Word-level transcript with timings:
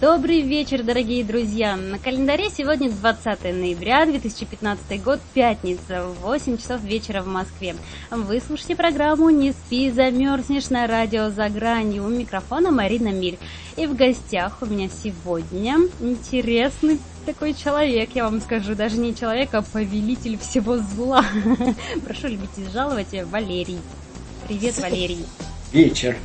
Добрый 0.00 0.42
вечер, 0.42 0.82
дорогие 0.82 1.24
друзья! 1.24 1.74
На 1.74 1.98
календаре 1.98 2.50
сегодня 2.50 2.90
20 2.90 3.44
ноября 3.44 4.04
2015 4.04 5.02
год, 5.02 5.20
пятница, 5.32 6.04
8 6.20 6.58
часов 6.58 6.82
вечера 6.82 7.22
в 7.22 7.26
Москве. 7.26 7.74
Вы 8.10 8.42
слушаете 8.46 8.76
программу 8.76 9.30
«Не 9.30 9.52
спи, 9.52 9.90
замерзнешь» 9.90 10.68
на 10.68 10.86
радио 10.86 11.30
«За 11.30 11.48
гранью». 11.48 12.04
У 12.04 12.08
микрофона 12.10 12.70
Марина 12.70 13.08
Миль. 13.08 13.38
И 13.78 13.86
в 13.86 13.96
гостях 13.96 14.58
у 14.60 14.66
меня 14.66 14.90
сегодня 14.90 15.78
интересный 16.00 17.00
такой 17.24 17.54
человек, 17.54 18.10
я 18.12 18.24
вам 18.24 18.42
скажу, 18.42 18.74
даже 18.74 18.98
не 18.98 19.16
человек, 19.16 19.54
а 19.54 19.62
повелитель 19.62 20.38
всего 20.38 20.76
зла. 20.76 21.24
Прошу 22.04 22.28
любить 22.28 22.50
и 22.58 22.70
жаловать, 22.70 23.14
Валерий. 23.30 23.78
Привет, 24.46 24.78
Валерий. 24.82 25.24
Вечер. 25.72 26.18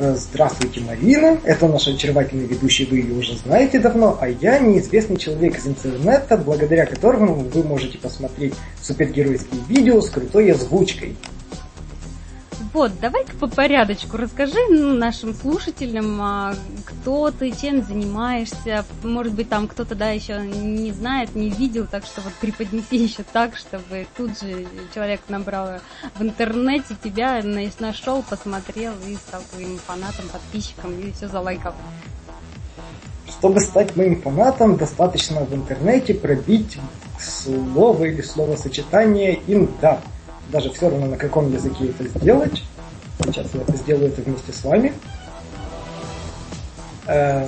Э, 0.00 0.14
здравствуйте, 0.16 0.80
Марина. 0.80 1.40
Это 1.42 1.66
наш 1.66 1.88
очаровательный 1.88 2.46
ведущий, 2.46 2.84
вы 2.84 2.98
ее 2.98 3.14
уже 3.14 3.36
знаете 3.36 3.80
давно, 3.80 4.16
а 4.20 4.28
я 4.28 4.60
неизвестный 4.60 5.16
человек 5.16 5.58
из 5.58 5.66
интернета, 5.66 6.36
благодаря 6.36 6.86
которому 6.86 7.34
вы 7.34 7.64
можете 7.64 7.98
посмотреть 7.98 8.54
супергеройские 8.80 9.60
видео 9.68 10.00
с 10.00 10.08
крутой 10.08 10.52
озвучкой. 10.52 11.16
Вот, 12.74 12.98
давай-ка 13.00 13.34
по 13.36 13.46
порядочку 13.46 14.16
расскажи 14.16 14.58
ну, 14.68 14.92
нашим 14.92 15.32
слушателям, 15.34 16.20
а, 16.20 16.54
кто 16.84 17.30
ты, 17.30 17.50
чем 17.50 17.82
занимаешься. 17.82 18.84
Может 19.02 19.34
быть, 19.34 19.48
там 19.48 19.68
кто-то 19.68 19.94
да 19.94 20.10
еще 20.10 20.38
не 20.40 20.92
знает, 20.92 21.34
не 21.34 21.48
видел, 21.48 21.86
так 21.86 22.04
что 22.04 22.20
вот 22.20 22.32
преподнеси 22.34 22.96
еще 23.04 23.22
так, 23.22 23.56
чтобы 23.56 24.06
тут 24.16 24.38
же 24.40 24.66
человек 24.94 25.20
набрал 25.28 25.80
в 26.16 26.22
интернете 26.22 26.94
тебя, 27.02 27.42
нашел, 27.42 28.22
посмотрел 28.22 28.92
и 29.06 29.14
стал 29.16 29.40
твоим 29.52 29.78
фанатом, 29.78 30.28
подписчиком 30.30 30.98
и 31.00 31.12
все 31.12 31.28
залайкал. 31.28 31.74
Чтобы 33.28 33.60
стать 33.60 33.96
моим 33.96 34.20
фанатом, 34.20 34.76
достаточно 34.76 35.44
в 35.44 35.54
интернете 35.54 36.12
пробить 36.12 36.78
слово 37.18 38.04
или 38.04 38.20
словосочетание 38.20 39.40
«инда» 39.46 40.00
даже 40.48 40.70
все 40.72 40.88
равно 40.88 41.06
на 41.06 41.16
каком 41.16 41.52
языке 41.52 41.88
это 41.88 42.08
сделать. 42.18 42.62
Сейчас 43.24 43.48
я 43.54 43.62
это 43.62 43.76
сделаю 43.76 44.08
это 44.08 44.22
вместе 44.22 44.52
с 44.52 44.64
вами. 44.64 44.92
Э, 47.06 47.46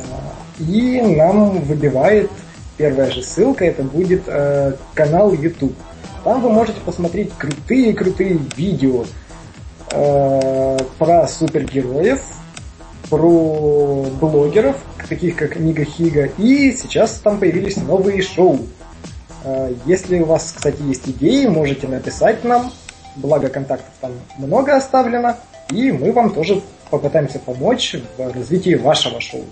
и 0.58 1.00
нам 1.00 1.60
выбивает 1.60 2.30
первая 2.76 3.10
же 3.10 3.22
ссылка, 3.22 3.64
это 3.64 3.82
будет 3.82 4.22
э, 4.26 4.74
канал 4.94 5.32
YouTube. 5.32 5.74
Там 6.24 6.42
вы 6.42 6.50
можете 6.50 6.80
посмотреть 6.80 7.32
крутые-крутые 7.36 8.40
видео 8.56 9.04
э, 9.92 10.78
про 10.98 11.28
супергероев, 11.28 12.22
про 13.08 14.06
блогеров, 14.20 14.76
таких 15.08 15.36
как 15.36 15.58
Нига 15.58 15.84
Хига, 15.84 16.30
и 16.38 16.72
сейчас 16.72 17.14
там 17.14 17.38
появились 17.38 17.76
новые 17.76 18.22
шоу. 18.22 18.60
Если 19.86 20.20
у 20.20 20.26
вас, 20.26 20.52
кстати, 20.54 20.82
есть 20.82 21.08
идеи, 21.08 21.46
можете 21.46 21.88
написать 21.88 22.44
нам 22.44 22.70
благо 23.16 23.48
контактов 23.48 23.92
там 24.00 24.12
много 24.38 24.76
оставлено, 24.76 25.36
и 25.70 25.92
мы 25.92 26.12
вам 26.12 26.32
тоже 26.32 26.62
попытаемся 26.90 27.38
помочь 27.38 27.96
в 28.16 28.32
развитии 28.32 28.74
вашего 28.74 29.20
шоу. 29.20 29.44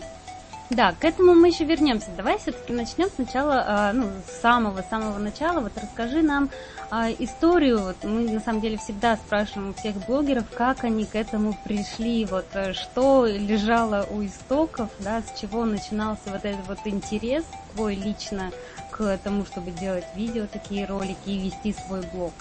Да, 0.71 0.93
к 0.93 1.05
этому 1.05 1.35
мы 1.35 1.49
еще 1.49 1.65
вернемся. 1.65 2.09
Давай 2.15 2.39
все-таки 2.39 2.75
начнем 2.75 3.09
сначала, 3.15 3.65
а, 3.67 3.93
ну, 3.95 4.07
с 4.27 4.43
самого-самого 4.43 5.17
начала. 5.19 5.61
Вот 5.61 5.73
расскажи 5.81 6.21
нам 6.21 6.51
а, 6.91 7.11
историю. 7.11 7.95
Мы 8.03 8.31
на 8.31 8.41
самом 8.41 8.61
деле 8.61 8.77
всегда 8.77 9.17
спрашиваем 9.17 9.71
у 9.71 9.73
всех 9.73 9.97
блогеров, 10.07 10.45
как 10.55 10.85
они 10.85 11.07
к 11.07 11.15
этому 11.15 11.57
пришли, 11.65 12.27
вот 12.27 12.45
э, 12.53 12.75
что 12.75 13.25
лежало 13.25 14.07
у 14.11 14.23
истоков, 14.23 14.91
да, 14.99 15.23
с 15.23 15.41
чего 15.41 15.65
начинался 15.65 16.25
вот 16.27 16.45
этот 16.45 16.67
вот 16.69 16.79
интерес 16.85 17.45
твой 17.75 17.95
лично 17.95 18.51
к 18.91 19.19
тому, 19.25 19.47
чтобы 19.47 19.71
делать 19.71 20.05
видео, 20.15 20.47
такие 20.53 20.85
ролики 20.85 21.31
и 21.31 21.39
вести 21.39 21.75
свой 21.87 22.03
блог. 22.13 22.33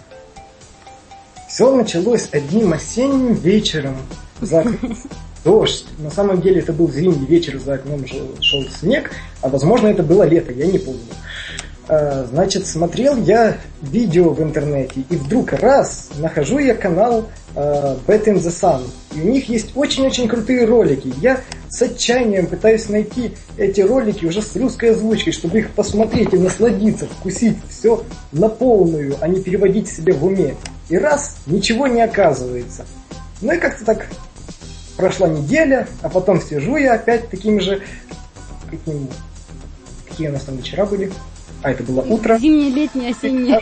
Все 1.47 1.73
началось 1.73 2.27
одним 2.31 2.73
осенним 2.73 3.33
вечером. 3.33 3.95
За 4.41 4.65
дождь. 5.43 5.85
На 5.97 6.11
самом 6.11 6.41
деле 6.41 6.59
это 6.59 6.73
был 6.73 6.91
зимний 6.91 7.25
вечер, 7.25 7.57
за 7.57 7.75
окном 7.75 8.05
шел 8.05 8.63
снег, 8.79 9.11
а 9.41 9.47
возможно 9.47 9.87
это 9.87 10.03
было 10.03 10.23
лето, 10.23 10.51
я 10.51 10.67
не 10.67 10.77
помню. 10.77 10.99
А, 11.87 12.27
значит, 12.29 12.67
смотрел 12.67 13.15
я 13.23 13.57
видео 13.81 14.31
в 14.31 14.43
интернете, 14.43 15.05
и 15.09 15.15
вдруг 15.15 15.53
раз 15.53 16.09
нахожу 16.17 16.59
я 16.59 16.75
канал 16.75 17.29
uh, 17.55 17.97
Bet 18.05 18.25
in 18.25 18.35
the 18.35 18.51
Sun. 18.51 18.81
И 19.15 19.21
у 19.21 19.31
них 19.31 19.47
есть 19.47 19.71
очень-очень 19.75 20.27
крутые 20.27 20.65
ролики. 20.65 21.13
Я 21.21 21.39
с 21.69 21.81
отчаянием 21.81 22.47
пытаюсь 22.47 22.89
найти 22.89 23.31
эти 23.57 23.79
ролики 23.79 24.25
уже 24.25 24.41
с 24.41 24.53
русской 24.57 24.91
озвучкой, 24.91 25.31
чтобы 25.31 25.59
их 25.59 25.71
посмотреть 25.71 26.33
и 26.33 26.37
насладиться, 26.37 27.07
вкусить 27.07 27.57
все 27.69 28.03
на 28.33 28.49
полную, 28.49 29.15
а 29.21 29.27
не 29.29 29.41
переводить 29.41 29.87
себе 29.87 30.11
в 30.13 30.25
уме. 30.25 30.55
И 30.89 30.97
раз, 30.97 31.37
ничего 31.45 31.87
не 31.87 32.01
оказывается. 32.01 32.85
Ну 33.41 33.53
и 33.53 33.57
как-то 33.57 33.85
так 33.85 34.07
прошла 34.95 35.27
неделя, 35.27 35.87
а 36.01 36.09
потом 36.09 36.41
сижу 36.41 36.77
я 36.77 36.93
опять 36.93 37.29
таким 37.29 37.59
же... 37.59 37.81
Каким... 38.69 39.07
Какие 40.07 40.29
у 40.29 40.31
нас 40.31 40.43
там 40.43 40.57
вечера 40.57 40.85
были? 40.85 41.11
А, 41.61 41.71
это 41.71 41.83
было 41.83 42.01
утро. 42.01 42.37
Зимнее, 42.37 42.69
летнее, 42.69 43.11
осеннее. 43.11 43.61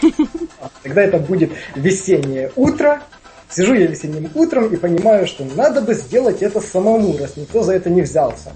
Тогда 0.83 1.01
это 1.01 1.17
будет 1.17 1.51
весеннее 1.75 2.51
утро. 2.55 3.01
Сижу 3.49 3.73
я 3.73 3.87
весенним 3.87 4.29
утром 4.35 4.73
и 4.73 4.77
понимаю, 4.77 5.27
что 5.27 5.45
надо 5.45 5.81
бы 5.81 5.93
сделать 5.93 6.41
это 6.41 6.61
самому, 6.61 7.17
раз 7.17 7.37
никто 7.37 7.63
за 7.63 7.73
это 7.73 7.89
не 7.89 8.01
взялся. 8.01 8.53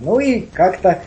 Ну 0.00 0.20
и 0.20 0.40
как-то 0.40 1.02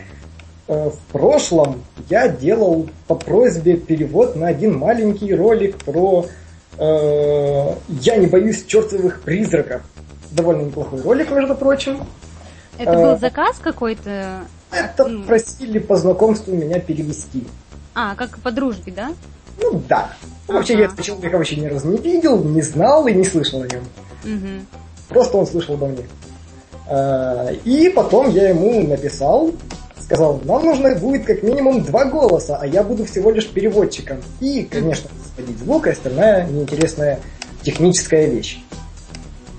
в 0.68 0.98
прошлом 1.12 1.82
я 2.10 2.28
делал 2.28 2.88
по 3.06 3.14
просьбе 3.14 3.76
перевод 3.76 4.36
на 4.36 4.48
один 4.48 4.78
маленький 4.78 5.34
ролик 5.34 5.76
про 5.78 6.26
э, 6.78 7.74
«Я 7.88 8.16
не 8.16 8.26
боюсь 8.26 8.64
чертовых 8.66 9.22
призраков». 9.22 9.82
Довольно 10.30 10.62
неплохой 10.62 11.00
ролик, 11.00 11.30
между 11.30 11.54
прочим. 11.54 12.06
Это 12.78 12.92
был 12.92 13.14
э, 13.14 13.18
заказ 13.18 13.58
какой-то? 13.58 14.42
Это 14.70 15.06
ну. 15.06 15.24
просили 15.24 15.78
по 15.78 15.96
знакомству 15.96 16.54
меня 16.54 16.78
перевести. 16.78 17.46
А, 17.94 18.14
как 18.14 18.38
по 18.38 18.50
дружбе, 18.50 18.92
да? 18.92 19.12
Ну 19.60 19.82
да. 19.88 20.10
Ага. 20.46 20.58
Вообще 20.58 20.74
я 20.74 20.84
этого 20.84 21.02
человека 21.02 21.36
вообще 21.36 21.56
ни 21.56 21.66
разу 21.66 21.88
не 21.88 21.98
видел, 21.98 22.44
не 22.44 22.62
знал 22.62 23.06
и 23.06 23.14
не 23.14 23.24
слышал 23.24 23.62
о 23.62 23.66
нем. 23.66 23.84
Угу. 24.24 24.64
Просто 25.08 25.36
он 25.38 25.46
слышал 25.46 25.74
обо 25.74 25.86
мне. 25.86 26.06
Э, 26.88 27.54
и 27.64 27.88
потом 27.88 28.30
я 28.30 28.50
ему 28.50 28.86
написал, 28.86 29.52
сказал, 30.08 30.40
нам 30.44 30.64
нужно 30.64 30.94
будет 30.94 31.26
как 31.26 31.42
минимум 31.42 31.84
два 31.84 32.06
голоса, 32.06 32.56
а 32.58 32.66
я 32.66 32.82
буду 32.82 33.04
всего 33.04 33.30
лишь 33.30 33.46
переводчиком. 33.46 34.22
И, 34.40 34.62
конечно, 34.62 35.10
сводить 35.34 35.58
звук 35.58 35.86
и 35.86 35.90
остальная 35.90 36.46
неинтересная 36.46 37.20
техническая 37.62 38.24
вещь. 38.24 38.58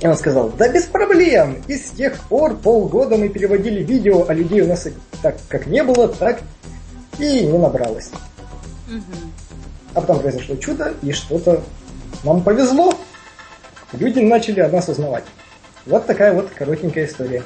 И 0.02 0.08
он 0.08 0.18
сказал, 0.18 0.50
да 0.50 0.68
без 0.68 0.86
проблем. 0.86 1.62
И 1.68 1.76
с 1.76 1.92
тех 1.92 2.18
пор 2.24 2.58
полгода 2.58 3.16
мы 3.16 3.30
переводили 3.30 3.84
видео, 3.84 4.26
а 4.28 4.34
людей 4.34 4.62
у 4.62 4.68
нас 4.68 4.88
так 5.22 5.38
как 5.50 5.68
не 5.68 5.84
было, 5.84 6.08
так 6.08 6.42
и 7.20 7.46
не 7.46 7.58
набралось. 7.60 8.10
А 9.94 10.02
потом 10.02 10.20
произошло 10.20 10.56
чудо, 10.56 10.96
и 11.04 11.12
что-то 11.12 11.62
нам 12.24 12.42
повезло. 12.42 12.96
Люди 13.94 14.20
начали 14.20 14.62
о 14.62 14.70
нас 14.70 14.90
узнавать. 14.90 15.26
Вот 15.86 16.08
такая 16.08 16.34
вот 16.34 16.50
коротенькая 16.50 17.06
история. 17.06 17.44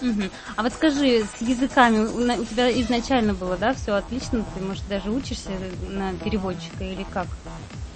Угу. 0.00 0.22
А 0.56 0.62
вот 0.62 0.72
скажи, 0.72 1.24
с 1.24 1.40
языками 1.40 1.98
у 2.38 2.44
тебя 2.44 2.70
изначально 2.80 3.34
было, 3.34 3.56
да, 3.56 3.74
все 3.74 3.94
отлично? 3.94 4.44
Ты, 4.54 4.62
может, 4.62 4.86
даже 4.88 5.10
учишься 5.10 5.50
на 5.88 6.12
переводчика 6.22 6.84
или 6.84 7.04
как? 7.12 7.26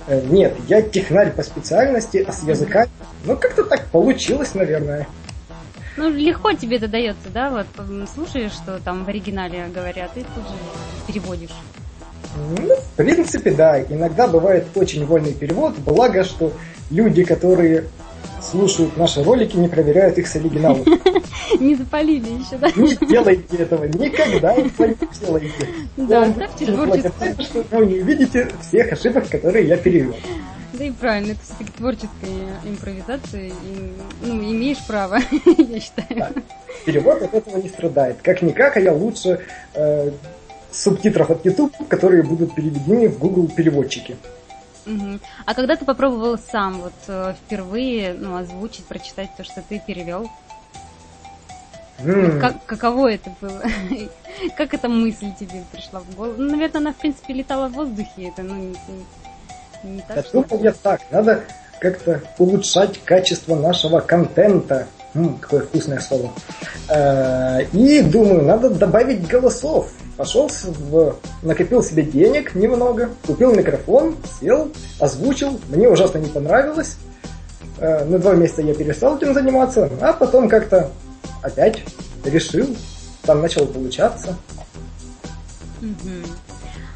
Э, 0.06 0.20
нет, 0.22 0.56
я 0.68 0.82
технарь 0.82 1.32
по 1.32 1.42
специальности, 1.42 2.24
а 2.26 2.32
с 2.32 2.42
языками, 2.42 2.90
ну, 3.24 3.36
как-то 3.36 3.64
так 3.64 3.86
получилось, 3.86 4.54
наверное. 4.54 5.06
Ну, 5.96 6.08
легко 6.08 6.52
тебе 6.52 6.78
это 6.78 6.88
дается, 6.88 7.28
да? 7.32 7.50
Вот 7.50 7.66
слушаешь, 8.14 8.52
что 8.52 8.78
там 8.78 9.04
в 9.04 9.08
оригинале 9.08 9.66
говорят, 9.74 10.16
и 10.16 10.20
тут 10.20 10.44
же 10.44 10.54
переводишь. 11.06 11.50
Ну, 12.36 12.76
в 12.76 12.96
принципе, 12.96 13.50
да. 13.50 13.82
Иногда 13.82 14.26
бывает 14.26 14.66
очень 14.74 15.04
вольный 15.04 15.34
перевод, 15.34 15.76
благо, 15.78 16.24
что 16.24 16.52
люди, 16.90 17.24
которые 17.24 17.84
слушают 18.42 18.96
наши 18.96 19.22
ролики, 19.22 19.56
не 19.56 19.68
проверяют 19.68 20.18
их 20.18 20.26
с 20.26 20.36
оригиналом. 20.36 20.84
Не 21.60 21.74
запалили 21.74 22.30
еще, 22.30 22.58
да? 22.58 22.70
Не 22.76 22.94
делайте 23.08 23.56
этого, 23.56 23.84
никогда 23.84 24.54
не 24.54 24.70
делайте. 24.70 25.66
Да, 25.96 26.30
ставьте 26.30 26.66
творческое. 26.66 27.34
Что 27.42 27.64
вы 27.72 27.86
не 27.86 28.00
увидите 28.00 28.48
всех 28.60 28.92
ошибок, 28.92 29.28
которые 29.28 29.66
я 29.66 29.76
перевел. 29.76 30.14
Да 30.72 30.84
и 30.84 30.92
правильно, 30.92 31.32
это 31.32 31.40
все-таки 31.42 31.72
творческая 31.76 32.48
импровизация, 32.64 33.48
и, 33.48 33.92
ну, 34.22 34.34
имеешь 34.34 34.78
право, 34.86 35.18
я 35.58 35.80
считаю. 35.80 36.08
Да. 36.10 36.32
Перевод 36.86 37.20
от 37.20 37.34
этого 37.34 37.58
не 37.58 37.68
страдает. 37.68 38.18
Как-никак, 38.22 38.76
а 38.76 38.80
я 38.80 38.92
лучше 38.92 39.40
э, 39.74 40.10
субтитров 40.70 41.30
от 41.30 41.44
YouTube, 41.44 41.74
которые 41.88 42.22
будут 42.22 42.54
переведены 42.54 43.08
в 43.08 43.18
Google 43.18 43.48
переводчики. 43.48 44.16
Угу. 44.86 45.18
А 45.46 45.54
когда 45.54 45.76
ты 45.76 45.84
попробовал 45.84 46.38
сам 46.38 46.80
вот 46.80 46.94
э, 47.08 47.34
впервые 47.34 48.14
ну, 48.14 48.36
озвучить, 48.36 48.86
прочитать 48.86 49.30
то, 49.36 49.44
что 49.44 49.62
ты 49.62 49.80
перевел? 49.84 50.30
Вот 52.02 52.40
как, 52.40 52.64
каково 52.64 53.12
это 53.12 53.34
было? 53.40 53.62
как 54.56 54.72
эта 54.72 54.88
мысль 54.88 55.32
тебе 55.38 55.64
пришла 55.70 56.00
в 56.00 56.14
голову? 56.14 56.34
Ну, 56.38 56.50
наверное, 56.50 56.80
она, 56.80 56.92
в 56.92 56.96
принципе, 56.96 57.34
летала 57.34 57.68
в 57.68 57.72
воздухе. 57.72 58.28
Это, 58.28 58.42
ну, 58.42 58.54
не, 58.54 58.76
не- 59.84 59.94
не 59.96 60.02
так, 60.02 60.16
Я 60.16 60.22
что... 60.22 60.42
думал 60.42 60.64
я 60.64 60.72
так, 60.72 61.00
надо 61.10 61.44
как-то 61.78 62.22
улучшать 62.38 63.02
качество 63.04 63.54
нашего 63.54 64.00
контента. 64.00 64.86
М, 65.14 65.38
какое 65.38 65.62
вкусное 65.62 65.98
слово. 66.00 66.32
Э, 66.88 67.62
И 67.72 68.00
думаю, 68.02 68.42
надо 68.44 68.70
добавить 68.70 69.26
голосов. 69.26 69.90
Пошел, 70.16 70.48
в- 70.64 71.16
накопил 71.42 71.82
себе 71.82 72.02
денег 72.02 72.54
немного, 72.54 73.10
купил 73.26 73.52
микрофон, 73.54 74.16
сел, 74.40 74.70
озвучил. 75.00 75.58
Мне 75.68 75.88
ужасно 75.88 76.18
не 76.18 76.28
понравилось. 76.28 76.96
Э, 77.78 78.04
На 78.04 78.18
два 78.18 78.34
месяца 78.34 78.62
я 78.62 78.74
перестал 78.74 79.16
этим 79.16 79.34
заниматься, 79.34 79.90
а 80.00 80.12
потом 80.12 80.48
как-то 80.48 80.90
опять 81.42 81.82
решил. 82.24 82.66
Там 83.22 83.40
начало 83.40 83.66
получаться. 83.66 84.36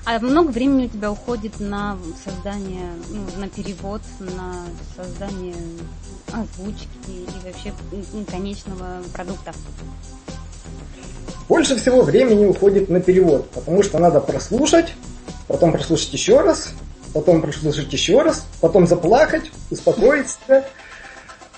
А 0.06 0.18
много 0.20 0.48
времени 0.50 0.84
у 0.86 0.88
тебя 0.88 1.10
уходит 1.10 1.58
на 1.60 1.96
создание, 2.22 2.90
ну, 3.08 3.22
на 3.40 3.48
перевод, 3.48 4.02
на 4.20 4.66
создание 4.94 5.54
озвучки 6.34 6.88
и 7.08 7.26
вообще 7.46 7.72
конечного 8.30 9.02
продукта? 9.12 9.52
Больше 11.48 11.76
всего 11.76 12.02
времени 12.02 12.46
уходит 12.46 12.88
на 12.88 13.00
перевод, 13.00 13.48
потому 13.50 13.82
что 13.82 13.98
надо 13.98 14.20
прослушать, 14.20 14.94
потом 15.46 15.72
прослушать 15.72 16.12
еще 16.12 16.40
раз, 16.40 16.72
потом 17.12 17.42
прослушать 17.42 17.92
еще 17.92 18.22
раз, 18.22 18.46
потом 18.60 18.86
заплакать, 18.86 19.50
успокоиться, 19.70 20.64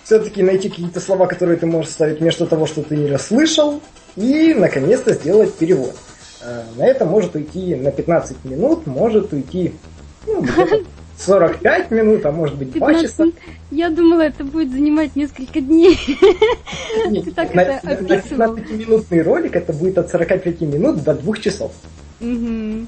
все-таки 0.05 0.43
найти 0.43 0.69
какие-то 0.69 1.01
слова, 1.01 1.27
которые 1.27 1.57
ты 1.57 1.67
можешь 1.67 1.93
ставить 1.93 2.21
вместо 2.21 2.47
того, 2.47 2.67
что 2.67 2.83
ты 2.83 2.97
не 2.97 3.09
расслышал, 3.11 3.81
и, 4.17 4.55
наконец-то, 4.55 5.15
сделать 5.15 5.55
перевод. 5.55 5.95
Э, 6.43 6.65
На 6.77 6.87
это 6.87 7.05
может 7.05 7.35
уйти 7.35 7.75
на 7.75 7.91
15 7.91 8.45
минут, 8.45 8.87
может 8.87 9.33
уйти 9.33 9.75
ну, 10.27 10.45
45 11.19 11.91
минут, 11.91 12.27
а 12.27 12.33
может 12.33 12.57
быть 12.57 12.73
2 12.73 12.95
часа. 12.95 13.25
15? 13.25 13.35
Я 13.71 13.91
думала, 13.91 14.23
это 14.23 14.45
будет 14.45 14.71
занимать 14.71 15.17
несколько 15.17 15.61
дней. 15.61 15.99
Нет, 17.09 17.25
Ты 17.25 17.31
так 17.33 17.55
на, 17.55 17.61
это 17.61 17.87
на 17.87 18.15
описывал. 18.17 18.57
15-минутный 18.57 19.23
ролик 19.23 19.57
это 19.57 19.73
будет 19.73 19.99
от 19.99 20.11
45 20.11 20.61
минут 20.63 21.03
до 21.03 21.15
2 21.15 21.37
часов. 21.39 21.73
Ну, 22.21 22.87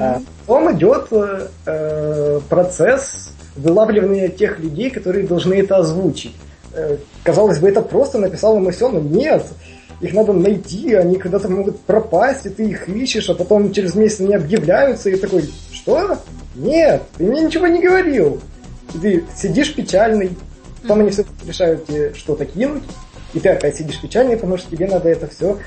А 0.00 0.20
Потом 0.46 0.76
идет 0.76 1.06
э, 1.12 1.48
э, 1.66 2.40
процесс 2.48 3.32
вылавливания 3.56 4.28
тех 4.28 4.58
людей, 4.58 4.90
которые 4.90 5.26
должны 5.26 5.54
это 5.54 5.76
озвучить. 5.76 6.34
Э, 6.72 6.96
казалось 7.22 7.58
бы, 7.58 7.68
это 7.68 7.82
просто 7.82 8.18
написал 8.18 8.58
все, 8.70 8.88
но 8.88 9.00
нет. 9.00 9.44
Их 10.00 10.14
надо 10.14 10.32
найти, 10.32 10.94
они 10.94 11.16
когда-то 11.16 11.48
могут 11.48 11.80
пропасть, 11.80 12.46
и 12.46 12.50
ты 12.50 12.68
их 12.70 12.88
ищешь, 12.88 13.28
а 13.30 13.34
потом 13.34 13.72
через 13.72 13.94
месяц 13.94 14.20
они 14.20 14.34
объявляются, 14.34 15.10
и 15.10 15.16
такой, 15.16 15.44
что? 15.72 16.18
Нет, 16.58 17.02
ты 17.16 17.24
мне 17.24 17.42
ничего 17.42 17.68
не 17.68 17.80
говорил. 17.80 18.40
Ты 19.00 19.24
сидишь 19.36 19.74
печальный, 19.74 20.36
потом 20.82 21.00
они 21.00 21.10
все 21.10 21.24
решают 21.46 21.86
тебе 21.86 22.14
что-то 22.14 22.44
кинуть, 22.46 22.82
и 23.32 23.40
ты 23.40 23.50
опять 23.50 23.76
сидишь 23.76 24.00
печальный, 24.00 24.36
потому 24.36 24.56
что 24.56 24.70
тебе 24.70 24.86
надо 24.86 25.08
это 25.08 25.28
все 25.28 25.58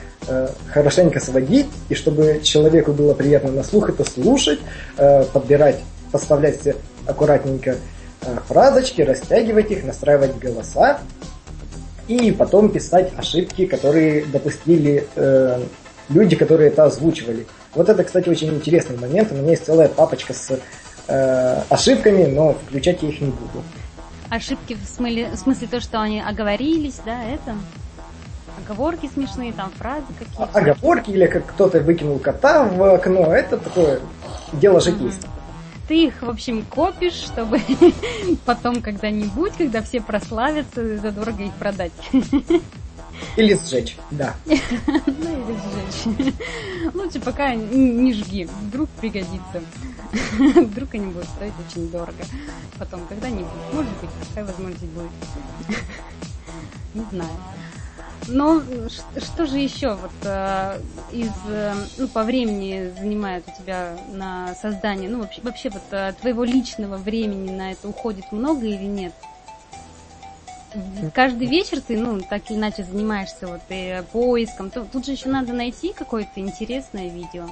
хорошенько 0.69 1.19
сводить, 1.19 1.67
и 1.89 1.95
чтобы 1.95 2.41
человеку 2.43 2.91
было 2.91 3.13
приятно 3.13 3.51
на 3.51 3.63
слух 3.63 3.89
это 3.89 4.03
слушать, 4.03 4.59
э, 4.97 5.23
подбирать, 5.25 5.79
подставлять 6.11 6.59
все 6.59 6.75
аккуратненько 7.05 7.77
э, 8.21 8.37
фразочки, 8.47 9.01
растягивать 9.01 9.71
их, 9.71 9.83
настраивать 9.83 10.37
голоса, 10.37 10.99
и 12.07 12.31
потом 12.31 12.69
писать 12.69 13.11
ошибки, 13.17 13.65
которые 13.65 14.25
допустили 14.25 15.07
э, 15.15 15.61
люди, 16.09 16.35
которые 16.35 16.69
это 16.69 16.85
озвучивали. 16.85 17.45
Вот 17.73 17.87
это, 17.87 18.03
кстати, 18.03 18.27
очень 18.27 18.53
интересный 18.53 18.97
момент. 18.97 19.31
У 19.31 19.35
меня 19.35 19.51
есть 19.51 19.65
целая 19.65 19.87
папочка 19.87 20.33
с 20.33 20.59
э, 21.11 21.61
ошибками, 21.69 22.25
но 22.25 22.53
включать 22.53 23.01
я 23.03 23.09
их 23.09 23.21
не 23.21 23.27
буду. 23.31 23.63
ошибки 24.29 24.75
в 24.75 24.87
смысле, 24.87 25.29
в 25.31 25.35
смысле 25.35 25.67
то, 25.67 25.79
что 25.81 26.01
они 26.01 26.21
оговорились, 26.21 26.99
да, 27.05 27.23
это? 27.23 27.55
Оговорки 28.65 29.09
смешные, 29.13 29.53
там 29.53 29.71
фразы 29.77 30.05
какие-то. 30.17 30.49
А- 30.53 30.57
Оговорки 30.57 31.09
или 31.11 31.25
как 31.25 31.45
кто-то 31.47 31.79
выкинул 31.79 32.19
кота 32.19 32.63
в 32.65 32.81
окно, 32.93 33.33
это 33.33 33.57
такое 33.57 33.99
дело 34.53 34.79
житейское. 34.79 35.29
Ты 35.87 36.05
их, 36.05 36.21
в 36.21 36.29
общем, 36.29 36.63
копишь, 36.63 37.15
чтобы 37.15 37.59
потом 38.45 38.81
когда-нибудь, 38.81 39.53
когда 39.57 39.81
все 39.81 39.99
прославятся, 39.99 40.97
задорого 40.97 41.43
их 41.43 41.53
продать. 41.53 41.91
Или 43.38 43.53
сжечь, 43.53 43.97
да. 44.12 44.35
Ну 44.45 44.53
или 44.53 45.56
сжечь. 45.57 46.33
Лучше 46.94 47.19
пока 47.19 47.53
н- 47.53 48.03
не 48.03 48.13
жги, 48.13 48.45
вдруг 48.45 48.89
пригодится. 48.91 49.62
Вдруг 50.38 50.94
они 50.95 51.07
будут 51.07 51.25
стоить 51.29 51.53
очень 51.69 51.89
дорого. 51.89 52.23
Потом 52.77 53.06
когда-нибудь, 53.07 53.47
может 53.73 53.91
быть, 54.00 54.09
такая 54.29 54.45
возможность 54.45 54.85
будет. 54.85 55.12
Не 56.94 57.03
знаю. 57.12 57.29
Но 58.27 58.62
что 59.18 59.45
же 59.45 59.57
еще 59.57 59.95
вот 59.95 60.12
э, 60.23 60.79
из 61.12 61.31
э, 61.50 61.73
ну, 61.97 62.07
по 62.07 62.23
времени 62.23 62.94
занимает 63.00 63.47
у 63.47 63.51
тебя 63.51 63.97
на 64.13 64.53
создание, 64.56 65.09
ну 65.09 65.19
вообще, 65.21 65.41
вообще 65.41 65.69
вот 65.69 65.81
э, 65.91 66.13
твоего 66.21 66.44
личного 66.44 66.97
времени 66.97 67.50
на 67.51 67.71
это 67.71 67.88
уходит 67.88 68.31
много 68.31 68.65
или 68.68 68.85
нет? 68.85 69.13
Каждый 71.13 71.47
вечер 71.47 71.79
ты, 71.81 71.97
ну, 71.97 72.19
так 72.29 72.50
или 72.50 72.57
иначе 72.57 72.83
занимаешься 72.89 73.47
вот 73.47 73.62
и 73.69 74.01
поиском. 74.12 74.69
То- 74.69 74.85
Тут 74.91 75.06
же 75.06 75.12
еще 75.13 75.29
надо 75.29 75.53
найти 75.53 75.94
какое-то 75.94 76.31
интересное 76.39 77.09
видео. 77.09 77.45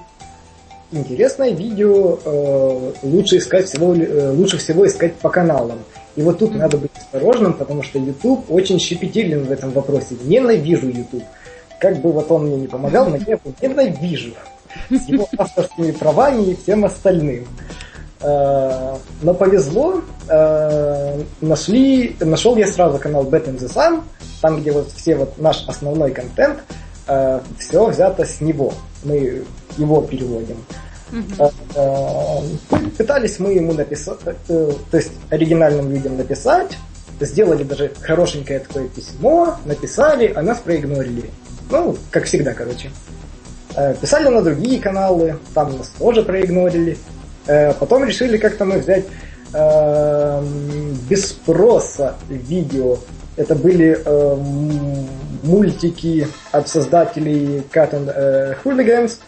Интересное 0.92 1.52
видео 1.52 2.18
э, 2.23 2.94
лучше 3.04 3.38
искать 3.38 3.68
всего, 3.68 3.94
э, 3.94 4.31
лучше 4.31 4.57
всего 4.57 4.88
искать 4.88 5.16
по 5.16 5.30
каналам. 5.30 5.80
И 6.16 6.21
вот 6.21 6.40
тут 6.40 6.56
надо 6.56 6.78
быть 6.78 6.92
осторожным, 6.97 7.54
потому 7.54 7.83
что 7.83 7.99
YouTube 7.99 8.49
очень 8.49 8.80
щепетилен 8.80 9.44
в 9.44 9.52
этом 9.52 9.71
вопросе. 9.71 10.16
Ненавижу 10.23 10.88
YouTube. 10.90 11.23
Как 11.80 11.97
бы 12.02 12.11
вот 12.11 12.31
он 12.31 12.47
мне 12.47 12.57
не 12.57 12.68
помогал, 12.68 13.07
но 13.09 13.18
я 13.18 13.23
его 13.33 13.40
ненавижу. 13.61 14.33
С 14.90 15.07
его 15.07 15.28
авторскими 15.38 15.92
правами 15.92 16.52
и 16.52 16.56
всем 16.56 16.83
остальным. 16.85 17.47
Э, 18.21 18.95
Но 19.21 19.33
повезло, 19.33 20.02
э, 20.28 21.23
нашли, 21.42 22.16
нашел 22.19 22.56
я 22.57 22.68
сразу 22.68 22.97
канал 22.97 23.23
Bet 23.26 23.47
in 23.47 23.57
the 23.57 23.73
Sun, 23.73 24.02
там, 24.42 24.61
где 24.61 24.71
вот 24.71 24.92
все 24.95 25.16
вот 25.16 25.38
наш 25.38 25.68
основной 25.68 26.11
контент, 26.11 26.59
все 27.57 27.85
взято 27.88 28.23
с 28.23 28.40
него. 28.40 28.71
Мы 29.04 29.44
его 29.78 30.02
переводим. 30.02 30.57
Э, 31.11 31.49
э, 31.76 32.78
Пытались 32.97 33.40
мы 33.40 33.54
ему 33.54 33.73
написать, 33.73 34.19
э, 34.47 34.71
то 34.92 34.97
есть 34.97 35.11
оригинальным 35.30 35.92
людям 35.92 36.18
написать, 36.18 36.78
сделали 37.19 37.64
даже 37.64 37.92
хорошенькое 38.02 38.59
такое 38.59 38.88
письмо, 38.88 39.56
написали, 39.66 40.31
а 40.35 40.42
нас 40.42 40.59
проигнорили. 40.59 41.30
Ну, 41.71 41.97
как 42.11 42.26
всегда, 42.26 42.54
короче. 42.54 42.92
Э, 43.76 43.95
Писали 43.99 44.28
на 44.28 44.42
другие 44.42 44.80
каналы, 44.80 45.38
там 45.54 45.78
нас 45.78 45.92
тоже 45.97 46.21
проигнорили. 46.23 46.97
Э, 47.49 47.73
Потом 47.73 48.03
решили 48.06 48.37
как-то 48.37 48.63
мы 48.65 48.77
взять 48.77 49.06
э, 49.53 50.44
без 51.09 51.29
спроса 51.29 52.15
видео. 52.29 52.97
Это 53.37 53.56
были 53.56 53.97
э, 54.06 54.33
м, 54.33 55.07
мультики 55.44 56.27
от 56.51 56.68
создателей 56.69 57.63
and 57.73 58.11
э, 58.15 58.56
Hooligans. 58.63 59.19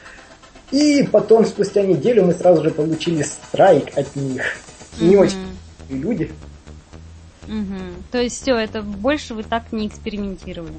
И 0.71 1.03
потом, 1.11 1.45
спустя 1.45 1.81
неделю, 1.81 2.25
мы 2.25 2.33
сразу 2.33 2.63
же 2.63 2.69
получили 2.69 3.23
страйк 3.23 3.97
от 3.97 4.15
них. 4.15 4.43
Не 4.99 5.15
Мгм. 5.15 5.19
очень 5.23 5.57
люди. 5.89 6.31
Мгм. 7.47 7.95
То 8.11 8.19
есть 8.21 8.41
все, 8.41 8.55
это 8.55 8.81
больше 8.83 9.33
вы 9.33 9.43
так 9.43 9.63
не 9.71 9.87
экспериментировали. 9.87 10.75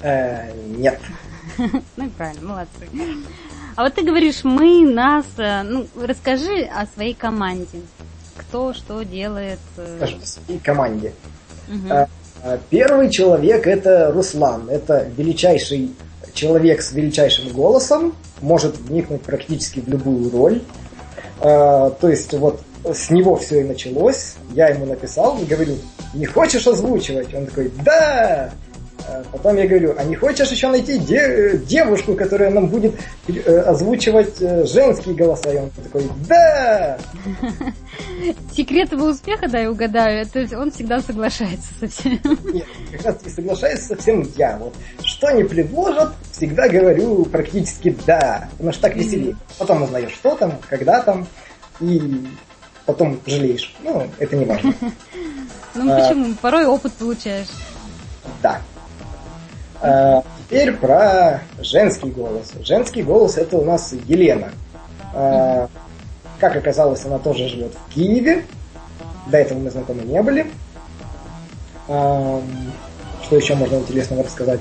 Э, 0.00 0.52
нет. 0.76 1.00
Ну 1.96 2.06
и 2.06 2.08
правильно, 2.10 2.46
молодцы. 2.48 2.86
А 3.78 3.84
вот 3.84 3.94
ты 3.94 4.02
говоришь, 4.02 4.42
мы, 4.42 4.84
нас, 4.92 5.24
э, 5.36 5.62
ну, 5.62 5.86
расскажи 5.94 6.62
о 6.64 6.84
своей 6.86 7.14
команде. 7.14 7.78
Кто 8.36 8.74
что 8.74 9.04
делает. 9.04 9.60
э, 9.76 9.98
Скажем, 9.98 10.20
в 10.20 10.26
своей 10.26 10.58
команде. 10.58 11.12
А 11.86 12.08
Первый 12.70 13.08
человек 13.08 13.68
это 13.68 14.10
Руслан. 14.10 14.68
Это 14.68 15.08
величайший 15.16 15.94
человек 16.34 16.82
с 16.82 16.90
величайшим 16.90 17.52
голосом, 17.52 18.16
может 18.40 18.76
вникнуть 18.78 19.22
практически 19.22 19.78
в 19.78 19.86
любую 19.86 20.28
роль. 20.32 20.60
А, 21.40 21.90
То 21.90 22.08
есть 22.08 22.34
вот 22.34 22.60
с 22.84 23.10
него 23.10 23.36
все 23.36 23.60
и 23.60 23.64
началось. 23.64 24.34
Я 24.54 24.70
ему 24.70 24.86
написал, 24.86 25.38
говорю, 25.48 25.76
не 26.14 26.26
хочешь 26.26 26.66
озвучивать? 26.66 27.32
Он 27.32 27.46
такой, 27.46 27.70
да! 27.84 28.50
А 29.08 29.24
Потом 29.32 29.56
я 29.56 29.66
говорю, 29.66 29.94
а 29.96 30.04
не 30.04 30.14
хочешь 30.16 30.50
еще 30.50 30.68
найти 30.68 30.98
де- 30.98 31.58
девушку, 31.58 32.14
которая 32.14 32.50
нам 32.50 32.68
будет 32.68 32.94
э, 33.28 33.60
озвучивать 33.60 34.40
э, 34.40 34.64
женские 34.66 35.14
голоса? 35.14 35.50
И 35.50 35.56
он 35.56 35.70
такой, 35.70 36.04
да! 36.28 36.98
Секрет 38.54 38.92
его 38.92 39.06
успеха, 39.06 39.48
да, 39.48 39.60
я 39.60 39.70
угадаю, 39.70 40.26
то 40.26 40.40
есть 40.40 40.52
он 40.52 40.70
всегда 40.70 41.00
соглашается 41.00 41.68
со 41.80 41.88
всем. 41.88 42.20
Нет, 42.52 42.66
как 42.92 43.04
раз 43.06 43.16
не 43.24 43.30
соглашаюсь 43.30 43.80
совсем 43.80 44.28
я. 44.36 44.56
Вот 44.58 44.74
что 45.02 45.30
не 45.30 45.44
предложат, 45.44 46.12
всегда 46.32 46.68
говорю 46.68 47.24
практически 47.24 47.96
да, 48.06 48.48
потому 48.52 48.72
что 48.72 48.82
так 48.82 48.96
веселее. 48.96 49.36
Потом 49.58 49.82
узнаешь, 49.82 50.12
что 50.12 50.34
там, 50.36 50.58
когда 50.68 51.00
там, 51.02 51.26
и 51.80 52.26
потом 52.84 53.20
жалеешь. 53.26 53.74
Ну, 53.82 54.06
это 54.18 54.36
не 54.36 54.44
важно. 54.44 54.74
Ну 55.74 55.94
почему? 55.94 56.34
Порой 56.40 56.64
опыт 56.66 56.92
получаешь. 56.94 57.46
Да. 58.42 58.60
А, 59.80 60.22
теперь 60.38 60.72
про 60.72 61.42
женский 61.60 62.10
голос. 62.10 62.52
Женский 62.62 63.02
голос 63.02 63.36
это 63.36 63.56
у 63.58 63.64
нас 63.64 63.92
Елена. 64.06 64.52
А, 65.14 65.68
как 66.38 66.56
оказалось, 66.56 67.04
она 67.04 67.18
тоже 67.18 67.48
живет 67.48 67.72
в 67.74 67.94
Киеве. 67.94 68.44
До 69.26 69.38
этого 69.38 69.58
мы 69.58 69.70
знакомы 69.70 70.02
не 70.02 70.22
были. 70.22 70.50
А, 71.88 72.42
что 73.22 73.36
еще 73.36 73.54
можно 73.54 73.76
интересного 73.76 74.22
рассказать? 74.22 74.60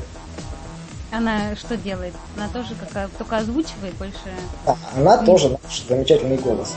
Она 1.12 1.56
что 1.56 1.78
делает? 1.78 2.14
Она 2.36 2.48
тоже 2.50 2.74
как, 2.94 3.10
только 3.12 3.38
озвучивает 3.38 3.94
больше. 3.96 4.18
А, 4.66 4.76
она 4.96 5.18
тоже 5.18 5.50
наш 5.50 5.84
замечательный 5.88 6.38
голос. 6.38 6.76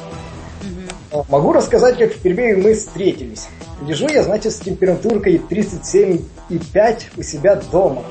А, 1.12 1.24
Могу 1.28 1.52
рассказать, 1.52 1.98
как 1.98 2.12
впервые 2.12 2.56
мы 2.56 2.74
встретились. 2.74 3.48
Лежу 3.86 4.08
я, 4.08 4.22
значит, 4.22 4.52
с 4.52 4.60
температуркой 4.60 5.36
37,5 5.38 7.02
у 7.16 7.22
себя 7.22 7.56
дома. 7.56 8.04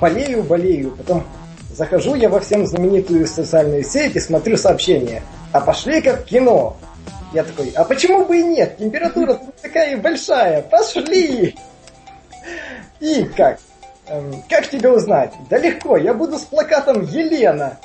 Болею, 0.00 0.42
болею. 0.42 0.94
Потом 0.96 1.24
захожу 1.70 2.14
я 2.14 2.28
во 2.28 2.40
всем 2.40 2.66
знаменитую 2.66 3.26
социальную 3.26 3.84
сеть 3.84 4.16
и 4.16 4.20
смотрю 4.20 4.56
сообщения. 4.56 5.22
А 5.52 5.60
пошли-ка 5.60 6.16
в 6.16 6.24
кино. 6.24 6.76
Я 7.32 7.44
такой, 7.44 7.70
а 7.74 7.84
почему 7.84 8.24
бы 8.24 8.38
и 8.38 8.42
нет? 8.42 8.78
Температура 8.78 9.38
такая 9.60 9.96
большая. 9.96 10.62
Пошли! 10.62 11.54
И 13.00 13.24
как? 13.36 13.58
Эм, 14.08 14.42
Как 14.48 14.68
тебя 14.68 14.92
узнать? 14.92 15.32
Да 15.50 15.58
легко, 15.58 15.96
я 15.96 16.14
буду 16.14 16.38
с 16.38 16.42
плакатом 16.42 17.02
Елена 17.02 17.78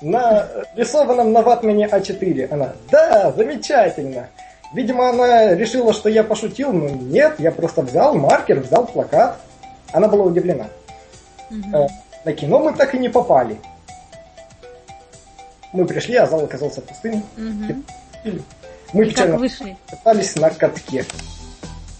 на 0.00 0.48
рисованном 0.76 1.32
на 1.32 1.42
ватмане 1.42 1.86
А4. 1.86 2.52
Она, 2.52 2.72
да, 2.90 3.32
замечательно. 3.36 4.28
Видимо, 4.74 5.10
она 5.10 5.54
решила, 5.54 5.92
что 5.92 6.08
я 6.08 6.24
пошутил, 6.24 6.72
но 6.72 6.88
нет, 6.88 7.34
я 7.38 7.52
просто 7.52 7.82
взял 7.82 8.14
маркер, 8.14 8.60
взял 8.60 8.86
плакат. 8.86 9.36
Она 9.92 10.08
была 10.08 10.24
удивлена. 10.24 10.66
Э, 11.72 11.86
На 12.24 12.32
кино 12.32 12.58
мы 12.60 12.72
так 12.74 12.94
и 12.94 12.98
не 12.98 13.08
попали. 13.08 13.58
Мы 15.72 15.86
пришли, 15.86 16.16
а 16.16 16.26
зал 16.26 16.44
оказался 16.44 16.80
пустым. 16.82 17.24
Мгм. 17.36 17.84
Мы 18.92 19.04
И 19.04 19.08
печально 19.10 19.38
вышли? 19.38 19.76
катались 19.88 20.36
на 20.36 20.50
катке. 20.50 21.04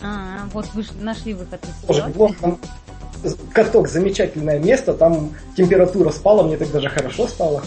А, 0.02 0.46
вот 0.52 0.66
вышли, 0.74 0.98
нашли 1.00 1.32
выход 1.34 1.60
из 1.64 1.86
Тоже 1.86 2.00
ситуации. 2.00 2.08
неплохо. 2.10 2.34
Там 2.40 2.58
каток 3.54 3.88
замечательное 3.88 4.58
место, 4.58 4.92
там 4.94 5.34
температура 5.56 6.10
спала, 6.10 6.42
мне 6.42 6.56
так 6.56 6.70
даже 6.70 6.88
хорошо 6.88 7.26
стало. 7.28 7.62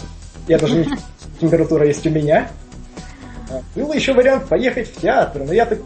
Я 0.46 0.58
даже 0.58 0.76
не 0.84 0.88
температура 1.40 1.86
есть 1.86 2.06
у 2.06 2.10
меня. 2.10 2.48
А, 3.50 3.60
Был 3.74 3.92
еще 3.92 4.12
вариант 4.12 4.48
поехать 4.48 4.88
в 4.88 5.00
театр, 5.00 5.42
но 5.44 5.52
я 5.52 5.66
так 5.66 5.80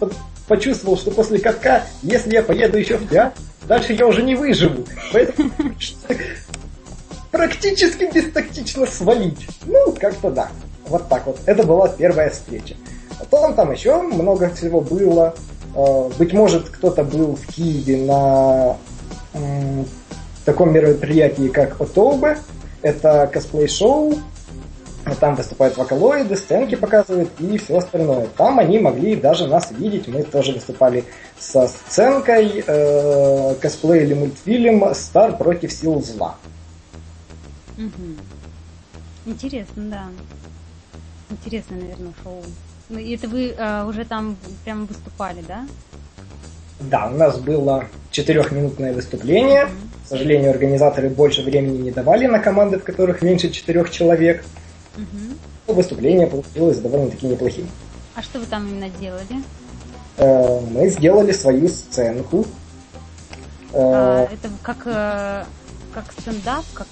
почувствовал, 0.46 0.98
что 0.98 1.10
после 1.12 1.38
катка, 1.38 1.84
если 2.02 2.32
я 2.34 2.42
поеду 2.42 2.76
еще 2.78 2.96
в 2.98 3.08
театр, 3.08 3.32
дальше 3.66 3.92
я 3.92 4.06
уже 4.06 4.22
не 4.22 4.34
выживу. 4.34 4.84
Поэтому 5.12 5.50
практически 7.30 8.10
бестактично 8.12 8.86
свалить. 8.86 9.46
Ну, 9.66 9.94
как-то 9.98 10.30
да. 10.30 10.48
Вот 10.86 11.08
так 11.08 11.26
вот. 11.26 11.38
Это 11.46 11.64
была 11.64 11.88
первая 11.88 12.30
встреча. 12.30 12.74
Потом 13.18 13.54
там 13.54 13.72
еще 13.72 14.00
много 14.02 14.50
всего 14.50 14.80
было. 14.80 15.34
Э, 15.74 16.10
Быть 16.18 16.32
может, 16.32 16.68
кто-то 16.68 17.04
был 17.04 17.36
в 17.36 17.46
Киеве 17.46 18.04
на 18.04 18.76
таком 20.44 20.72
мероприятии, 20.72 21.48
как 21.48 21.80
Отобе. 21.80 22.38
Это 22.82 23.28
косплей-шоу. 23.32 24.18
Там 25.18 25.34
выступают 25.34 25.76
вокалоиды, 25.76 26.36
сценки 26.36 26.74
показывают 26.74 27.30
и 27.38 27.58
все 27.58 27.78
остальное. 27.78 28.28
Там 28.36 28.58
они 28.58 28.78
могли 28.78 29.16
даже 29.16 29.46
нас 29.46 29.70
видеть. 29.70 30.08
Мы 30.08 30.22
тоже 30.22 30.52
выступали 30.52 31.04
со 31.38 31.68
сценкой 31.68 32.62
э, 32.66 33.54
косплей 33.60 34.04
или 34.04 34.14
мультфильм 34.14 34.94
«Стар 34.94 35.36
против 35.36 35.72
сил 35.72 36.02
зла». 36.02 36.36
Мгм. 37.76 38.18
Интересно, 39.26 39.82
да. 39.90 40.04
Интересно, 41.30 41.76
наверное, 41.76 42.12
шоу. 42.22 42.42
Ну, 42.88 42.98
и 42.98 43.14
это 43.14 43.28
вы 43.28 43.54
а, 43.56 43.86
уже 43.86 44.04
там 44.04 44.36
прям 44.64 44.86
выступали, 44.86 45.42
да? 45.46 45.66
Да, 46.80 47.06
у 47.06 47.16
нас 47.16 47.38
было 47.38 47.86
четырехминутное 48.10 48.92
выступление. 48.92 49.66
К 50.04 50.08
сожалению, 50.08 50.50
организаторы 50.50 51.08
больше 51.08 51.42
времени 51.42 51.78
не 51.78 51.90
давали 51.90 52.26
на 52.26 52.40
команды, 52.40 52.78
в 52.78 52.84
которых 52.84 53.22
меньше 53.22 53.50
четырех 53.50 53.90
человек. 53.90 54.44
Но 55.66 55.74
выступление 55.74 56.26
получилось 56.26 56.78
довольно-таки 56.78 57.26
неплохим. 57.26 57.68
А 58.14 58.22
что 58.22 58.38
вы 58.40 58.46
там 58.46 58.66
именно 58.68 58.88
делали? 59.00 59.42
Э, 60.16 60.60
Мы 60.72 60.88
сделали 60.90 61.32
свою 61.32 61.68
сценку. 61.68 62.44
Э, 63.72 63.78
А, 63.82 64.24
это 64.24 64.48
как, 64.62 64.78
э, 64.86 65.44
как 65.94 66.04
стендап, 66.20 66.64
как 66.74 66.88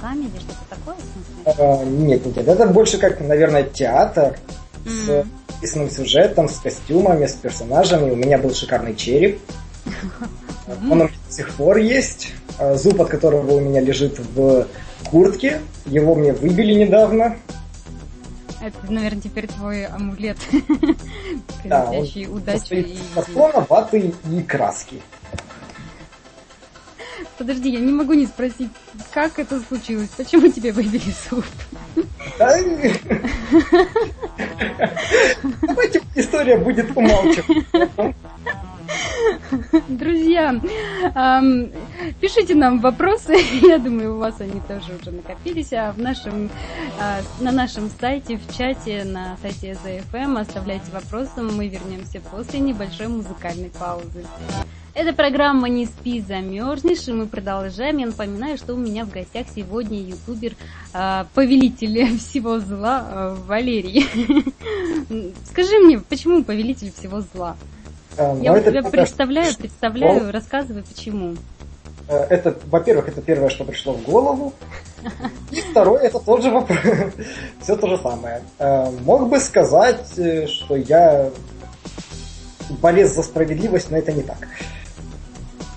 камеди, 0.00 0.38
что-то 0.40 0.64
такое? 0.70 0.96
в 0.96 1.54
смысле? 1.54 2.06
Нет, 2.06 2.26
нет, 2.26 2.48
это 2.48 2.66
больше 2.66 2.98
как, 2.98 3.20
наверное, 3.20 3.62
театр 3.62 4.38
с 4.84 5.08
М. 5.08 5.30
описанным 5.56 5.90
сюжетом, 5.90 6.48
с 6.48 6.58
костюмами, 6.58 7.26
с 7.26 7.32
персонажами. 7.34 8.10
У 8.10 8.16
меня 8.16 8.38
был 8.38 8.52
шикарный 8.54 8.94
череп. 8.94 9.40
Он 10.68 10.92
у 10.92 10.94
меня 11.04 11.10
до 11.28 11.32
сих 11.32 11.50
пор 11.54 11.78
есть. 11.78 12.32
Зуб, 12.74 13.00
от 13.02 13.08
которого 13.08 13.52
у 13.56 13.60
меня 13.60 13.80
лежит 13.80 14.18
в 14.18 14.66
куртке. 15.10 15.60
Его 15.86 16.14
мне 16.14 16.32
выбили 16.32 16.74
недавно. 16.74 17.36
Это, 18.60 18.78
наверное, 18.90 19.20
теперь 19.20 19.46
твой 19.46 19.84
амулет, 19.84 20.38
Да, 21.64 21.90
он 21.90 22.06
состоит 22.06 22.86
и... 22.86 22.98
картона, 23.14 23.66
ваты 23.68 24.14
и 24.30 24.42
краски. 24.42 25.02
Подожди, 27.38 27.70
я 27.70 27.80
не 27.80 27.92
могу 27.92 28.14
не 28.14 28.26
спросить, 28.26 28.70
как 29.12 29.38
это 29.38 29.60
случилось? 29.60 30.08
Почему 30.16 30.48
тебе 30.48 30.72
выбили 30.72 31.12
зуб? 31.28 31.44
Да? 32.38 32.58
Давайте 35.62 36.00
история 36.14 36.56
будет 36.56 36.96
умалчивать. 36.96 37.66
Друзья, 39.88 40.58
пишите 42.20 42.54
нам 42.54 42.80
вопросы. 42.80 43.36
Я 43.62 43.78
думаю, 43.78 44.14
у 44.14 44.18
вас 44.18 44.40
они 44.40 44.60
тоже 44.66 44.96
уже 45.00 45.10
накопились. 45.10 45.72
А 45.72 45.92
в 45.92 45.98
нашем, 45.98 46.50
а, 47.00 47.20
на 47.40 47.52
нашем 47.52 47.90
сайте, 48.00 48.38
в 48.38 48.56
чате, 48.56 49.04
на 49.04 49.36
сайте 49.42 49.78
ZFM 49.84 50.38
оставляйте 50.38 50.90
вопросы. 50.92 51.42
Мы 51.42 51.68
вернемся 51.68 52.20
после 52.20 52.60
небольшой 52.60 53.08
музыкальной 53.08 53.70
паузы. 53.70 54.24
Это 54.94 55.12
программа 55.12 55.68
«Не 55.68 55.84
спи, 55.84 56.22
замерзнешь», 56.22 57.06
и 57.06 57.12
мы 57.12 57.26
продолжаем. 57.26 57.98
Я 57.98 58.06
напоминаю, 58.06 58.56
что 58.56 58.72
у 58.72 58.78
меня 58.78 59.04
в 59.04 59.10
гостях 59.10 59.46
сегодня 59.54 60.00
ютубер, 60.00 60.54
а, 60.94 61.26
повелитель 61.34 62.16
всего 62.18 62.60
зла, 62.60 63.04
а, 63.06 63.34
Валерий. 63.46 64.06
Скажи 65.50 65.78
мне, 65.80 65.98
почему 65.98 66.42
повелитель 66.44 66.90
всего 66.92 67.20
зла? 67.20 67.58
Э, 68.16 68.38
Я 68.40 68.58
тебя 68.60 68.82
представляю, 68.82 69.54
представляю, 69.54 70.32
рассказывай, 70.32 70.82
почему. 70.82 71.36
Э, 72.08 72.26
Это, 72.30 72.56
во-первых, 72.66 73.08
это 73.08 73.20
первое, 73.22 73.48
что 73.48 73.64
пришло 73.64 73.92
в 73.92 74.02
голову. 74.02 74.52
И 75.50 75.60
второе, 75.60 76.02
это 76.02 76.18
тот 76.18 76.42
же 76.42 76.50
вопрос. 76.50 76.78
Все 77.62 77.76
то 77.76 77.88
же 77.88 77.98
самое. 77.98 78.42
Э, 78.58 78.90
Мог 79.02 79.28
бы 79.28 79.38
сказать, 79.40 80.18
э, 80.18 80.46
что 80.46 80.76
я 80.76 81.30
полез 82.80 83.14
за 83.14 83.22
справедливость, 83.22 83.90
но 83.90 83.98
это 83.98 84.12
не 84.12 84.22
так. 84.22 84.38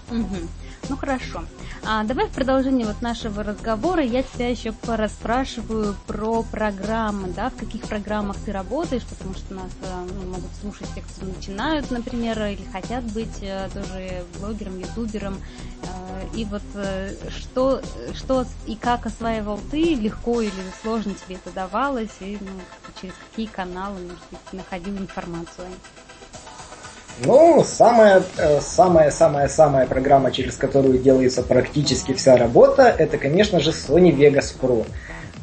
Ну 0.09 0.97
хорошо. 0.97 1.43
А 1.85 2.03
давай 2.03 2.27
в 2.27 2.31
продолжение 2.31 2.85
вот 2.85 3.01
нашего 3.01 3.43
разговора 3.43 4.03
я 4.03 4.21
тебя 4.21 4.49
еще 4.49 4.73
порасспрашиваю 4.73 5.95
про 6.07 6.43
программы, 6.43 7.29
да, 7.29 7.49
в 7.49 7.55
каких 7.55 7.83
программах 7.83 8.37
ты 8.45 8.51
работаешь, 8.51 9.05
потому 9.05 9.33
что 9.33 9.53
нас 9.53 9.71
э, 9.81 10.07
ну, 10.13 10.29
могут 10.29 10.51
слушать 10.59 10.87
те, 10.93 11.01
кто 11.01 11.25
начинают, 11.25 11.89
например, 11.89 12.41
или 12.47 12.63
хотят 12.71 13.05
быть 13.05 13.41
э, 13.41 13.69
тоже 13.73 14.25
блогером, 14.39 14.77
ютубером. 14.77 15.37
Э, 15.83 16.27
и 16.35 16.45
вот 16.45 16.63
что, 17.29 17.81
что 18.13 18.45
и 18.67 18.75
как 18.75 19.05
осваивал 19.05 19.59
ты, 19.71 19.95
легко 19.95 20.41
или 20.41 20.51
сложно 20.81 21.13
тебе 21.13 21.37
это 21.37 21.51
давалось, 21.51 22.17
и 22.19 22.37
ну, 22.41 22.61
через 23.01 23.13
какие 23.29 23.47
каналы, 23.47 24.01
может 24.01 24.23
быть, 24.29 24.53
находил 24.53 24.97
информацию? 24.97 25.67
Ну, 27.25 27.63
самая, 27.65 28.23
э, 28.37 28.61
самая, 28.61 29.11
самая, 29.11 29.47
самая 29.49 29.85
программа, 29.87 30.31
через 30.31 30.55
которую 30.55 30.99
делается 30.99 31.43
практически 31.43 32.13
вся 32.13 32.37
работа, 32.37 32.83
это, 32.83 33.17
конечно 33.17 33.59
же, 33.59 33.71
Sony 33.71 34.15
Vegas 34.15 34.55
Pro. 34.59 34.85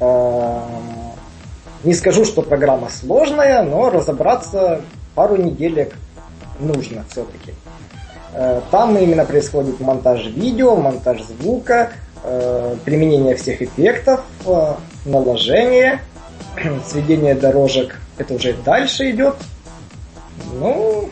Эм, 0.01 1.13
не 1.85 1.93
скажу, 1.93 2.25
что 2.25 2.43
программа 2.43 2.89
сложная, 2.89 3.63
но 3.63 3.91
разобраться 3.91 4.81
пару 5.15 5.37
неделек 5.37 5.95
нужно 6.59 7.05
все-таки. 7.11 7.53
Э, 8.33 8.63
там 8.71 8.97
именно 8.97 9.27
происходит 9.27 9.79
монтаж 9.79 10.27
видео, 10.29 10.77
монтаж 10.77 11.23
звука, 11.23 11.93
э, 12.23 12.77
применение 12.87 13.37
всех 13.37 13.61
эффектов, 13.61 14.23
наложение, 15.05 16.01
сведение 16.87 17.35
дорожек. 17.35 18.01
Это 18.17 18.35
уже 18.35 18.55
дальше 18.55 19.11
идет. 19.11 19.37
Ну, 20.55 21.11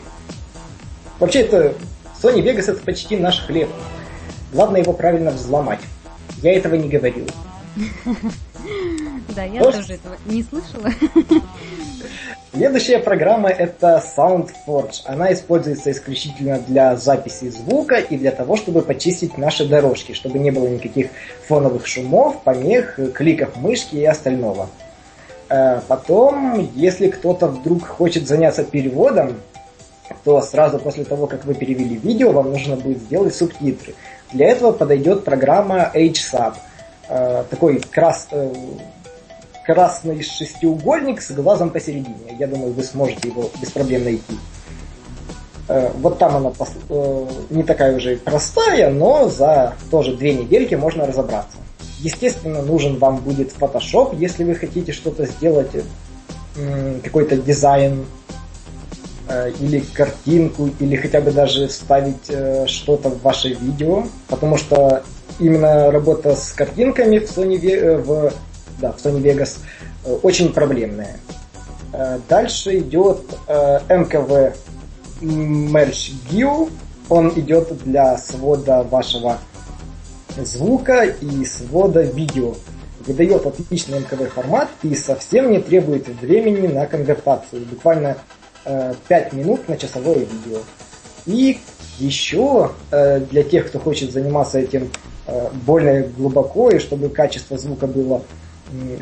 Вообще 1.19 1.41
это 1.41 1.73
Sony 2.21 2.41
Vegas 2.41 2.71
это 2.71 2.81
почти 2.83 3.17
наш 3.17 3.45
хлеб. 3.45 3.69
Главное 4.51 4.81
его 4.81 4.93
правильно 4.93 5.31
взломать. 5.31 5.79
Я 6.41 6.55
этого 6.55 6.75
не 6.75 6.89
говорил. 6.89 7.27
Да, 9.35 9.43
я 9.43 9.61
тоже 9.61 9.95
этого 9.95 10.15
не 10.25 10.43
слышала. 10.43 10.89
Следующая 12.53 12.99
программа 12.99 13.49
это 13.49 14.01
SoundForge. 14.17 15.01
Она 15.05 15.33
используется 15.33 15.91
исключительно 15.91 16.59
для 16.59 16.95
записи 16.95 17.49
звука 17.49 17.95
и 17.95 18.17
для 18.17 18.31
того, 18.31 18.55
чтобы 18.55 18.81
почистить 18.81 19.37
наши 19.37 19.65
дорожки, 19.65 20.13
чтобы 20.13 20.39
не 20.39 20.51
было 20.51 20.67
никаких 20.67 21.09
фоновых 21.47 21.85
шумов, 21.85 22.43
помех, 22.43 22.97
кликов 23.13 23.57
мышки 23.57 23.97
и 23.97 24.05
остального. 24.05 24.69
Э, 25.49 25.81
потом, 25.87 26.71
если 26.75 27.09
кто-то 27.09 27.47
вдруг 27.47 27.85
хочет 27.85 28.25
заняться 28.25 28.63
переводом, 28.63 29.35
то 30.23 30.41
сразу 30.41 30.79
после 30.79 31.03
того, 31.03 31.27
как 31.27 31.45
вы 31.45 31.53
перевели 31.53 31.97
видео, 31.97 32.31
вам 32.31 32.51
нужно 32.51 32.75
будет 32.75 32.99
сделать 32.99 33.35
субтитры. 33.35 33.95
Для 34.31 34.47
этого 34.47 34.71
подойдет 34.71 35.23
программа 35.23 35.91
HSub. 35.93 36.55
Э, 37.07 37.43
такой 37.49 37.79
крас, 37.79 38.27
э, 38.31 38.53
красный 39.65 40.23
шестиугольник 40.23 41.21
с 41.21 41.31
глазом 41.31 41.69
посередине. 41.69 42.35
Я 42.39 42.47
думаю, 42.47 42.73
вы 42.73 42.83
сможете 42.83 43.29
его 43.29 43.49
без 43.61 43.71
проблем 43.71 44.03
найти. 44.03 44.37
Э, 45.67 45.91
вот 45.99 46.17
там 46.17 46.35
она 46.35 46.51
не 47.49 47.63
такая 47.63 47.95
уже 47.95 48.17
простая, 48.17 48.91
но 48.91 49.29
за 49.29 49.75
тоже 49.91 50.15
две 50.15 50.33
недельки 50.33 50.75
можно 50.75 51.05
разобраться. 51.05 51.57
Естественно, 51.99 52.61
нужен 52.61 52.97
вам 52.97 53.17
будет 53.17 53.53
Photoshop, 53.55 54.15
если 54.17 54.43
вы 54.43 54.55
хотите 54.55 54.91
что-то 54.91 55.25
сделать, 55.25 55.71
какой-то 57.03 57.37
дизайн 57.37 58.05
или 59.59 59.79
картинку, 59.79 60.69
или 60.79 60.95
хотя 60.95 61.21
бы 61.21 61.31
даже 61.31 61.67
вставить 61.67 62.29
э, 62.29 62.67
что-то 62.67 63.09
в 63.09 63.21
ваше 63.21 63.49
видео, 63.49 64.05
потому 64.27 64.57
что 64.57 65.03
именно 65.39 65.91
работа 65.91 66.35
с 66.35 66.51
картинками 66.51 67.17
в 67.17 67.23
Sony, 67.23 67.57
э, 67.67 67.97
в, 67.97 68.31
да, 68.79 68.91
в 68.91 68.97
Sony 68.97 69.21
Vegas 69.21 69.57
очень 70.21 70.53
проблемная. 70.53 71.17
Дальше 72.29 72.77
идет 72.79 73.21
MKV 73.47 74.53
Merge 75.21 76.11
View. 76.29 76.69
Он 77.09 77.31
идет 77.35 77.75
для 77.83 78.17
свода 78.17 78.83
вашего 78.83 79.39
звука 80.37 81.05
и 81.05 81.45
свода 81.45 82.01
видео. 82.01 82.53
Выдает 83.07 83.45
отличный 83.45 83.99
МКВ 83.99 84.31
формат 84.33 84.69
и 84.83 84.93
совсем 84.93 85.51
не 85.51 85.59
требует 85.59 86.07
времени 86.07 86.67
на 86.67 86.85
конвертацию. 86.85 87.65
Буквально 87.65 88.17
5 88.65 88.99
э, 89.09 89.35
минут 89.35 89.69
на 89.69 89.77
часовое 89.77 90.19
видео. 90.19 90.59
И 91.25 91.59
еще 91.99 92.71
э, 92.91 93.19
для 93.19 93.43
тех, 93.43 93.67
кто 93.67 93.79
хочет 93.79 94.11
заниматься 94.11 94.59
этим 94.59 94.91
э, 95.27 95.49
более 95.65 96.03
глубоко 96.03 96.71
и 96.71 96.79
чтобы 96.79 97.09
качество 97.09 97.57
звука 97.57 97.87
было 97.87 98.23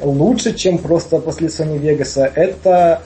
лучше, 0.02 0.54
чем 0.54 0.78
просто 0.78 1.19
после 1.19 1.47
Sony 1.47 1.80
Vegas, 1.80 2.21
это 2.36 3.02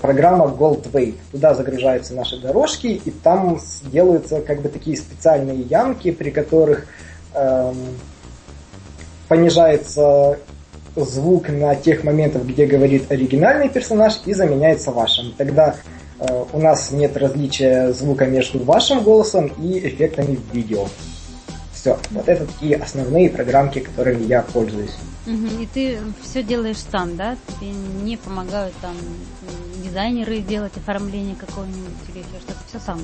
программа 0.00 0.46
Gold 0.46 0.90
Wave. 0.90 1.14
Туда 1.30 1.54
загружаются 1.54 2.14
наши 2.14 2.40
дорожки, 2.40 2.86
и 2.86 3.10
там 3.10 3.60
делаются 3.92 4.40
как 4.40 4.62
бы 4.62 4.70
такие 4.70 4.96
специальные 4.96 5.60
ямки, 5.60 6.10
при 6.10 6.30
которых 6.30 6.86
эм, 7.34 7.76
понижается 9.28 10.38
звук 10.96 11.48
на 11.48 11.74
тех 11.74 12.04
моментах, 12.04 12.44
где 12.44 12.66
говорит 12.66 13.10
оригинальный 13.10 13.68
персонаж 13.68 14.20
и 14.26 14.34
заменяется 14.34 14.90
вашим. 14.90 15.32
Тогда 15.36 15.76
э, 16.20 16.44
у 16.52 16.58
нас 16.58 16.90
нет 16.90 17.16
различия 17.16 17.92
звука 17.92 18.26
между 18.26 18.62
вашим 18.62 19.02
голосом 19.02 19.52
и 19.60 19.78
эффектами 19.78 20.36
в 20.36 20.54
видео. 20.54 20.86
Все. 21.72 21.98
Вот 22.10 22.28
это 22.28 22.46
такие 22.46 22.76
основные 22.76 23.28
программки, 23.28 23.80
которыми 23.80 24.24
я 24.24 24.42
пользуюсь. 24.42 24.94
И 25.26 25.68
ты 25.72 25.98
все 26.22 26.42
делаешь 26.42 26.78
сам, 26.90 27.16
да? 27.16 27.36
Тебе 27.48 27.70
не 27.70 28.16
помогают 28.16 28.74
там 28.80 28.94
дизайнеры 29.82 30.40
делать 30.40 30.76
оформление 30.76 31.34
какого-нибудь 31.34 31.92
или 32.08 32.18
еще 32.18 32.40
что-то, 32.42 32.58
все 32.68 32.78
сам. 32.78 33.00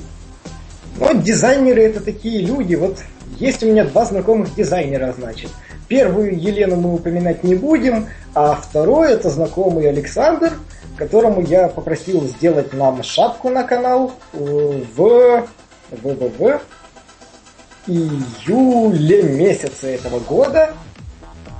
Ну, 1.01 1.19
дизайнеры 1.19 1.81
это 1.81 1.99
такие 1.99 2.45
люди. 2.45 2.75
Вот 2.75 2.99
есть 3.39 3.63
у 3.63 3.65
меня 3.65 3.85
два 3.85 4.05
знакомых 4.05 4.53
дизайнера, 4.53 5.11
значит. 5.17 5.49
Первую 5.87 6.39
Елену 6.39 6.75
мы 6.75 6.93
упоминать 6.93 7.43
не 7.43 7.55
будем, 7.55 8.07
а 8.35 8.53
второй 8.53 9.11
это 9.11 9.31
знакомый 9.31 9.89
Александр, 9.89 10.53
которому 10.97 11.41
я 11.41 11.69
попросил 11.69 12.27
сделать 12.27 12.73
нам 12.73 13.01
шапку 13.01 13.49
на 13.49 13.63
канал 13.63 14.13
в, 14.31 14.85
в, 14.95 15.47
в, 15.89 16.29
в 16.37 16.61
июле 17.87 19.23
месяце 19.23 19.95
этого 19.95 20.19
года. 20.19 20.75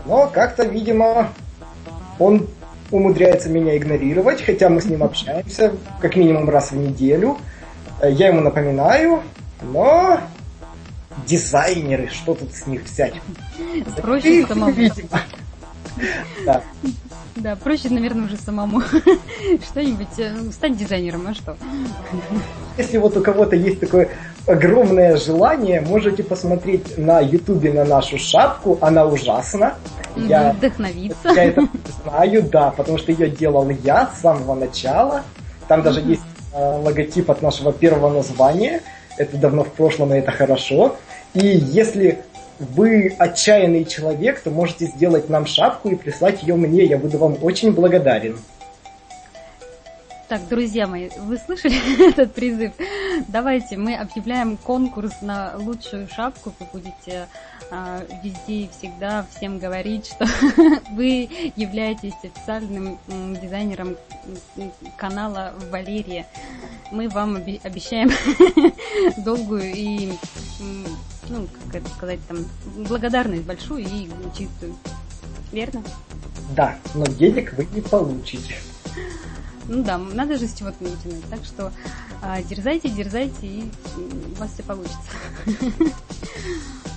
Но 0.06 0.30
как-то, 0.32 0.66
видимо, 0.66 1.30
он 2.20 2.48
умудряется 2.92 3.50
меня 3.50 3.76
игнорировать, 3.76 4.44
хотя 4.44 4.70
мы 4.70 4.82
с 4.82 4.86
ним 4.86 5.02
общаемся 5.02 5.74
как 6.00 6.16
минимум 6.16 6.48
раз 6.48 6.72
в 6.72 6.76
неделю. 6.76 7.40
Я 8.04 8.28
ему 8.28 8.42
напоминаю, 8.42 9.22
но 9.62 10.20
дизайнеры, 11.26 12.10
что 12.10 12.34
тут 12.34 12.54
с 12.54 12.66
них 12.68 12.84
взять? 12.84 13.14
Проще 14.02 14.46
самому. 14.48 14.72
Видимо. 14.72 15.22
Да. 16.46 16.64
Да, 17.36 17.56
проще, 17.56 17.90
наверное, 17.90 18.26
уже 18.26 18.38
самому 18.38 18.82
что-нибудь 19.72 20.20
э, 20.20 20.34
стать 20.52 20.76
дизайнером, 20.78 21.28
а 21.28 21.34
что? 21.34 21.56
Если 22.78 22.98
вот 22.98 23.16
у 23.16 23.22
кого-то 23.22 23.56
есть 23.56 23.80
такое 23.80 24.10
огромное 24.46 25.16
желание, 25.16 25.80
можете 25.82 26.24
посмотреть 26.24 26.98
на 26.98 27.22
ютубе 27.22 27.72
на 27.72 27.86
нашу 27.86 28.18
шапку, 28.18 28.78
она 28.82 29.06
ужасна. 29.06 29.76
Я, 30.16 30.52
Вдохновиться. 30.52 31.30
Я 31.30 31.46
это 31.46 31.68
знаю, 32.04 32.44
да, 32.44 32.72
потому 32.72 32.98
что 32.98 33.12
ее 33.12 33.30
делал 33.30 33.70
я 33.70 34.10
с 34.14 34.22
самого 34.22 34.56
начала. 34.56 35.24
Там 35.68 35.84
даже 35.84 36.02
есть 36.02 36.22
э, 36.22 36.31
логотип 36.54 37.30
от 37.32 37.42
нашего 37.42 37.72
первого 37.74 38.14
названия. 38.14 38.82
Это 39.18 39.38
давно 39.38 39.64
в 39.64 39.72
прошлом, 39.72 40.14
и 40.14 40.18
это 40.18 40.32
хорошо. 40.32 40.96
И 41.34 41.46
если 41.46 42.24
вы 42.60 43.16
отчаянный 43.18 43.86
человек, 43.86 44.42
то 44.42 44.52
можете 44.52 44.86
сделать 44.86 45.30
нам 45.30 45.46
шапку 45.46 45.90
и 45.90 45.96
прислать 45.96 46.44
ее 46.44 46.56
мне. 46.56 46.84
Я 46.86 46.98
буду 46.98 47.18
вам 47.18 47.38
очень 47.42 47.72
благодарен. 47.72 48.38
Так, 50.32 50.48
друзья 50.48 50.88
мои, 50.88 51.10
вы 51.20 51.38
слышали 51.38 52.10
этот 52.10 52.34
призыв? 52.34 52.72
Давайте 53.28 53.76
мы 53.76 53.96
объявляем 53.96 54.56
конкурс 54.56 55.22
на 55.22 55.56
лучшую 55.58 56.08
шапку. 56.08 56.54
Вы 56.58 56.68
будете 56.72 57.28
везде 58.24 58.66
и 58.66 58.70
всегда 58.70 59.26
всем 59.36 59.60
говорить, 59.60 60.08
что 60.08 60.26
вы 60.92 61.30
являетесь 61.56 62.14
официальным 62.24 63.00
дизайнером 63.42 63.96
канала 64.98 65.54
Валерия. 65.72 66.28
Мы 66.92 67.10
вам 67.10 67.36
обещаем 67.36 68.12
долгую 69.24 69.74
и 69.74 70.14
ну, 71.30 71.48
как 71.68 71.82
это 71.82 71.90
сказать, 71.90 72.20
там, 72.28 72.46
благодарность 72.88 73.44
большую 73.44 73.86
и 73.86 74.10
чистую. 74.38 74.76
Верно? 75.52 75.84
Да, 76.56 76.78
но 76.94 77.06
денег 77.06 77.54
вы 77.54 77.66
не 77.74 77.82
получите. 77.82 78.56
Ну 79.68 79.84
да, 79.84 79.98
надо 79.98 80.38
же 80.38 80.48
с 80.48 80.54
чего-то 80.54 80.84
начинать. 80.84 81.24
Так 81.30 81.46
что 81.46 81.72
а, 82.22 82.42
дерзайте, 82.44 82.90
дерзайте, 82.90 83.48
и 83.48 83.72
у 83.96 84.40
вас 84.40 84.52
все 84.54 84.64
получится. 84.64 85.00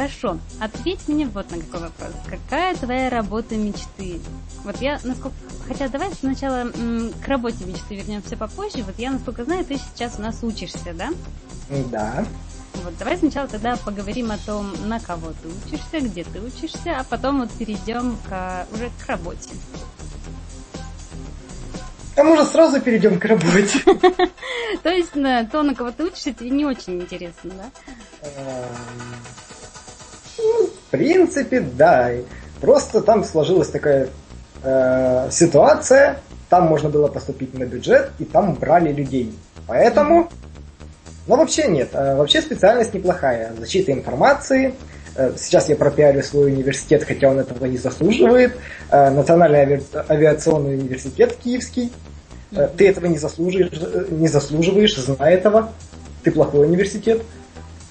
хорошо. 0.00 0.38
Ответь 0.60 1.08
мне 1.08 1.26
вот 1.26 1.50
на 1.50 1.58
какой 1.58 1.80
вопрос. 1.80 2.10
Какая 2.26 2.74
твоя 2.74 3.10
работа 3.10 3.56
мечты? 3.56 4.20
Вот 4.64 4.80
я, 4.80 4.98
насколько... 5.04 5.36
Хотя 5.68 5.88
давай 5.88 6.10
сначала 6.18 6.70
м, 6.74 7.12
к 7.22 7.28
работе 7.28 7.64
мечты 7.64 7.96
вернемся 7.96 8.36
попозже. 8.36 8.82
Вот 8.82 8.98
я, 8.98 9.10
насколько 9.10 9.44
знаю, 9.44 9.64
ты 9.64 9.76
сейчас 9.76 10.18
у 10.18 10.22
нас 10.22 10.38
учишься, 10.42 10.94
да? 10.94 11.10
Да. 11.90 12.24
Вот 12.82 12.96
давай 12.98 13.18
сначала 13.18 13.46
тогда 13.46 13.76
поговорим 13.76 14.30
о 14.30 14.38
том, 14.38 14.72
на 14.86 15.00
кого 15.00 15.32
ты 15.42 15.48
учишься, 15.48 16.00
где 16.00 16.24
ты 16.24 16.40
учишься, 16.40 17.00
а 17.00 17.04
потом 17.04 17.40
вот 17.40 17.50
перейдем 17.50 18.16
к, 18.28 18.66
уже 18.72 18.90
к 19.04 19.06
работе. 19.06 19.50
А 22.16 22.24
может 22.24 22.48
сразу 22.48 22.80
перейдем 22.80 23.18
к 23.20 23.24
работе? 23.24 23.80
То 24.82 24.90
есть 24.90 25.14
на 25.14 25.44
то, 25.44 25.62
на 25.62 25.74
кого 25.74 25.90
ты 25.90 26.04
учишься, 26.04 26.32
тебе 26.32 26.50
не 26.50 26.64
очень 26.64 27.00
интересно, 27.00 27.50
да? 27.50 27.70
Ну, 30.92 30.98
в 30.98 31.02
принципе, 31.02 31.60
да. 31.60 32.10
Просто 32.60 33.00
там 33.00 33.24
сложилась 33.24 33.68
такая 33.68 34.08
э, 34.62 35.28
ситуация, 35.30 36.18
там 36.48 36.66
можно 36.66 36.88
было 36.88 37.08
поступить 37.08 37.58
на 37.58 37.64
бюджет, 37.64 38.10
и 38.18 38.24
там 38.24 38.54
брали 38.54 38.92
людей. 38.92 39.34
Поэтому 39.66 40.30
но 41.30 41.36
вообще 41.36 41.68
нет. 41.68 41.90
А 41.92 42.16
вообще 42.16 42.42
специальность 42.42 42.92
неплохая. 42.92 43.52
Защита 43.56 43.92
информации. 43.92 44.74
Э, 45.14 45.32
сейчас 45.38 45.68
я 45.68 45.76
пропиарю 45.76 46.24
свой 46.24 46.52
университет, 46.52 47.04
хотя 47.04 47.28
он 47.28 47.38
этого 47.38 47.66
не 47.66 47.78
заслуживает. 47.78 48.56
Э, 48.90 49.10
Национальный 49.10 49.60
ави... 49.60 49.82
авиационный 50.08 50.74
университет 50.74 51.36
Киевский. 51.36 51.92
Э, 52.50 52.68
ты 52.76 52.88
этого 52.88 53.06
не 53.06 53.16
заслуживаешь, 53.16 53.80
не 54.10 54.26
заслуживаешь, 54.26 54.96
знай 54.96 55.34
этого. 55.34 55.70
Ты 56.24 56.32
плохой 56.32 56.66
университет. 56.66 57.22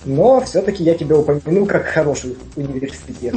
Но 0.06 0.42
все-таки 0.42 0.84
я 0.84 0.96
тебя 0.96 1.18
упомяну 1.18 1.66
как 1.66 1.86
хороший 1.86 2.38
университет. 2.56 3.36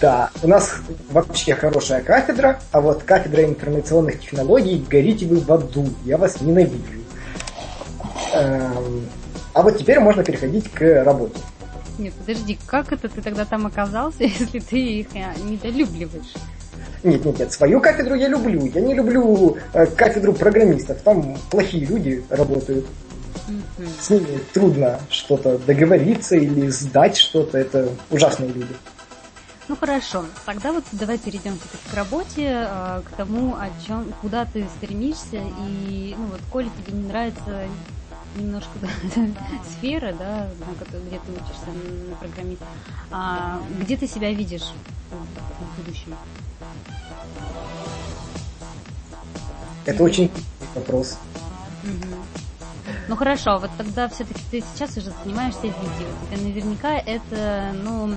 Да, 0.00 0.30
у 0.42 0.48
нас 0.48 0.76
вообще 1.10 1.54
хорошая 1.54 2.00
кафедра, 2.00 2.60
а 2.70 2.80
вот 2.80 3.02
кафедра 3.02 3.44
информационных 3.44 4.20
технологий 4.20 4.82
горите 4.88 5.26
вы 5.26 5.40
в 5.40 5.52
аду. 5.52 5.86
Я 6.04 6.16
вас 6.16 6.40
ненавижу. 6.40 7.00
Эм, 8.32 9.06
а 9.52 9.62
вот 9.62 9.76
теперь 9.78 9.98
можно 9.98 10.22
переходить 10.24 10.70
к 10.70 11.04
работе. 11.04 11.38
Нет, 11.98 12.14
подожди, 12.14 12.58
как 12.66 12.92
это 12.92 13.08
ты 13.08 13.20
тогда 13.20 13.44
там 13.44 13.66
оказался, 13.66 14.22
если 14.24 14.60
ты 14.60 14.78
их 14.78 15.08
э, 15.14 15.34
недолюбливаешь? 15.44 16.34
Нет, 17.02 17.24
нет, 17.24 17.38
нет, 17.38 17.52
свою 17.52 17.80
кафедру 17.80 18.14
я 18.14 18.28
люблю. 18.28 18.64
Я 18.66 18.80
не 18.80 18.94
люблю 18.94 19.56
э, 19.72 19.86
кафедру 19.86 20.32
программистов. 20.32 21.00
Там 21.02 21.36
плохие 21.50 21.84
люди 21.84 22.22
работают. 22.30 22.86
С 24.00 24.10
ними 24.10 24.38
трудно 24.52 25.00
что-то 25.10 25.58
договориться 25.58 26.36
или 26.36 26.68
сдать 26.68 27.16
что-то. 27.16 27.58
Это 27.58 27.88
ужасные 28.10 28.52
люди. 28.52 28.74
Ну 29.68 29.76
хорошо, 29.76 30.24
тогда 30.46 30.72
вот 30.72 30.82
давай 30.90 31.16
перейдем 31.16 31.56
к 31.90 31.94
работе, 31.94 32.66
э, 32.68 33.02
к 33.04 33.16
тому, 33.16 33.54
о 33.54 33.68
чем, 33.86 34.12
куда 34.20 34.44
ты 34.44 34.66
стремишься, 34.76 35.36
и 35.36 36.16
ну 36.18 36.26
вот, 36.26 36.40
коли 36.50 36.68
тебе 36.70 36.98
не 36.98 37.06
нравится 37.06 37.68
немножко 38.36 38.70
сфера, 39.70 40.12
да, 40.12 40.48
где 41.06 41.20
ты 41.20 41.32
учишься 41.32 41.70
на 42.08 42.16
программиста. 42.16 42.64
А 43.12 43.62
где 43.78 43.96
ты 43.96 44.08
себя 44.08 44.32
видишь 44.32 44.72
в 45.10 45.76
будущем? 45.78 46.16
Это 49.86 50.02
очень 50.02 50.30
вопрос. 50.74 51.16
Угу. 51.84 52.39
Ну 53.10 53.16
хорошо, 53.16 53.58
вот 53.58 53.70
тогда 53.76 54.08
все-таки 54.08 54.40
ты 54.52 54.62
сейчас 54.72 54.96
уже 54.96 55.12
занимаешься 55.24 55.62
видео. 55.62 56.06
Тебе 56.30 56.42
наверняка 56.44 56.92
это, 56.94 57.72
ну, 57.74 58.16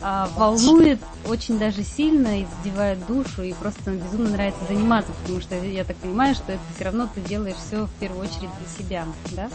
а, 0.00 0.26
волнует 0.36 1.00
очень 1.28 1.58
даже 1.58 1.82
сильно 1.82 2.40
и 2.40 2.46
задевает 2.56 3.06
душу, 3.06 3.42
и 3.42 3.52
просто 3.52 3.90
безумно 3.90 4.30
нравится 4.30 4.64
заниматься, 4.66 5.12
потому 5.20 5.42
что 5.42 5.54
я 5.54 5.84
так 5.84 5.96
понимаю, 5.96 6.34
что 6.34 6.52
это 6.52 6.62
все 6.74 6.84
равно 6.84 7.10
ты 7.14 7.20
делаешь 7.20 7.56
все 7.66 7.84
в 7.84 7.90
первую 8.00 8.22
очередь 8.22 8.48
для 8.58 8.68
себя, 8.78 9.04
да? 9.32 9.50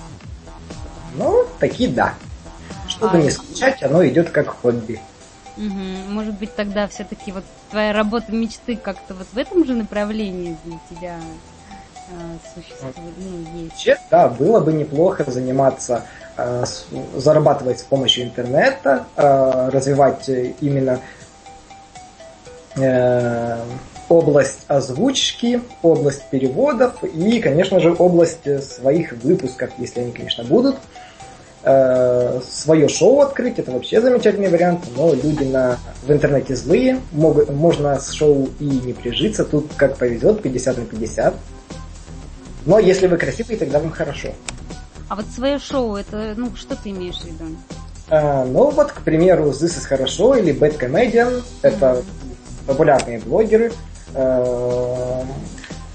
Ну, 1.15 1.47
такие 1.59 1.89
да. 1.89 2.13
Чтобы 2.87 3.17
а... 3.17 3.21
не 3.23 3.31
скучать, 3.31 3.81
оно 3.81 4.05
идет 4.05 4.29
как 4.29 4.49
хобби. 4.49 5.01
Угу. 5.57 6.11
Может 6.11 6.35
быть, 6.35 6.55
тогда 6.55 6.87
все-таки 6.87 7.31
вот 7.31 7.45
твоя 7.71 7.93
работа 7.93 8.31
мечты 8.31 8.75
как-то 8.75 9.15
вот 9.15 9.25
в 9.33 9.37
этом 9.39 9.65
же 9.65 9.73
направлении 9.73 10.55
для 10.65 10.77
тебя 10.87 11.19
существует, 12.53 12.95
ну, 13.17 13.69
есть. 13.75 13.99
Да, 14.11 14.27
было 14.27 14.59
бы 14.59 14.73
неплохо 14.73 15.29
заниматься 15.29 16.03
Э, 16.37 16.65
зарабатывать 17.15 17.79
с 17.79 17.83
помощью 17.83 18.25
интернета, 18.25 19.05
э, 19.15 19.69
развивать 19.71 20.29
именно 20.59 20.99
э, 22.75 23.57
область 24.09 24.59
озвучки, 24.67 25.61
область 25.81 26.29
переводов 26.29 27.01
и, 27.05 27.39
конечно 27.39 27.79
же, 27.79 27.95
область 27.97 28.63
своих 28.69 29.13
выпусков, 29.13 29.69
если 29.77 30.01
они, 30.01 30.11
конечно, 30.11 30.43
будут. 30.43 30.75
Свое 31.63 32.87
шоу 32.89 33.21
открыть, 33.21 33.57
это 33.57 33.71
вообще 33.71 33.99
замечательный 33.99 34.49
вариант, 34.49 34.81
но 34.95 35.15
люди 35.15 35.45
на, 35.45 35.79
в 36.03 36.11
интернете 36.11 36.55
злые, 36.55 36.99
могут, 37.11 37.49
можно 37.49 37.99
с 37.99 38.11
шоу 38.11 38.49
и 38.59 38.65
не 38.65 38.93
прижиться, 38.93 39.43
тут 39.45 39.71
как 39.75 39.97
повезет, 39.97 40.43
50 40.43 40.77
на 40.77 40.85
50. 40.85 41.33
Но 42.65 42.79
если 42.79 43.07
вы 43.07 43.17
красивый, 43.17 43.57
тогда 43.57 43.79
вам 43.79 43.91
хорошо. 43.91 44.29
А 45.07 45.15
вот 45.15 45.25
свое 45.33 45.59
шоу, 45.59 45.95
это, 45.95 46.33
ну, 46.35 46.55
что 46.55 46.75
ты 46.75 46.89
имеешь 46.89 47.17
в 47.17 47.25
виду? 47.25 47.45
А, 48.09 48.43
ну 48.45 48.71
вот, 48.71 48.91
к 48.91 49.01
примеру, 49.01 49.49
This 49.49 49.77
is 49.77 49.85
хорошо 49.85 50.35
или 50.35 50.53
Bad 50.53 50.79
Comedian, 50.79 51.43
это 51.61 52.03
популярные 52.65 53.19
блогеры. 53.19 53.71
А, 54.13 55.23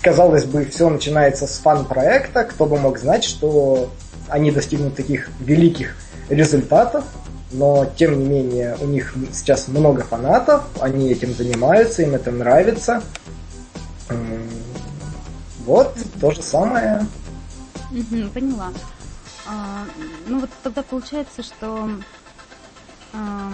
казалось 0.01 0.45
бы, 0.45 0.65
все 0.67 0.89
начинается 0.89 1.47
с 1.47 1.59
фан-проекта, 1.59 2.45
кто 2.45 2.67
бы 2.67 2.79
мог 2.79 2.99
знать, 2.99 3.25
что 3.25 3.91
они 4.29 4.51
достигнут 4.53 4.95
таких 4.95 5.29
великих 5.41 5.97
результатов, 6.29 7.05
но 7.53 7.87
тем 7.97 8.19
не 8.19 8.25
менее 8.27 8.77
у 8.81 8.87
них 8.87 9.15
сейчас 9.33 9.67
много 9.67 10.03
фанатов, 10.03 10.63
они 10.81 11.11
этим 11.11 11.35
занимаются, 11.35 12.03
им 12.03 12.15
это 12.15 12.31
нравится. 12.31 13.03
Вот, 15.71 15.95
то 16.21 16.33
же 16.33 16.43
самое. 16.43 17.07
поняла. 18.35 18.73
А, 19.47 19.87
ну 20.27 20.41
вот 20.41 20.51
тогда 20.65 20.83
получается, 20.83 21.45
что 21.45 21.89
а, 23.13 23.53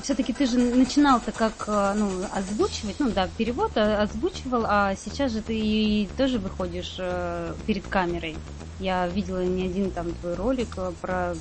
все-таки 0.00 0.32
ты 0.32 0.46
же 0.46 0.56
начинал-то 0.58 1.30
как 1.30 1.66
а, 1.66 1.92
ну, 1.92 2.08
озвучивать, 2.34 3.00
ну 3.00 3.10
да, 3.10 3.28
перевод 3.36 3.76
озвучивал, 3.76 4.64
а 4.66 4.94
сейчас 4.96 5.32
же 5.32 5.42
ты 5.42 6.08
тоже 6.16 6.38
выходишь 6.38 6.96
а, 6.98 7.54
перед 7.66 7.86
камерой. 7.86 8.38
Я 8.80 9.06
видела 9.06 9.44
не 9.44 9.66
один 9.66 9.90
там 9.90 10.10
твой 10.22 10.32
ролик 10.36 10.68
а, 10.78 10.94
про 11.02 11.34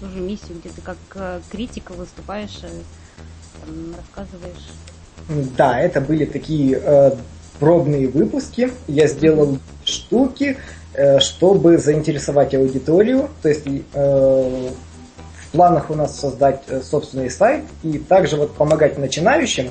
ту 0.00 0.08
же 0.08 0.20
миссию, 0.20 0.58
где 0.58 0.70
ты 0.70 0.80
как 0.80 0.96
а, 1.16 1.42
критика 1.50 1.92
выступаешь, 1.92 2.60
там, 3.60 3.94
рассказываешь. 3.94 4.70
Да, 5.58 5.78
это 5.78 6.00
были 6.00 6.24
такие 6.24 6.80
э, 6.82 7.12
пробные 7.62 8.08
выпуски. 8.08 8.72
Я 8.88 9.06
сделал 9.06 9.58
штуки, 9.84 10.56
Э, 10.94 11.20
чтобы 11.20 11.78
заинтересовать 11.78 12.54
аудиторию, 12.54 13.30
то 13.40 13.48
есть 13.48 13.62
э, 13.66 13.70
в 13.94 15.52
планах 15.52 15.88
у 15.88 15.94
нас 15.94 16.20
создать 16.20 16.64
э, 16.68 16.82
собственный 16.82 17.30
сайт 17.30 17.64
и 17.82 17.96
также 17.96 18.36
вот 18.36 18.54
помогать 18.54 18.98
начинающим, 18.98 19.70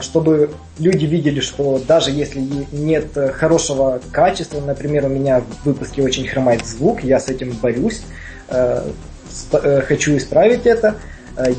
чтобы 0.00 0.50
люди 0.78 1.06
видели, 1.06 1.40
что 1.40 1.80
даже 1.88 2.12
если 2.12 2.40
нет 2.70 3.06
хорошего 3.34 4.00
качества, 4.12 4.60
например, 4.60 5.06
у 5.06 5.08
меня 5.08 5.40
в 5.40 5.66
выпуске 5.66 6.02
очень 6.02 6.24
хромает 6.28 6.64
звук, 6.64 7.02
я 7.02 7.18
с 7.18 7.26
этим 7.26 7.50
борюсь, 7.60 8.02
хочу 8.48 10.16
исправить 10.16 10.66
это. 10.66 10.94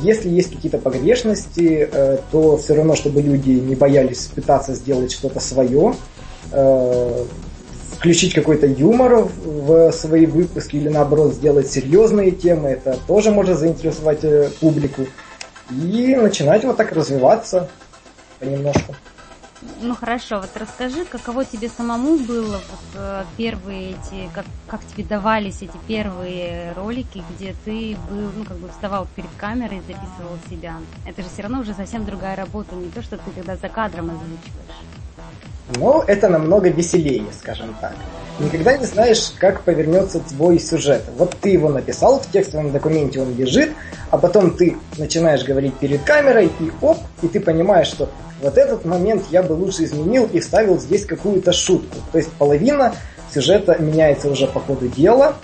Если 0.01 0.29
есть 0.29 0.55
какие-то 0.55 0.79
погрешности, 0.79 1.87
то 2.31 2.57
все 2.57 2.75
равно, 2.75 2.95
чтобы 2.95 3.21
люди 3.21 3.51
не 3.51 3.75
боялись 3.75 4.25
пытаться 4.33 4.73
сделать 4.73 5.11
что-то 5.11 5.39
свое, 5.39 5.93
включить 7.97 8.33
какой-то 8.33 8.67
юмор 8.67 9.27
в 9.43 9.91
свои 9.91 10.25
выпуски 10.25 10.75
или 10.75 10.89
наоборот 10.89 11.33
сделать 11.33 11.69
серьезные 11.71 12.31
темы, 12.31 12.69
это 12.69 12.97
тоже 13.07 13.31
может 13.31 13.57
заинтересовать 13.57 14.23
э, 14.23 14.49
публику. 14.59 15.07
И 15.71 16.15
начинать 16.15 16.63
вот 16.63 16.77
так 16.77 16.91
развиваться 16.91 17.69
понемножку. 18.39 18.95
Ну 19.81 19.95
хорошо, 19.95 20.39
вот 20.39 20.51
расскажи, 20.55 21.03
каково 21.05 21.43
тебе 21.43 21.69
самому 21.69 22.17
было 22.17 22.57
вот, 22.57 22.95
э, 22.95 23.23
первые 23.37 23.91
эти, 23.91 24.29
как, 24.33 24.45
как 24.67 24.81
тебе 24.85 25.03
давались 25.03 25.61
эти 25.61 25.77
первые 25.87 26.73
ролики, 26.75 27.23
где 27.35 27.55
ты 27.65 27.97
был, 28.09 28.29
ну 28.37 28.45
как 28.45 28.57
бы 28.57 28.69
вставал 28.69 29.07
перед 29.15 29.29
камерой 29.37 29.77
и 29.77 29.81
записывал 29.81 30.37
себя. 30.49 30.75
Это 31.07 31.23
же 31.23 31.29
все 31.29 31.41
равно 31.41 31.61
уже 31.61 31.73
совсем 31.73 32.05
другая 32.05 32.35
работа, 32.35 32.75
не 32.75 32.89
то, 32.89 33.01
что 33.01 33.17
ты 33.17 33.31
когда 33.35 33.55
за 33.55 33.69
кадром 33.69 34.11
озвучиваешь. 34.11 34.77
но 35.79 36.03
это 36.05 36.29
намного 36.29 36.69
веселее, 36.69 37.25
скажем 37.39 37.75
так. 37.81 37.95
Никогда 38.39 38.77
не 38.77 38.85
знаешь, 38.85 39.31
как 39.39 39.63
повернется 39.63 40.19
твой 40.19 40.59
сюжет. 40.59 41.01
Вот 41.17 41.35
ты 41.41 41.49
его 41.49 41.69
написал, 41.69 42.19
в 42.19 42.31
текстовом 42.31 42.71
документе 42.71 43.19
он 43.19 43.35
лежит, 43.35 43.71
а 44.11 44.19
потом 44.19 44.51
ты 44.55 44.77
начинаешь 44.99 45.43
говорить 45.43 45.73
перед 45.79 46.03
камерой, 46.03 46.51
и 46.59 46.71
оп, 46.81 46.99
и 47.23 47.27
ты 47.27 47.39
понимаешь, 47.39 47.87
что 47.87 48.07
вот 48.41 48.57
этот 48.57 48.85
момент 48.85 49.23
я 49.31 49.41
бы 49.43 49.53
лучше 49.53 49.83
изменил 49.83 50.29
и 50.31 50.39
вставил 50.39 50.79
здесь 50.79 51.05
какую-то 51.05 51.51
шутку. 51.51 51.97
То 52.11 52.17
есть 52.17 52.31
половина 52.33 52.93
сюжета 53.33 53.77
меняется 53.79 54.29
уже 54.29 54.47
по 54.47 54.59
ходу 54.59 54.87
дела. 54.87 55.35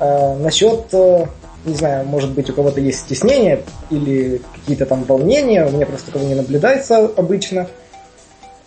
Э, 0.00 0.36
насчет, 0.36 0.92
э, 0.92 1.26
не 1.64 1.74
знаю, 1.74 2.06
может 2.06 2.32
быть 2.32 2.50
у 2.50 2.52
кого-то 2.52 2.80
есть 2.80 3.00
стеснение 3.00 3.62
или 3.90 4.42
какие-то 4.54 4.86
там 4.86 5.04
волнения, 5.04 5.64
у 5.64 5.70
меня 5.70 5.86
просто 5.86 6.06
такого 6.06 6.24
не 6.24 6.34
наблюдается 6.34 6.98
обычно. 7.16 7.68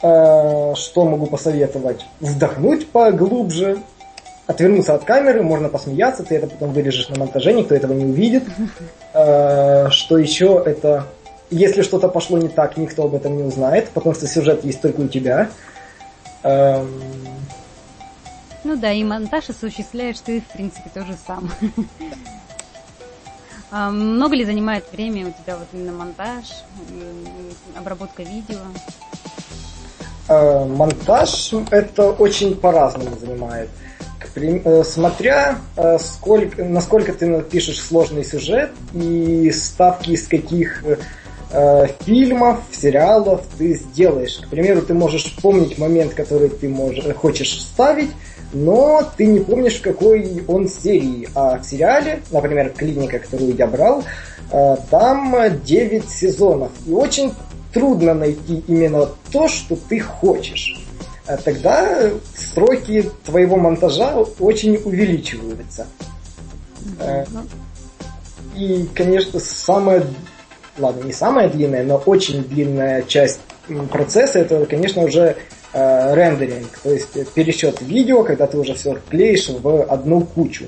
Э, 0.02 0.74
что 0.76 1.06
могу 1.06 1.28
посоветовать? 1.28 2.06
Вдохнуть 2.20 2.88
поглубже, 2.90 3.80
отвернуться 4.48 4.94
от 4.94 5.04
камеры, 5.04 5.42
можно 5.44 5.70
посмеяться, 5.70 6.24
ты 6.24 6.36
это 6.36 6.48
потом 6.48 6.74
вырежешь 6.74 7.10
на 7.10 7.20
монтаже, 7.20 7.54
никто 7.54 7.76
этого 7.76 7.94
не 7.94 8.06
увидит. 8.06 8.44
Э, 9.14 9.88
что 9.90 10.18
еще 10.18 10.62
это 10.66 11.06
если 11.50 11.82
что-то 11.82 12.08
пошло 12.08 12.38
не 12.38 12.50
так, 12.50 12.78
никто 12.78 13.04
об 13.04 13.16
этом 13.16 13.38
не 13.38 13.44
узнает, 13.44 13.90
потому 13.90 14.16
что 14.16 14.28
сюжет 14.28 14.64
есть 14.64 14.82
только 14.82 15.02
у 15.02 15.08
тебя. 15.08 15.50
Эм... 16.44 17.02
Ну 18.64 18.76
да, 18.76 18.92
и 18.92 19.04
монтаж 19.04 19.50
осуществляешь 19.50 20.20
ты, 20.20 20.42
в 20.42 20.48
принципе, 20.54 20.90
тоже 20.94 21.16
сам. 21.26 21.52
А 23.72 23.90
много 23.92 24.36
ли 24.36 24.46
занимает 24.46 24.86
время 24.94 25.28
у 25.28 25.32
тебя 25.32 25.58
вот 25.58 25.68
именно 25.74 25.92
монтаж, 25.92 26.46
обработка 27.76 28.24
видео? 28.24 28.60
Э, 30.30 30.64
монтаж 30.64 31.52
это 31.72 32.12
очень 32.12 32.56
по-разному 32.56 33.18
занимает. 33.18 33.70
Э, 34.36 34.84
смотря 34.84 35.60
э, 35.76 35.98
сколько, 36.00 36.64
насколько 36.64 37.12
ты 37.14 37.26
напишешь 37.26 37.82
сложный 37.82 38.24
сюжет 38.24 38.72
и 38.94 39.52
ставки 39.52 40.12
из 40.12 40.28
каких 40.28 40.84
э, 41.56 41.88
фильмов, 42.02 42.60
сериалов 42.72 43.42
ты 43.58 43.76
сделаешь. 43.76 44.38
К 44.38 44.50
примеру, 44.50 44.82
ты 44.82 44.94
можешь 44.94 45.36
помнить 45.42 45.78
момент, 45.78 46.14
который 46.14 46.50
ты 46.50 46.68
можешь, 46.68 47.06
хочешь 47.16 47.58
вставить, 47.58 48.12
но 48.54 49.04
ты 49.18 49.26
не 49.26 49.40
помнишь, 49.40 49.80
в 49.80 49.82
какой 49.82 50.44
он 50.48 50.68
серии. 50.68 51.30
А 51.34 51.58
в 51.58 51.66
сериале, 51.66 52.22
например, 52.32 52.74
«Клиника», 52.76 53.20
которую 53.20 53.56
я 53.56 53.68
брал, 53.68 54.04
э, 54.52 54.76
там 54.90 55.36
9 55.64 56.10
сезонов. 56.10 56.72
И 56.86 56.92
очень 56.92 57.34
трудно 57.74 58.14
найти 58.14 58.64
именно 58.68 59.10
то, 59.32 59.48
что 59.48 59.76
ты 59.76 60.00
хочешь. 60.00 60.82
А 61.28 61.38
тогда 61.38 62.12
сроки 62.36 63.10
твоего 63.26 63.58
монтажа 63.58 64.16
очень 64.40 64.76
увеличиваются. 64.84 65.88
Э, 67.00 67.26
и, 68.56 68.88
конечно, 68.94 69.40
самое 69.40 70.06
ладно, 70.78 71.04
не 71.04 71.14
самая 71.14 71.50
длинная, 71.50 71.84
но 71.84 71.98
очень 72.06 72.44
длинная 72.44 73.04
часть 73.04 73.40
процесса, 73.92 74.40
это, 74.40 74.66
конечно, 74.66 75.04
уже 75.04 75.38
э, 75.74 76.16
рендеринг, 76.16 76.78
то 76.84 76.92
есть 76.92 77.34
пересчет 77.34 77.82
видео, 77.82 78.24
когда 78.24 78.48
ты 78.48 78.58
уже 78.58 78.74
все 78.74 78.98
клеишь 79.10 79.50
в 79.50 79.84
одну 79.84 80.22
кучу. 80.22 80.66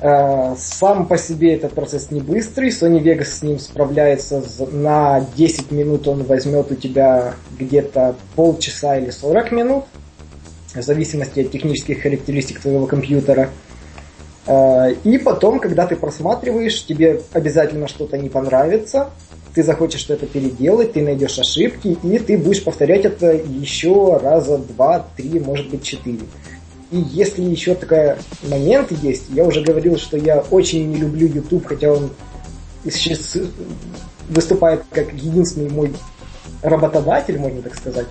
Э, 0.00 0.54
сам 0.56 1.06
по 1.06 1.18
себе 1.18 1.54
этот 1.54 1.74
процесс 1.74 2.10
не 2.10 2.20
быстрый, 2.20 2.70
Sony 2.70 3.02
Vegas 3.02 3.24
с 3.24 3.42
ним 3.42 3.58
справляется 3.58 4.42
на 4.72 5.26
10 5.36 5.70
минут, 5.72 6.08
он 6.08 6.24
возьмет 6.24 6.70
у 6.70 6.74
тебя 6.74 7.34
где-то 7.58 8.14
полчаса 8.36 8.96
или 8.96 9.10
40 9.10 9.52
минут, 9.52 9.84
в 10.74 10.82
зависимости 10.82 11.40
от 11.40 11.50
технических 11.50 12.02
характеристик 12.02 12.60
твоего 12.60 12.86
компьютера. 12.86 13.42
Э, 13.42 13.69
и 14.48 15.18
потом, 15.22 15.60
когда 15.60 15.86
ты 15.86 15.96
просматриваешь, 15.96 16.84
тебе 16.86 17.22
обязательно 17.32 17.88
что-то 17.88 18.16
не 18.16 18.28
понравится, 18.28 19.10
ты 19.54 19.62
захочешь 19.62 20.00
что-то 20.00 20.26
переделать, 20.26 20.92
ты 20.92 21.02
найдешь 21.02 21.38
ошибки, 21.38 21.98
и 22.02 22.18
ты 22.18 22.38
будешь 22.38 22.64
повторять 22.64 23.04
это 23.04 23.32
еще 23.32 24.16
раза 24.16 24.58
два, 24.58 25.06
три, 25.16 25.40
может 25.40 25.68
быть, 25.68 25.82
четыре. 25.82 26.20
И 26.90 26.98
если 26.98 27.42
еще 27.42 27.74
такой 27.74 28.16
момент 28.48 28.90
есть, 28.90 29.24
я 29.30 29.44
уже 29.44 29.62
говорил, 29.62 29.96
что 29.96 30.16
я 30.16 30.40
очень 30.50 30.90
не 30.90 30.96
люблю 30.96 31.26
YouTube, 31.26 31.66
хотя 31.66 31.92
он 31.92 32.10
сейчас 32.84 33.36
выступает 34.28 34.82
как 34.90 35.12
единственный 35.12 35.70
мой 35.70 35.92
работодатель, 36.62 37.38
можно 37.38 37.62
так 37.62 37.76
сказать. 37.76 38.06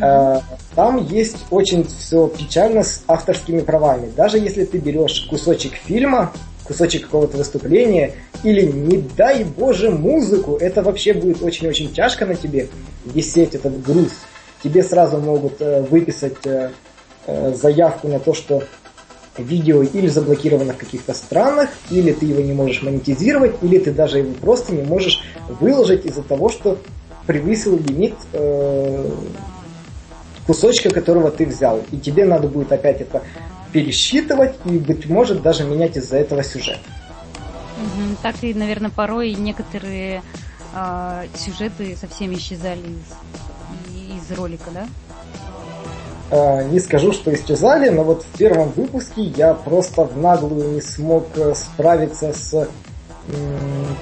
Э, 0.00 0.40
там 0.74 1.06
есть 1.06 1.36
очень 1.50 1.86
все 1.86 2.28
печально 2.28 2.82
с 2.82 3.02
авторскими 3.06 3.60
правами. 3.60 4.10
Даже 4.16 4.38
если 4.38 4.64
ты 4.64 4.78
берешь 4.78 5.26
кусочек 5.28 5.74
фильма, 5.74 6.32
кусочек 6.64 7.02
какого-то 7.02 7.36
выступления, 7.36 8.14
или, 8.42 8.62
не 8.62 8.98
дай 8.98 9.44
боже, 9.44 9.90
музыку, 9.90 10.56
это 10.56 10.82
вообще 10.82 11.12
будет 11.12 11.42
очень-очень 11.42 11.92
тяжко 11.92 12.26
на 12.26 12.34
тебе 12.34 12.68
висеть 13.04 13.54
этот 13.54 13.82
груз. 13.82 14.12
Тебе 14.62 14.82
сразу 14.82 15.18
могут 15.18 15.60
э, 15.60 15.82
выписать 15.82 16.46
э, 16.46 16.70
заявку 17.54 18.08
на 18.08 18.18
то, 18.18 18.34
что 18.34 18.62
видео 19.36 19.82
или 19.82 20.08
заблокировано 20.08 20.72
в 20.72 20.76
каких-то 20.76 21.14
странах, 21.14 21.70
или 21.90 22.12
ты 22.12 22.26
его 22.26 22.40
не 22.40 22.52
можешь 22.52 22.82
монетизировать, 22.82 23.56
или 23.62 23.78
ты 23.78 23.90
даже 23.90 24.18
его 24.18 24.32
просто 24.34 24.74
не 24.74 24.82
можешь 24.82 25.22
выложить 25.60 26.04
из-за 26.04 26.22
того, 26.22 26.48
что 26.48 26.78
превысил 27.26 27.78
лимит 27.78 28.14
кусочка, 30.50 30.90
которого 30.90 31.30
ты 31.30 31.46
взял. 31.46 31.80
И 31.92 31.96
тебе 31.96 32.24
надо 32.24 32.48
будет 32.48 32.72
опять 32.72 33.00
это 33.00 33.22
пересчитывать 33.72 34.56
и, 34.64 34.78
быть 34.78 35.08
может, 35.08 35.42
даже 35.42 35.62
менять 35.62 35.96
из-за 35.96 36.16
этого 36.16 36.42
сюжет. 36.42 36.80
Угу. 37.78 38.16
Так 38.20 38.34
и, 38.42 38.52
наверное, 38.52 38.90
порой 38.90 39.34
некоторые 39.34 40.22
э, 40.74 41.26
сюжеты 41.36 41.96
совсем 41.96 42.34
исчезали 42.34 42.80
из, 42.80 44.32
из 44.32 44.36
ролика, 44.36 44.70
да? 44.74 44.86
Э, 46.32 46.68
не 46.68 46.80
скажу, 46.80 47.12
что 47.12 47.32
исчезали, 47.32 47.88
но 47.88 48.02
вот 48.02 48.24
в 48.24 48.36
первом 48.36 48.70
выпуске 48.70 49.22
я 49.22 49.54
просто 49.54 50.02
в 50.02 50.18
наглую 50.18 50.72
не 50.72 50.80
смог 50.80 51.28
э, 51.36 51.54
справиться 51.54 52.32
с 52.32 52.68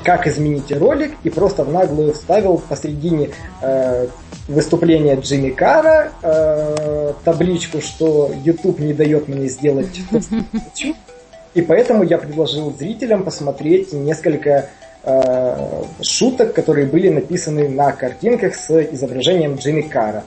как 0.04 0.26
изменить 0.26 0.72
ролик 0.72 1.12
и 1.24 1.30
просто 1.30 1.64
в 1.64 1.72
наглую 1.72 2.14
вставил 2.14 2.58
посредине 2.58 3.30
э, 3.60 4.06
выступления 4.46 5.16
Джимми 5.16 5.50
Кара 5.50 6.12
э, 6.22 7.12
табличку, 7.24 7.80
что 7.80 8.30
YouTube 8.44 8.78
не 8.78 8.94
дает 8.94 9.28
мне 9.28 9.48
сделать 9.48 10.00
и 11.54 11.62
поэтому 11.62 12.04
я 12.04 12.18
предложил 12.18 12.72
зрителям 12.72 13.24
посмотреть 13.24 13.92
несколько 13.92 14.70
э, 15.04 15.82
шуток, 16.02 16.54
которые 16.54 16.86
были 16.86 17.08
написаны 17.08 17.68
на 17.68 17.92
картинках 17.92 18.54
с 18.54 18.70
изображением 18.92 19.56
Джимми 19.56 19.82
Кара. 19.82 20.24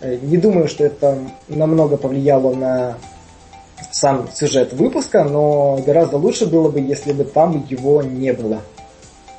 Э, 0.00 0.16
не 0.22 0.36
думаю, 0.36 0.68
что 0.68 0.84
это 0.84 1.18
намного 1.48 1.96
повлияло 1.96 2.54
на 2.54 2.98
сам 3.98 4.28
сюжет 4.32 4.72
выпуска, 4.72 5.24
но 5.24 5.76
гораздо 5.84 6.18
лучше 6.18 6.46
было 6.46 6.70
бы, 6.70 6.80
если 6.80 7.12
бы 7.12 7.24
там 7.24 7.66
его 7.68 8.02
не 8.02 8.32
было. 8.32 8.62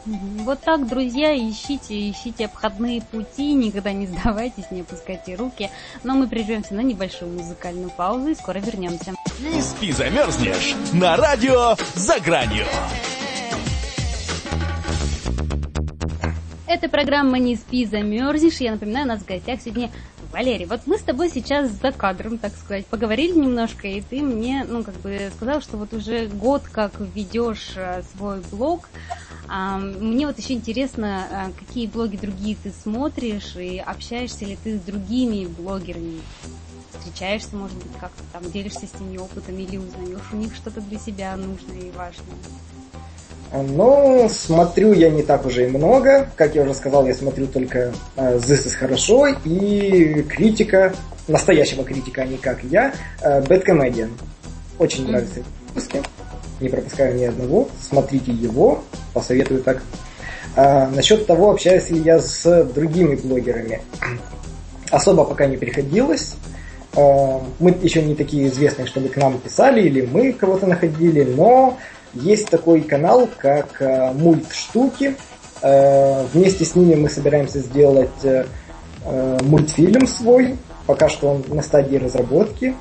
Вот 0.06 0.60
так, 0.62 0.88
друзья, 0.88 1.36
ищите, 1.36 2.10
ищите 2.10 2.46
обходные 2.46 3.02
пути, 3.02 3.54
никогда 3.54 3.92
не 3.92 4.08
сдавайтесь, 4.08 4.72
не 4.72 4.82
опускайте 4.82 5.36
руки. 5.36 5.70
Но 6.04 6.16
мы 6.16 6.28
прервемся 6.28 6.74
на 6.74 6.82
небольшую 6.82 7.32
музыкальную 7.32 7.90
паузу 7.92 8.30
и 8.30 8.36
скоро 8.36 8.60
вернемся. 8.60 9.14
Не 9.40 9.62
спи, 9.62 9.92
замерзнешь 9.92 10.76
на 10.94 11.16
радио 11.16 11.76
«За 11.96 12.20
гранью». 12.20 12.66
Это 16.66 16.88
программа 16.88 17.40
«Не 17.40 17.56
спи, 17.56 17.86
замерзнешь». 17.86 18.62
Я 18.62 18.72
напоминаю, 18.72 19.06
у 19.06 19.10
нас 19.10 19.22
в 19.22 19.26
гостях 19.26 19.60
сегодня 19.62 19.90
Валерий, 20.32 20.68
вот 20.68 20.82
мы 20.86 20.98
с 20.98 21.02
тобой 21.02 21.30
сейчас 21.30 21.72
за 21.72 21.92
кадром, 21.92 22.38
так 22.38 22.56
сказать, 22.56 22.86
поговорили 22.86 23.34
немножко, 23.34 23.88
и 23.88 24.00
ты 24.00 24.22
мне, 24.22 24.64
ну, 24.68 24.84
как 24.84 24.94
бы 25.02 25.32
сказал, 25.36 25.60
что 25.60 25.78
вот 25.78 25.92
уже 25.94 26.28
год 26.28 26.68
как 26.68 27.00
ведешь 27.00 27.74
э, 27.76 28.04
свой 28.04 28.42
блог. 28.52 28.90
Мне 29.48 30.28
вот 30.28 30.38
еще 30.38 30.54
интересно, 30.54 31.52
э, 31.58 31.60
какие 31.60 31.88
блоги 31.88 32.18
другие 32.18 32.56
ты 32.56 32.72
смотришь, 32.72 33.56
и 33.56 33.80
общаешься 33.80 34.46
ли 34.46 34.56
ты 34.56 34.78
с 34.78 34.82
другими 34.82 35.48
блогерами? 35.48 36.22
Встречаешься, 37.00 37.56
может 37.56 37.78
быть, 37.78 37.98
как-то 38.00 38.24
там 38.32 38.44
делишься 38.52 38.86
с 38.86 39.00
ними 39.00 39.18
опытом 39.18 39.58
или 39.58 39.78
узнаешь 39.78 40.32
у 40.32 40.36
них 40.36 40.54
что-то 40.54 40.80
для 40.82 41.00
себя 41.00 41.36
нужное 41.38 41.80
и 41.80 41.92
важное? 41.92 42.36
Ну, 43.52 44.30
смотрю 44.30 44.94
я 44.94 45.10
не 45.10 45.24
так 45.24 45.46
уже 45.46 45.66
и 45.66 45.68
много. 45.70 46.30
Как 46.36 46.56
я 46.56 46.64
уже 46.64 46.74
сказал, 46.74 47.08
я 47.08 47.14
смотрю 47.14 47.48
только 47.48 47.94
э, 48.16 48.38
This 48.38 48.68
is 48.68 48.76
хорошо 48.76 49.28
и 49.28 50.22
критика, 50.24 50.94
настоящего 51.28 51.84
критика, 51.84 52.22
а 52.22 52.26
не 52.26 52.38
как 52.38 52.64
я, 52.64 52.94
э, 53.22 53.42
Bad 53.42 53.66
Comedian. 53.66 54.10
Очень 54.78 55.06
mm-hmm. 55.06 55.12
нравится 55.12 55.40
выпуски. 55.70 56.02
Не 56.60 56.70
пропускаю 56.70 57.16
ни 57.16 57.24
одного. 57.24 57.70
Смотрите 57.82 58.32
его, 58.32 58.84
посоветую 59.14 59.64
так. 59.64 59.82
А, 60.56 60.88
насчет 60.90 61.26
того, 61.26 61.52
общаюсь 61.52 61.90
ли 61.90 62.00
я 62.00 62.20
с 62.20 62.64
другими 62.76 63.16
блогерами. 63.16 63.82
особо 64.92 65.24
пока 65.24 65.46
не 65.48 65.58
приходилось. 65.58 66.36
Э, 66.96 67.40
мы 67.60 67.76
еще 67.82 68.02
не 68.02 68.16
такие 68.16 68.48
известные, 68.48 68.88
чтобы 68.88 69.10
к 69.10 69.18
нам 69.18 69.40
писали, 69.40 69.82
или 69.82 70.02
мы 70.02 70.34
кого-то 70.34 70.68
находили, 70.68 71.24
но 71.24 71.78
есть 72.14 72.50
такой 72.50 72.82
канал, 72.82 73.30
как 73.38 73.82
э, 73.82 74.12
Мульт 74.14 74.52
Штуки. 74.52 75.16
Э, 75.62 76.26
вместе 76.34 76.66
с 76.66 76.76
ними 76.76 76.96
мы 76.96 77.10
собираемся 77.10 77.60
сделать 77.60 78.10
мультфильм 79.44 80.06
свой. 80.08 80.58
Пока 80.86 81.08
что 81.08 81.30
он 81.30 81.44
на 81.48 81.62
стадии 81.62 81.96
разработки. 81.96 82.76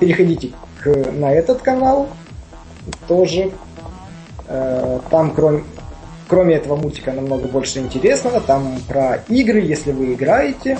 Переходите 0.00 0.50
к, 0.82 1.12
на 1.12 1.32
этот 1.32 1.62
канал 1.62 2.08
тоже. 3.06 3.52
Там, 4.48 5.32
кроме, 5.34 5.62
кроме 6.26 6.56
этого 6.56 6.74
мультика, 6.74 7.12
намного 7.12 7.46
больше 7.46 7.78
интересного. 7.78 8.40
Там 8.40 8.80
про 8.88 9.22
игры, 9.28 9.60
если 9.60 9.92
вы 9.92 10.14
играете, 10.14 10.78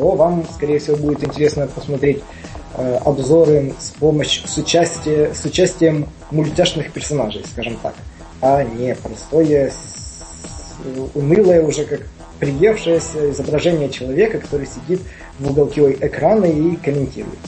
то 0.00 0.12
вам, 0.12 0.44
скорее 0.54 0.78
всего, 0.78 0.96
будет 0.96 1.22
интересно 1.22 1.66
посмотреть 1.66 2.18
э, 2.18 2.22
обзоры 3.04 3.74
с 3.78 3.90
помощью, 3.90 4.48
с, 4.48 4.56
участие, 4.58 5.34
с 5.34 5.44
участием 5.44 6.08
мультяшных 6.30 6.92
персонажей, 6.92 7.44
скажем 7.50 7.76
так, 7.82 7.94
а 8.40 8.62
не 8.64 8.94
простое, 8.94 9.72
унылое 11.14 11.62
уже 11.62 11.84
как 11.84 12.00
приевшееся 12.38 13.30
изображение 13.30 13.90
человека, 13.90 14.38
который 14.38 14.66
сидит 14.66 15.00
в 15.38 15.50
уголке 15.50 15.92
экрана 15.92 16.46
и 16.46 16.76
комментирует. 16.76 17.38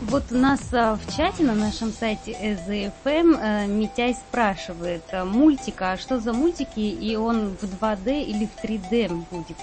Вот 0.00 0.24
у 0.30 0.36
нас 0.36 0.60
а, 0.72 0.96
в 0.96 1.16
чате 1.16 1.44
на 1.44 1.54
нашем 1.54 1.90
сайте 1.90 2.32
SZFM 2.32 3.38
э, 3.40 3.66
Митяй 3.66 4.14
спрашивает, 4.14 5.02
э, 5.10 5.24
мультика, 5.24 5.92
а 5.92 5.96
что 5.96 6.20
за 6.20 6.34
мультики, 6.34 6.80
и 6.80 7.16
он 7.16 7.56
в 7.56 7.64
2D 7.64 8.22
или 8.22 8.46
в 8.46 8.62
3D 8.62 9.24
будет? 9.30 9.56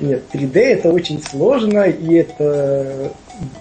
Нет, 0.00 0.24
3D 0.32 0.58
это 0.58 0.92
очень 0.92 1.22
сложно, 1.22 1.84
и 1.84 2.14
это 2.14 3.12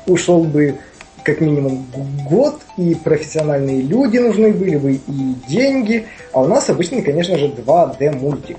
ушел 0.08 0.44
бы 0.44 0.76
как 1.24 1.42
минимум 1.42 1.86
год, 2.30 2.62
и 2.78 2.96
профессиональные 2.96 3.82
люди 3.82 4.18
нужны 4.18 4.52
были 4.52 4.78
бы, 4.78 4.94
и 4.94 5.36
деньги. 5.48 6.08
А 6.34 6.42
у 6.42 6.48
нас 6.48 6.70
обычный, 6.70 7.02
конечно 7.02 7.38
же, 7.38 7.48
2D 7.48 8.20
мультик. 8.20 8.58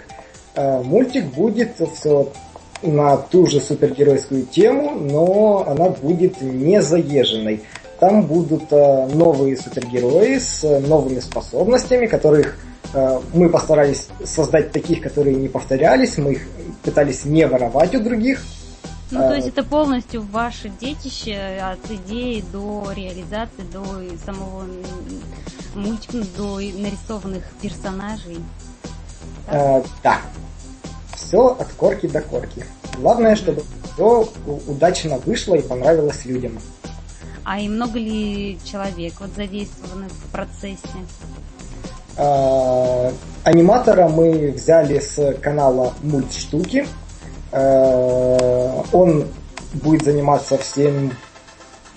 А 0.55 0.83
мультик 0.83 1.25
будет 1.27 1.81
все 1.94 2.31
на 2.83 3.16
ту 3.16 3.46
же 3.46 3.61
супергеройскую 3.61 4.46
тему, 4.46 4.92
но 4.99 5.64
она 5.66 5.90
будет 5.90 6.40
не 6.40 6.81
заезженной. 6.81 7.62
Там 7.99 8.23
будут 8.23 8.64
а, 8.70 9.07
новые 9.12 9.57
супергерои 9.57 10.38
с 10.38 10.62
новыми 10.62 11.20
способностями, 11.20 12.07
которых 12.07 12.57
мы 13.33 13.48
постарались 13.48 14.09
создать 14.24 14.72
таких, 14.72 15.00
которые 15.00 15.37
не 15.37 15.48
повторялись, 15.48 16.18
мы 16.18 16.33
их 16.33 16.48
пытались 16.83 17.24
не 17.24 17.46
воровать 17.46 17.94
у 17.94 18.00
других. 18.00 18.42
Ну, 19.11 19.18
то 19.18 19.35
есть 19.35 19.48
это 19.48 19.64
полностью 19.64 20.22
ваше 20.22 20.68
детище 20.81 21.37
от 21.61 21.90
идеи 21.90 22.44
до 22.53 22.92
реализации, 22.94 23.62
до 23.72 23.85
самого 24.24 24.66
мультика, 25.74 26.18
до 26.37 26.57
нарисованных 26.57 27.44
персонажей. 27.61 28.38
А, 29.48 29.83
да. 30.03 30.20
Все 31.14 31.57
от 31.59 31.68
корки 31.74 32.07
до 32.07 32.20
корки. 32.20 32.64
Главное, 32.98 33.35
чтобы 33.35 33.64
все 33.94 34.29
удачно 34.66 35.18
вышло 35.18 35.55
и 35.55 35.62
понравилось 35.62 36.24
людям. 36.24 36.59
А 37.44 37.59
и 37.59 37.68
много 37.68 37.98
ли 37.98 38.59
человек 38.64 39.14
вот 39.20 39.31
задействованы 39.35 40.09
в 40.09 40.33
процессе? 40.33 40.79
А, 42.22 43.11
аниматора 43.44 44.06
мы 44.06 44.52
взяли 44.54 44.98
с 44.98 45.35
канала 45.40 45.94
Мультштуки. 46.02 46.87
А, 47.50 48.85
он 48.92 49.24
будет 49.72 50.04
заниматься 50.04 50.59
всем, 50.59 51.12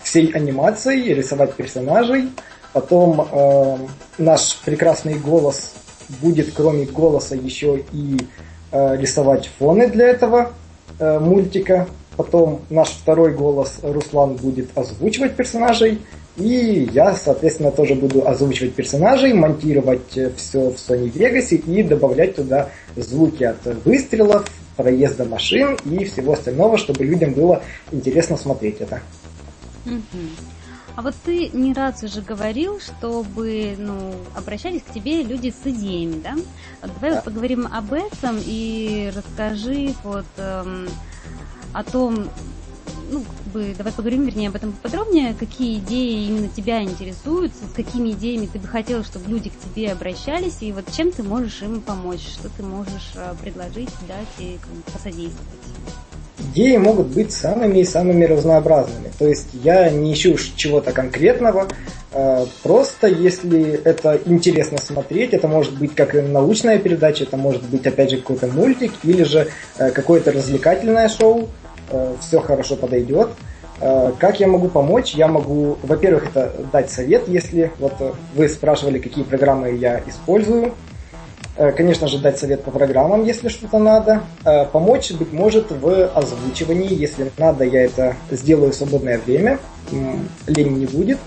всей 0.02 0.32
анимацией, 0.32 1.14
рисовать 1.14 1.56
персонажей. 1.56 2.30
Потом 2.72 3.28
а, 3.32 3.78
наш 4.18 4.60
прекрасный 4.64 5.16
голос 5.16 5.74
будет, 6.22 6.54
кроме 6.54 6.86
голоса, 6.86 7.36
еще 7.36 7.84
и 7.92 8.18
рисовать 8.72 9.50
фоны 9.60 9.88
для 9.88 10.08
этого 10.08 10.54
мультика. 11.00 11.88
Потом 12.18 12.62
наш 12.70 12.90
второй 12.90 13.34
голос 13.34 13.80
Руслан 13.84 14.36
будет 14.36 14.76
озвучивать 14.76 15.36
персонажей. 15.36 16.02
И 16.36 16.90
я, 16.92 17.14
соответственно, 17.14 17.72
тоже 17.72 17.94
буду 17.94 18.28
озвучивать 18.28 18.74
персонажей, 18.74 19.34
монтировать 19.34 20.10
все 20.36 20.72
в 20.72 20.76
Sony 20.76 21.12
Vegas 21.12 21.56
и 21.56 21.84
добавлять 21.84 22.36
туда 22.36 22.70
звуки 22.96 23.44
от 23.44 23.64
выстрелов, 23.86 24.50
проезда 24.76 25.26
машин 25.26 25.78
и 25.86 26.06
всего 26.06 26.34
остального, 26.34 26.78
чтобы 26.78 27.04
людям 27.06 27.34
было 27.34 27.62
интересно 27.92 28.38
смотреть 28.38 28.82
это. 28.82 29.02
А 30.96 31.02
вот 31.02 31.16
ты 31.26 31.50
не 31.50 31.74
раз 31.74 32.04
уже 32.04 32.22
говорил, 32.22 32.80
чтобы 32.80 33.76
ну, 33.80 34.14
обращались 34.36 34.84
к 34.84 34.94
тебе 34.94 35.24
люди 35.24 35.50
с 35.52 35.68
идеями, 35.68 36.22
да? 36.24 36.36
Давай 36.82 37.12
да. 37.12 37.16
вот 37.16 37.24
поговорим 37.24 37.68
об 37.72 37.94
этом 37.94 38.38
и 38.40 39.12
расскажи 39.16 39.96
вот 40.04 40.26
эм, 40.38 40.88
о 41.74 41.84
том, 41.84 42.28
ну, 43.14 43.22
как 43.22 43.54
бы, 43.54 43.76
давай 43.78 43.94
поговорим, 43.94 44.26
вернее, 44.26 44.50
об 44.50 44.56
этом 44.56 44.74
поподробнее, 44.74 45.36
какие 45.40 45.78
идеи 45.78 46.28
именно 46.28 46.48
тебя 46.48 46.82
интересуют, 46.82 47.54
с 47.54 47.76
какими 47.76 48.10
идеями 48.10 48.50
ты 48.52 48.60
бы 48.60 48.68
хотела, 48.68 49.04
чтобы 49.04 49.30
люди 49.30 49.50
к 49.50 49.54
тебе 49.60 49.92
обращались, 49.92 50.58
и 50.62 50.72
вот 50.72 50.86
чем 50.92 51.12
ты 51.12 51.24
можешь 51.24 51.62
им 51.62 51.82
помочь, 51.82 52.22
что 52.22 52.50
ты 52.50 52.64
можешь 52.64 53.12
э, 53.16 53.34
предложить, 53.42 53.90
дать 54.08 54.28
и 54.40 54.58
посодействовать. 54.92 55.60
Идеи 56.40 56.78
могут 56.78 57.08
быть 57.08 57.32
самыми 57.32 57.80
и 57.80 57.86
самыми 57.86 58.26
разнообразными. 58.26 59.12
То 59.18 59.28
есть 59.28 59.50
я 59.64 59.90
не 59.92 60.14
ищу 60.14 60.36
чего-то 60.56 60.92
конкретного, 60.92 61.68
э, 62.12 62.46
просто 62.64 63.08
если 63.08 63.80
это 63.84 64.20
интересно 64.26 64.80
смотреть, 64.80 65.34
это 65.34 65.48
может 65.48 65.78
быть 65.78 65.94
как 65.94 66.16
научная 66.16 66.80
передача, 66.80 67.26
это 67.26 67.38
может 67.38 67.64
быть 67.64 67.86
опять 67.86 68.10
же 68.10 68.18
какой-то 68.18 68.48
мультик 68.48 68.92
или 69.04 69.24
же 69.24 69.50
э, 69.78 69.92
какое-то 69.92 70.32
развлекательное 70.32 71.08
шоу, 71.08 71.50
все 72.22 72.40
хорошо 72.40 72.76
подойдет. 72.76 73.30
Э, 73.80 74.14
как 74.18 74.40
я 74.40 74.48
могу 74.48 74.70
помочь? 74.70 75.14
Я 75.14 75.28
могу, 75.28 75.78
во-первых, 75.84 76.28
это 76.28 76.54
дать 76.72 76.90
совет, 76.90 77.28
если 77.28 77.72
вот 77.80 77.94
э, 78.00 78.14
вы 78.36 78.48
спрашивали, 78.48 79.00
какие 79.00 79.24
программы 79.24 79.72
я 79.72 80.02
использую. 80.08 80.74
Конечно 81.56 82.08
же, 82.08 82.18
дать 82.18 82.40
совет 82.40 82.64
по 82.64 82.72
программам, 82.72 83.24
если 83.26 83.48
что-то 83.48 83.78
надо. 83.78 84.24
Помочь, 84.72 85.12
быть 85.12 85.32
может, 85.32 85.70
в 85.70 86.08
озвучивании. 86.08 86.92
Если 87.00 87.32
надо, 87.38 87.64
я 87.64 87.86
это 87.86 88.16
сделаю 88.32 88.72
в 88.72 88.76
свободное 88.76 89.20
время. 89.24 89.60
Лень 90.48 90.78
не 90.80 90.88
будет. 90.88 91.20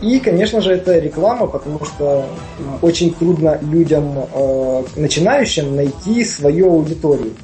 И, 0.00 0.20
конечно 0.24 0.62
же, 0.62 0.72
это 0.72 0.98
реклама, 0.98 1.48
потому 1.48 1.84
что 1.84 2.24
очень 2.80 3.12
трудно 3.12 3.58
людям, 3.60 4.26
начинающим, 4.96 5.76
найти 5.76 6.24
свою 6.24 6.70
аудиторию 6.70 7.34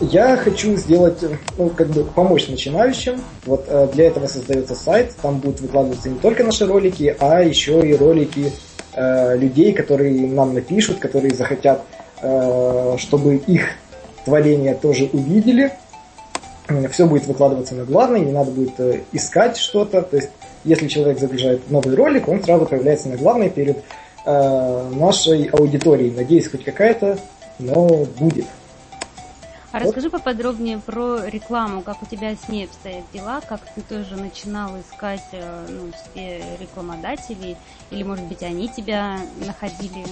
я 0.00 0.36
хочу 0.36 0.76
сделать, 0.76 1.18
ну, 1.56 1.70
как 1.70 1.88
бы 1.88 2.04
помочь 2.04 2.48
начинающим. 2.48 3.20
Вот 3.46 3.64
э, 3.66 3.88
для 3.92 4.06
этого 4.06 4.26
создается 4.26 4.74
сайт, 4.74 5.14
там 5.20 5.38
будут 5.38 5.60
выкладываться 5.60 6.08
не 6.08 6.18
только 6.18 6.44
наши 6.44 6.66
ролики, 6.66 7.16
а 7.18 7.42
еще 7.42 7.80
и 7.86 7.94
ролики 7.94 8.52
э, 8.94 9.36
людей, 9.36 9.72
которые 9.72 10.26
нам 10.28 10.54
напишут, 10.54 10.98
которые 10.98 11.34
захотят, 11.34 11.82
э, 12.22 12.96
чтобы 12.98 13.36
их 13.36 13.70
творение 14.24 14.74
тоже 14.74 15.08
увидели. 15.12 15.72
Все 16.90 17.06
будет 17.06 17.26
выкладываться 17.26 17.74
на 17.74 17.84
главной, 17.84 18.20
не 18.20 18.32
надо 18.32 18.50
будет 18.50 18.78
э, 18.78 19.00
искать 19.12 19.56
что-то. 19.56 20.02
То 20.02 20.16
есть, 20.16 20.28
если 20.64 20.86
человек 20.86 21.18
загружает 21.18 21.70
новый 21.70 21.94
ролик, 21.94 22.28
он 22.28 22.42
сразу 22.42 22.66
появляется 22.66 23.08
на 23.08 23.16
главной 23.16 23.50
перед 23.50 23.78
э, 24.26 24.90
нашей 24.94 25.46
аудиторией. 25.46 26.14
Надеюсь, 26.14 26.48
хоть 26.48 26.64
какая-то, 26.64 27.18
но 27.58 28.06
будет. 28.18 28.44
А 29.70 29.80
расскажи 29.80 30.08
поподробнее 30.08 30.78
про 30.78 31.26
рекламу, 31.26 31.82
как 31.82 32.02
у 32.02 32.06
тебя 32.06 32.34
с 32.34 32.48
ней 32.48 32.64
обстоят 32.64 33.04
дела, 33.12 33.42
как 33.46 33.60
ты 33.74 33.82
тоже 33.82 34.16
начинал 34.16 34.70
искать 34.80 35.24
э, 35.32 35.66
ну, 35.68 35.90
себе 35.92 36.42
рекламодателей, 36.58 37.56
или, 37.90 38.02
может 38.02 38.24
быть, 38.24 38.42
они 38.42 38.68
тебя 38.68 39.18
находили? 39.44 40.06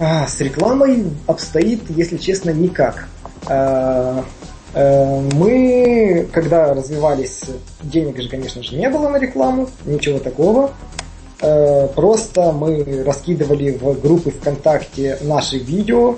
А, 0.00 0.26
с 0.26 0.40
рекламой 0.40 1.12
обстоит, 1.28 1.88
если 1.90 2.16
честно, 2.16 2.50
никак. 2.50 3.08
А, 3.46 4.24
а, 4.74 5.20
мы, 5.34 6.28
когда 6.32 6.74
развивались, 6.74 7.42
денег 7.82 8.20
же, 8.20 8.28
конечно 8.28 8.64
же, 8.64 8.74
не 8.74 8.90
было 8.90 9.10
на 9.10 9.18
рекламу, 9.18 9.68
ничего 9.86 10.18
такого. 10.18 10.72
А, 11.40 11.86
просто 11.88 12.50
мы 12.50 13.04
раскидывали 13.04 13.78
в 13.80 14.00
группы 14.00 14.32
ВКонтакте 14.32 15.18
наши 15.22 15.58
видео, 15.58 16.16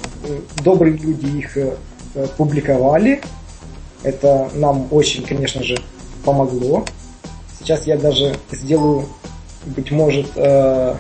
добрые 0.65 0.97
люди 0.97 1.27
их 1.39 1.57
Э, 1.57 1.77
публиковали. 2.37 3.21
Это 4.03 4.51
нам 4.55 4.89
очень, 4.91 5.25
конечно 5.25 5.63
же, 5.63 5.77
помогло. 6.25 6.85
Сейчас 7.59 7.87
я 7.87 7.97
даже 7.99 8.37
сделаю, 8.51 9.07
быть 9.67 9.91
может, 9.91 10.31
э, 10.37 10.95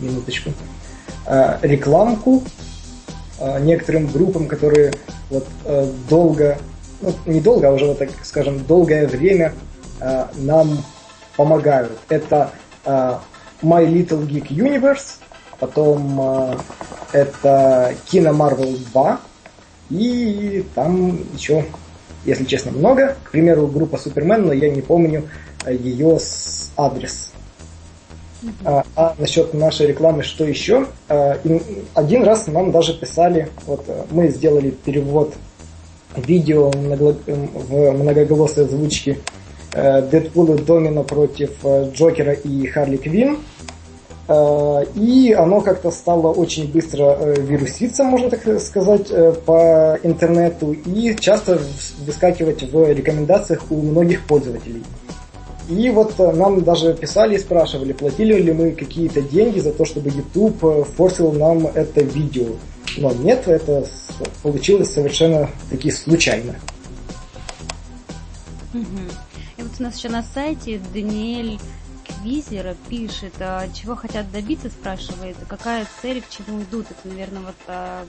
минуточку, 0.00 0.50
э, 1.26 1.58
рекламку 1.62 2.42
э, 3.38 3.60
некоторым 3.60 4.06
группам, 4.06 4.46
которые 4.46 4.94
вот 5.28 5.46
э, 5.64 5.92
долго, 6.08 6.58
ну, 7.02 7.12
не 7.26 7.40
долго, 7.40 7.68
а 7.68 7.72
уже 7.72 7.86
вот 7.86 7.98
так 7.98 8.08
скажем, 8.22 8.64
долгое 8.64 9.06
время 9.06 9.52
э, 10.00 10.26
нам 10.36 10.82
помогают. 11.36 11.92
Это 12.08 12.52
э, 12.86 13.18
My 13.62 13.86
Little 13.86 14.26
Geek 14.26 14.48
Universe, 14.48 15.18
потом 15.58 16.20
э, 16.20 16.56
это 17.12 17.94
Кино 18.06 18.30
Marvel 18.30 18.78
2, 18.92 19.20
и 19.90 20.64
там 20.74 21.18
еще, 21.34 21.64
если 22.24 22.44
честно, 22.44 22.72
много. 22.72 23.16
К 23.24 23.30
примеру, 23.30 23.66
группа 23.66 23.98
Супермен, 23.98 24.46
но 24.46 24.52
я 24.52 24.70
не 24.70 24.82
помню 24.82 25.24
э, 25.64 25.74
ее 25.74 26.18
адрес. 26.76 27.32
А, 28.64 28.84
а 28.96 29.14
насчет 29.18 29.54
нашей 29.54 29.86
рекламы, 29.86 30.22
что 30.22 30.44
еще? 30.44 30.86
А, 31.08 31.38
один 31.94 32.24
раз 32.24 32.46
нам 32.46 32.72
даже 32.72 32.94
писали, 32.94 33.48
вот 33.66 33.84
э, 33.88 34.04
мы 34.10 34.28
сделали 34.28 34.70
перевод 34.70 35.34
видео 36.16 36.70
в 36.70 37.90
многоголосой 37.92 38.66
озвучке 38.66 39.18
Дэдпул 39.72 40.54
и 40.54 40.62
Домино 40.62 41.02
против 41.02 41.50
э, 41.64 41.90
Джокера 41.92 42.32
и 42.32 42.66
Харли 42.66 42.96
Квин. 42.96 43.38
И 44.26 45.34
оно 45.38 45.60
как-то 45.60 45.90
стало 45.90 46.32
очень 46.32 46.72
быстро 46.72 47.16
э, 47.18 47.34
вируситься, 47.40 48.04
можно 48.04 48.30
так 48.30 48.60
сказать, 48.60 49.08
по 49.44 49.98
интернету 50.02 50.72
и 50.72 51.14
часто 51.20 51.60
выскакивать 52.06 52.62
в 52.62 52.90
рекомендациях 52.90 53.64
у 53.70 53.82
многих 53.82 54.26
пользователей. 54.26 54.82
И 55.68 55.88
вот 55.90 56.14
э, 56.18 56.32
нам 56.32 56.62
даже 56.62 56.94
писали 56.94 57.36
и 57.36 57.38
спрашивали, 57.38 57.92
платили 57.92 58.34
ли 58.34 58.52
мы 58.52 58.72
какие-то 58.72 59.22
деньги 59.22 59.60
за 59.60 59.72
то, 59.72 59.84
чтобы 59.84 60.10
YouTube 60.10 60.62
э, 60.62 60.84
форсил 60.84 61.32
нам 61.32 61.66
это 61.66 62.02
видео. 62.02 62.48
Но 62.98 63.12
нет, 63.12 63.48
это 63.48 63.86
получилось 64.42 64.92
совершенно 64.92 65.48
таки 65.70 65.90
случайно. 65.90 66.54
И 68.74 69.62
вот 69.62 69.72
у 69.78 69.82
нас 69.82 69.96
еще 69.96 70.10
на 70.10 70.22
сайте 70.22 70.80
Даниэль 70.92 71.58
Квизера 72.24 72.74
пишет, 72.88 73.34
а 73.38 73.68
чего 73.68 73.94
хотят 73.96 74.32
добиться, 74.32 74.70
спрашивает, 74.70 75.36
какая 75.46 75.86
цель, 76.00 76.22
к 76.22 76.30
чему 76.30 76.62
идут. 76.62 76.86
Это, 76.90 77.06
наверное, 77.06 77.42
вот 77.42 77.54
а, 77.66 78.06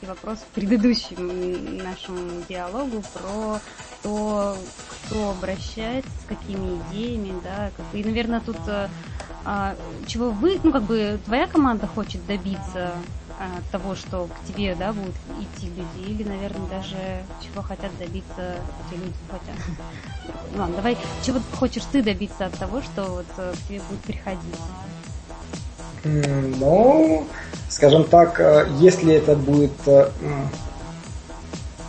вопрос 0.00 0.38
к 0.38 0.54
предыдущему 0.54 1.82
нашему 1.84 2.42
диалогу 2.48 3.02
про 3.12 3.60
то, 4.02 4.56
кто 5.04 5.30
обращается, 5.32 6.08
с 6.08 6.26
какими 6.26 6.80
идеями, 6.90 7.38
да, 7.44 7.70
и, 7.92 8.02
наверное, 8.02 8.40
тут 8.40 8.56
а, 9.44 9.76
чего 10.06 10.30
вы, 10.30 10.58
ну, 10.64 10.72
как 10.72 10.84
бы, 10.84 11.20
твоя 11.26 11.46
команда 11.46 11.86
хочет 11.86 12.24
добиться 12.26 12.92
а, 13.38 13.60
того, 13.70 13.94
что 13.94 14.26
к 14.26 14.48
тебе, 14.48 14.74
да, 14.74 14.92
будут 14.92 15.14
идти 15.40 15.68
люди, 15.68 16.10
или, 16.10 16.24
наверное, 16.24 16.68
даже 16.68 17.24
чего 17.40 17.62
хотят 17.62 17.96
добиться 17.98 18.56
эти 18.90 18.98
люди, 18.98 19.14
хотя... 19.30 19.52
Ну, 20.52 20.58
ладно, 20.58 20.76
давай, 20.76 20.96
чего 21.24 21.40
хочешь 21.58 21.84
ты 21.92 22.02
добиться 22.02 22.46
от 22.46 22.58
того, 22.58 22.82
что 22.82 23.04
вот 23.04 23.26
э, 23.36 23.54
к 23.54 23.68
тебе 23.68 23.80
будут 23.88 24.02
приходить? 24.02 24.40
Ну, 26.04 27.26
скажем 27.68 28.04
так, 28.04 28.40
э, 28.40 28.66
если 28.78 29.14
это 29.14 29.36
будет 29.36 29.72
э, 29.86 30.10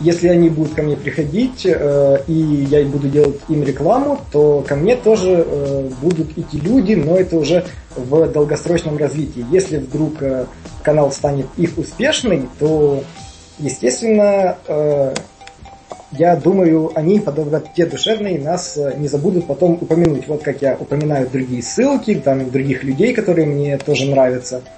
если 0.00 0.28
они 0.28 0.48
будут 0.48 0.74
ко 0.74 0.82
мне 0.82 0.96
приходить, 0.96 1.66
э, 1.66 2.18
и 2.26 2.32
я 2.32 2.84
буду 2.84 3.08
делать 3.08 3.38
им 3.48 3.62
рекламу, 3.62 4.18
то 4.32 4.64
ко 4.66 4.74
мне 4.74 4.96
тоже 4.96 5.44
э, 5.46 5.88
будут 6.00 6.36
идти 6.36 6.58
люди, 6.58 6.94
но 6.94 7.16
это 7.16 7.36
уже 7.36 7.66
в 7.94 8.26
долгосрочном 8.28 8.96
развитии. 8.96 9.44
Если 9.50 9.76
вдруг 9.76 10.22
э, 10.22 10.46
канал 10.82 11.12
станет 11.12 11.46
их 11.56 11.76
успешный, 11.76 12.48
то, 12.58 13.04
естественно, 13.58 14.56
э, 14.66 15.14
я 16.12 16.34
думаю, 16.34 16.90
они 16.94 17.20
подобрат 17.20 17.74
те 17.74 17.84
душевные 17.84 18.38
нас 18.38 18.76
э, 18.78 18.94
не 18.96 19.06
забудут 19.06 19.46
потом 19.46 19.78
упомянуть. 19.80 20.26
Вот 20.28 20.42
как 20.42 20.62
я 20.62 20.76
упоминаю 20.80 21.28
другие 21.28 21.62
ссылки, 21.62 22.14
там 22.14 22.50
других 22.50 22.84
людей, 22.84 23.12
которые 23.12 23.46
мне 23.46 23.76
тоже 23.76 24.06
нравятся– 24.06 24.62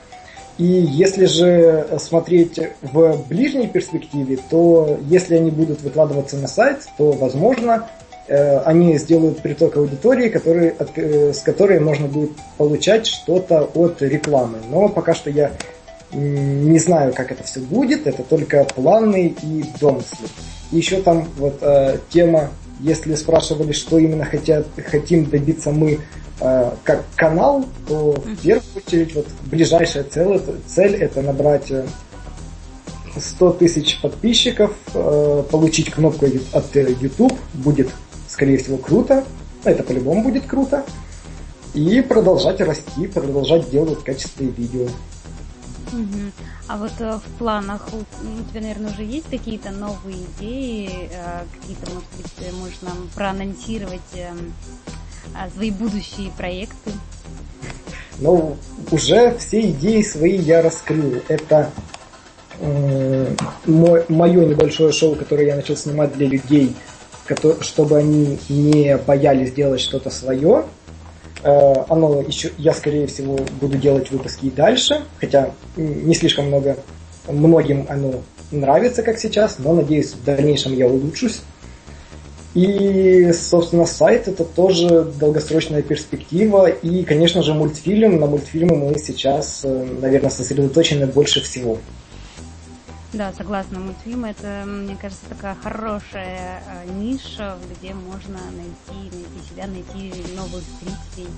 и 0.59 0.64
если 0.64 1.24
же 1.24 1.86
смотреть 1.98 2.59
в 2.82 3.24
ближней 3.28 3.68
перспективе, 3.68 4.38
то 4.50 4.98
если 5.09 5.36
они 5.36 5.50
будут 5.50 5.80
выкладываться 5.82 6.36
на 6.36 6.46
сайт, 6.46 6.86
то, 6.98 7.12
возможно, 7.12 7.88
э, 8.28 8.59
они 8.59 8.98
сделают 8.98 9.40
приток 9.40 9.76
аудитории, 9.76 10.28
который, 10.28 10.74
э, 10.96 11.32
с 11.32 11.40
которой 11.40 11.80
можно 11.80 12.07
будет 12.07 12.32
получать 12.59 13.07
что-то 13.07 13.62
от 13.74 14.03
рекламы. 14.03 14.59
Но 14.70 14.88
пока 14.88 15.14
что 15.14 15.30
я 15.30 15.53
не 16.12 16.78
знаю, 16.78 17.14
как 17.14 17.32
это 17.32 17.42
все 17.42 17.61
будет, 17.61 18.07
это 18.07 18.22
только 18.22 18.64
планы 18.64 19.34
и 19.42 19.64
домыслы. 19.80 20.28
И 20.70 20.76
еще 20.76 21.00
там 21.00 21.26
вот 21.38 21.59
э, 21.62 21.98
тема, 22.11 22.50
если 22.82 23.14
спрашивали, 23.14 23.72
что 23.72 23.98
именно 23.98 24.24
хотят, 24.24 24.66
хотим 24.90 25.24
добиться 25.26 25.70
мы 25.70 26.00
Э, 26.44 26.72
как 26.82 27.04
канал, 27.14 27.64
то 27.86 28.12
в 28.12 28.36
первую 28.42 28.64
очередь 28.74 29.14
вот 29.14 29.28
ближайшая 29.44 30.02
цель, 30.02 30.40
цель 30.66 30.96
это 30.96 31.22
набрать 31.22 31.72
100 33.16 33.48
э, 33.48 33.58
тысяч 33.60 34.00
подписчиков, 34.00 34.72
э, 34.92 35.44
получить 35.48 35.92
кнопку 35.92 36.26
от 36.52 36.74
YouTube, 36.74 37.38
будет 37.54 37.90
скорее 38.26 38.58
всего 38.58 38.76
круто, 38.76 39.24
это 39.62 39.84
по-любому 39.84 40.24
будет 40.24 40.46
круто, 40.46 40.84
и 41.74 42.00
продолжать 42.00 42.60
расти, 42.60 43.06
продолжать 43.06 43.70
делать 43.70 44.02
качественные 44.02 44.52
видео. 44.52 44.88
Угу. 45.93 46.32
А 46.68 46.76
вот 46.78 46.93
э, 47.01 47.18
в 47.18 47.38
планах 47.38 47.86
у, 47.93 48.51
тебя, 48.51 48.62
наверное, 48.62 48.90
уже 48.93 49.03
есть 49.05 49.28
какие-то 49.28 49.70
новые 49.70 50.16
идеи, 50.38 51.11
э, 51.12 51.45
какие-то, 51.55 51.90
может 51.90 52.09
быть, 52.16 52.32
ты 52.38 52.53
можешь 52.57 52.80
нам 52.80 53.11
проанонсировать 53.14 54.01
э, 54.14 54.32
свои 55.55 55.70
будущие 55.70 56.30
проекты? 56.30 56.93
Ну, 58.18 58.57
уже 58.90 59.36
все 59.38 59.70
идеи 59.70 60.03
свои 60.03 60.36
я 60.36 60.62
раскрыл. 60.62 61.22
Это 61.28 61.70
мое 63.66 64.45
небольшое 64.45 64.93
шоу, 64.93 65.16
которое 65.16 65.49
я 65.49 65.57
начал 65.57 65.76
снимать 65.76 66.14
для 66.14 66.28
людей, 66.28 66.76
чтобы 67.61 67.99
они 67.99 68.38
не 68.49 68.97
боялись 68.99 69.53
делать 69.53 69.80
что-то 69.80 70.11
свое. 70.11 70.64
Э, 71.43 71.74
оно 71.88 72.20
еще, 72.22 72.51
я 72.59 72.72
скорее 72.72 73.07
всего 73.07 73.38
буду 73.61 73.76
делать 73.76 74.11
выпуски 74.11 74.47
и 74.47 74.51
дальше, 74.51 75.03
хотя 75.20 75.51
не 75.76 76.14
слишком 76.14 76.47
много, 76.47 76.76
многим 77.28 77.86
оно 77.88 78.22
нравится, 78.51 79.03
как 79.03 79.18
сейчас, 79.18 79.59
но 79.59 79.74
надеюсь 79.74 80.12
в 80.12 80.24
дальнейшем 80.24 80.74
я 80.74 80.86
улучшусь. 80.86 81.43
И, 82.55 83.32
собственно, 83.32 83.86
сайт 83.86 84.28
это 84.28 84.45
тоже 84.45 85.05
долгосрочная 85.18 85.80
перспектива. 85.80 86.66
И, 86.66 87.03
конечно 87.03 87.43
же, 87.43 87.55
мультфильм. 87.55 88.20
На 88.20 88.26
мультфильмы 88.26 88.76
мы 88.76 88.99
сейчас, 88.99 89.62
э, 89.64 89.86
наверное, 90.01 90.30
сосредоточены 90.30 91.07
больше 91.07 91.40
всего. 91.40 91.78
Да, 93.12 93.30
согласна. 93.34 93.78
Мультфильм 93.78 94.24
это, 94.24 94.64
мне 94.66 94.96
кажется, 94.96 95.26
такая 95.28 95.54
хорошая 95.54 96.62
э, 96.66 96.90
ниша, 96.92 97.58
где 97.70 97.92
можно 97.92 98.38
найти, 98.56 99.14
найти 99.14 99.48
себя, 99.50 99.66
найти 99.66 100.34
новых 100.34 100.62
зрителей 100.80 101.28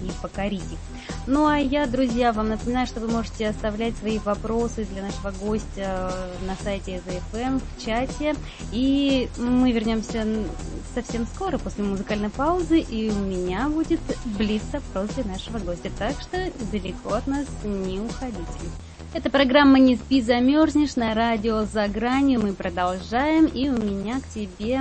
и 0.00 0.12
покорить 0.22 0.62
их. 0.62 0.78
Ну 1.26 1.48
а 1.48 1.58
я, 1.58 1.86
друзья, 1.86 2.32
вам 2.32 2.50
напоминаю, 2.50 2.86
что 2.86 3.00
вы 3.00 3.08
можете 3.08 3.48
оставлять 3.48 3.96
свои 3.96 4.20
вопросы 4.20 4.84
для 4.84 5.02
нашего 5.02 5.32
гостя 5.32 6.12
на 6.46 6.54
сайте 6.62 7.02
ZFM 7.04 7.60
в 7.60 7.84
чате. 7.84 8.36
И 8.70 9.28
мы 9.36 9.72
вернемся 9.72 10.24
совсем 10.94 11.26
скоро 11.26 11.58
после 11.58 11.82
музыкальной 11.82 12.30
паузы, 12.30 12.78
и 12.78 13.10
у 13.10 13.18
меня 13.18 13.68
будет 13.68 14.00
блиц-опрос 14.38 15.10
для 15.16 15.24
нашего 15.24 15.58
гостя. 15.58 15.90
Так 15.98 16.20
что 16.20 16.52
далеко 16.70 17.14
от 17.14 17.26
нас 17.26 17.46
не 17.64 17.98
уходите. 17.98 18.70
Это 19.14 19.30
программа 19.30 19.78
«Не 19.78 19.94
спи, 19.94 20.20
замерзнешь» 20.20 20.96
на 20.96 21.14
радио 21.14 21.62
«За 21.62 21.86
гранью». 21.86 22.40
Мы 22.40 22.52
продолжаем, 22.52 23.46
и 23.46 23.68
у 23.68 23.80
меня 23.80 24.20
к 24.20 24.26
тебе 24.26 24.80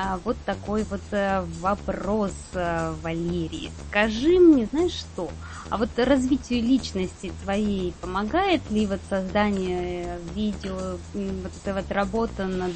а, 0.00 0.18
вот 0.24 0.36
такой 0.46 0.84
вот 0.84 1.00
а, 1.12 1.44
вопрос, 1.60 2.32
а, 2.54 2.94
Валерий. 3.02 3.70
Скажи 3.88 4.38
мне, 4.38 4.66
знаешь 4.70 4.92
что, 4.92 5.28
а 5.68 5.76
вот 5.76 5.90
развитию 5.96 6.62
личности 6.62 7.32
твоей 7.42 7.92
помогает 8.00 8.62
ли 8.70 8.86
вот 8.86 9.00
создание 9.08 10.18
видео, 10.34 10.96
вот 11.12 11.52
эта 11.62 11.74
вот 11.74 11.92
работа 11.92 12.46
над 12.46 12.72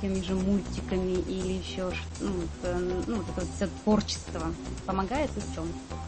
теми 0.00 0.22
же 0.22 0.34
мультиками 0.34 1.12
или 1.26 1.54
еще 1.54 1.90
ну, 2.20 2.30
ну, 3.06 3.16
вот 3.16 3.26
это 3.30 3.40
вот 3.40 3.48
все 3.56 3.68
творчество? 3.82 4.42
Помогает 4.86 5.30
и 5.36 5.40
в 5.40 5.54
чем? 5.54 5.64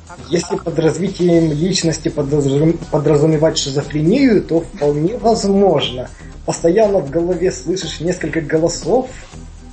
Как? 0.07 0.19
Если 0.31 0.57
под 0.57 0.79
развитием 0.79 1.51
личности 1.51 2.09
подразумевать 2.09 3.59
шизофрению, 3.59 4.43
то 4.43 4.61
вполне 4.61 5.17
возможно. 5.17 6.09
Постоянно 6.47 6.99
в 6.99 7.11
голове 7.11 7.51
слышишь 7.51 8.01
несколько 8.01 8.41
голосов, 8.43 9.09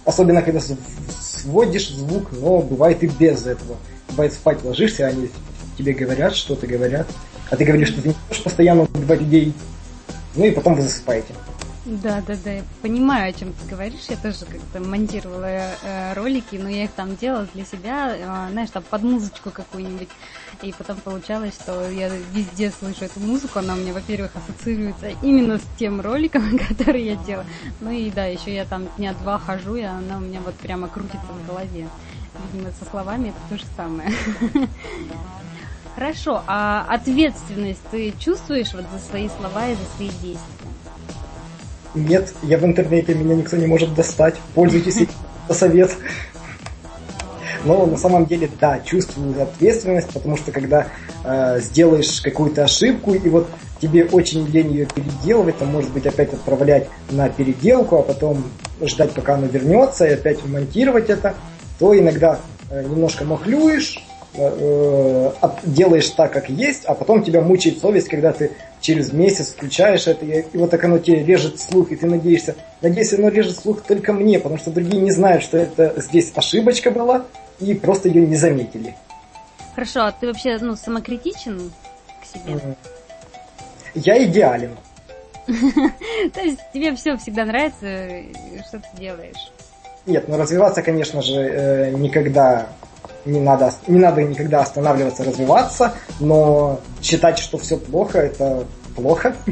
особенно 0.05 0.41
когда 0.41 0.59
сводишь 1.19 1.89
звук, 1.89 2.31
но 2.31 2.61
бывает 2.61 3.03
и 3.03 3.07
без 3.07 3.45
этого. 3.45 3.77
Бывает 4.09 4.33
спать 4.33 4.63
ложишься, 4.63 5.07
они 5.07 5.29
тебе 5.77 5.93
говорят, 5.93 6.35
что-то 6.35 6.67
говорят, 6.67 7.07
а 7.49 7.55
ты 7.55 7.65
говоришь, 7.65 7.89
что 7.89 8.01
ты 8.01 8.09
не 8.09 8.15
можешь 8.27 8.43
постоянно 8.43 8.83
убивать 8.83 9.21
людей, 9.21 9.53
ну 10.35 10.45
и 10.45 10.51
потом 10.51 10.75
вы 10.75 10.83
засыпаете. 10.83 11.33
Да, 11.84 12.21
да, 12.21 12.36
да, 12.45 12.51
я 12.51 12.63
понимаю, 12.84 13.29
о 13.29 13.34
чем 13.34 13.53
ты 13.53 13.65
говоришь. 13.67 14.05
Я 14.07 14.15
тоже 14.15 14.45
как-то 14.45 14.79
монтировала 14.79 15.47
э, 15.47 16.13
ролики, 16.13 16.55
но 16.55 16.69
я 16.69 16.84
их 16.84 16.91
там 16.91 17.15
делала 17.15 17.47
для 17.55 17.65
себя, 17.65 18.15
э, 18.15 18.51
знаешь, 18.51 18.69
там 18.69 18.84
под 18.84 19.01
музычку 19.01 19.49
какую-нибудь. 19.49 20.09
И 20.61 20.71
потом 20.77 20.97
получалось, 20.97 21.55
что 21.55 21.89
я 21.89 22.09
везде 22.34 22.69
слышу 22.69 23.05
эту 23.05 23.19
музыку, 23.19 23.57
она 23.59 23.73
у 23.73 23.77
меня, 23.77 23.93
во-первых, 23.93 24.32
ассоциируется 24.36 25.09
именно 25.23 25.57
с 25.57 25.63
тем 25.79 26.01
роликом, 26.01 26.55
который 26.69 27.03
я 27.03 27.15
делала. 27.15 27.47
Ну 27.79 27.89
и 27.89 28.11
да, 28.11 28.25
еще 28.25 28.53
я 28.53 28.65
там 28.65 28.88
дня 28.97 29.13
два 29.13 29.39
хожу, 29.39 29.75
и 29.75 29.82
она 29.82 30.17
у 30.17 30.21
меня 30.21 30.39
вот 30.45 30.53
прямо 30.55 30.88
крутится 30.88 31.19
в 31.19 31.47
голове. 31.47 31.88
Видимо, 32.53 32.71
со 32.79 32.86
словами 32.91 33.29
это 33.29 33.39
то 33.49 33.57
же 33.57 33.65
самое. 33.75 34.11
Хорошо, 35.95 36.43
а 36.45 36.86
ответственность 36.88 37.82
ты 37.89 38.13
чувствуешь 38.19 38.73
вот 38.73 38.86
за 38.93 38.99
свои 38.99 39.29
слова 39.29 39.67
и 39.67 39.75
за 39.75 39.86
свои 39.95 40.09
действия? 40.09 40.71
Нет, 41.93 42.33
я 42.43 42.57
в 42.57 42.65
интернете, 42.65 43.13
меня 43.13 43.35
никто 43.35 43.57
не 43.57 43.67
может 43.67 43.93
достать. 43.93 44.35
Пользуйтесь 44.55 45.07
за 45.47 45.53
совет. 45.53 45.91
Но 47.63 47.85
на 47.85 47.97
самом 47.97 48.25
деле, 48.25 48.49
да, 48.59 48.79
чувствую 48.79 49.39
ответственность, 49.41 50.09
потому 50.09 50.35
что 50.37 50.51
когда 50.51 50.87
э, 51.23 51.59
сделаешь 51.59 52.21
какую-то 52.21 52.63
ошибку, 52.63 53.13
и 53.13 53.29
вот 53.29 53.47
тебе 53.79 54.05
очень 54.05 54.47
лень 54.47 54.71
ее 54.71 54.85
переделывать, 54.85 55.57
там, 55.57 55.69
может 55.69 55.91
быть, 55.91 56.05
опять 56.05 56.33
отправлять 56.33 56.87
на 57.09 57.29
переделку, 57.29 57.97
а 57.97 58.01
потом 58.01 58.43
ждать, 58.81 59.11
пока 59.11 59.35
она 59.35 59.47
вернется, 59.47 60.05
и 60.05 60.13
опять 60.13 60.43
монтировать 60.45 61.09
это, 61.09 61.35
то 61.77 61.97
иногда 61.97 62.39
э, 62.69 62.83
немножко 62.83 63.25
махлюешь, 63.25 64.03
э, 64.33 65.31
э, 65.41 65.49
делаешь 65.63 66.09
так, 66.09 66.31
как 66.31 66.49
есть, 66.49 66.85
а 66.85 66.95
потом 66.95 67.23
тебя 67.23 67.41
мучает 67.41 67.79
совесть, 67.79 68.07
когда 68.07 68.31
ты 68.33 68.51
через 68.82 69.13
месяц 69.13 69.49
включаешь 69.49 70.07
это, 70.07 70.25
и, 70.25 70.41
и 70.51 70.57
вот 70.57 70.71
так 70.71 70.84
оно 70.84 70.97
тебе 70.97 71.23
режет 71.23 71.59
слух, 71.59 71.91
и 71.91 71.95
ты 71.95 72.07
надеешься, 72.07 72.55
надеюсь, 72.82 73.13
оно 73.13 73.29
режет 73.29 73.57
слух 73.57 73.82
только 73.82 74.11
мне, 74.11 74.39
потому 74.39 74.59
что 74.59 74.71
другие 74.71 75.01
не 75.01 75.11
знают, 75.11 75.43
что 75.43 75.57
это 75.57 75.93
здесь 75.97 76.32
ошибочка 76.36 76.91
была, 76.91 77.25
и 77.59 77.73
просто 77.73 78.09
ее 78.09 78.25
не 78.25 78.36
заметили. 78.36 78.95
Хорошо, 79.75 80.01
а 80.01 80.11
ты 80.11 80.27
вообще 80.27 80.57
ну, 80.59 80.75
самокритичен 80.75 81.71
к 82.21 82.25
себе? 82.25 82.75
Я 83.93 84.23
идеален. 84.25 84.75
То 85.47 86.41
есть 86.41 86.59
тебе 86.73 86.95
все 86.95 87.17
всегда 87.17 87.45
нравится, 87.45 88.09
что 88.67 88.79
ты 88.79 88.97
делаешь? 88.97 89.51
Нет, 90.05 90.27
ну 90.27 90.38
развиваться, 90.38 90.82
конечно 90.82 91.21
же, 91.21 91.39
э, 91.39 91.91
никогда 91.91 92.69
не 93.26 93.39
надо, 93.39 93.74
не 93.88 93.99
надо 93.99 94.24
никогда 94.24 94.61
останавливаться, 94.61 95.24
развиваться, 95.24 95.93
но 96.19 96.80
считать, 97.01 97.39
что 97.39 97.57
все 97.57 97.78
плохо, 97.78 98.19
это 98.19 98.65
плохо. 98.95 99.36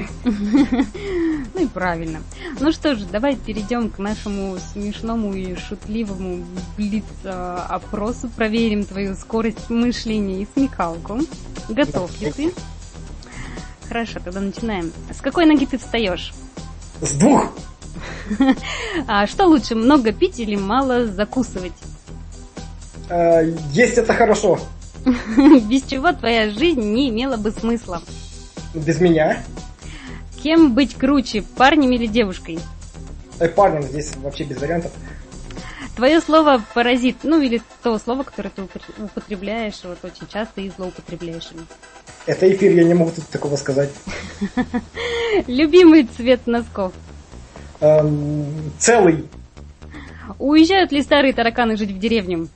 Ну 1.55 1.65
и 1.65 1.67
правильно. 1.67 2.21
Ну 2.59 2.71
что 2.71 2.95
же, 2.95 3.05
давай 3.05 3.35
перейдем 3.35 3.89
к 3.89 3.97
нашему 3.97 4.57
смешному 4.71 5.33
и 5.33 5.55
шутливому 5.55 6.45
блиц-опросу. 6.77 8.29
Проверим 8.29 8.85
твою 8.85 9.15
скорость 9.15 9.69
мышления 9.69 10.43
и 10.43 10.47
смекалку. 10.53 11.19
Готов 11.67 12.21
ли 12.21 12.31
ты? 12.31 12.53
Хорошо, 13.89 14.19
тогда 14.23 14.39
начинаем. 14.39 14.93
С 15.11 15.19
какой 15.19 15.45
ноги 15.45 15.65
ты 15.65 15.77
встаешь? 15.77 16.33
С 17.01 17.11
двух. 17.13 17.51
А 19.07 19.27
что 19.27 19.47
лучше, 19.47 19.75
много 19.75 20.11
пить 20.13 20.39
или 20.39 20.55
мало 20.55 21.07
закусывать? 21.07 21.73
Э, 23.09 23.51
есть 23.71 23.97
это 23.97 24.13
хорошо. 24.13 24.59
Без 25.05 25.83
чего 25.83 26.11
твоя 26.11 26.49
жизнь 26.49 26.81
не 26.81 27.09
имела 27.09 27.37
бы 27.37 27.51
смысла? 27.51 28.01
Без 28.73 28.99
меня. 28.99 29.41
Кем 30.41 30.73
быть 30.73 30.95
круче, 30.95 31.43
парнем 31.57 31.91
или 31.91 32.05
девушкой? 32.05 32.59
Э, 33.39 33.47
парнем 33.47 33.83
здесь 33.83 34.15
вообще 34.17 34.43
без 34.43 34.61
вариантов. 34.61 34.91
Твое 35.95 36.21
слово 36.21 36.63
паразит, 36.73 37.17
ну 37.23 37.41
или 37.41 37.61
то 37.83 37.97
слово, 37.97 38.23
которое 38.23 38.49
ты 38.49 38.61
употребляешь 38.97 39.81
вот 39.83 39.97
очень 40.03 40.27
часто 40.31 40.61
и 40.61 40.69
злоупотребляешь 40.69 41.49
им. 41.51 41.67
Это 42.25 42.49
эфир, 42.49 42.71
я 42.71 42.83
не 42.83 42.93
могу 42.93 43.11
тут 43.11 43.27
такого 43.27 43.55
сказать. 43.57 43.89
Любимый 45.47 46.03
цвет 46.03 46.47
носков? 46.47 46.93
Эм, 47.81 48.71
целый. 48.77 49.27
Уезжают 50.37 50.91
ли 50.91 51.01
старые 51.01 51.33
тараканы 51.33 51.75
жить 51.75 51.91
в 51.91 51.99
деревню? 51.99 52.47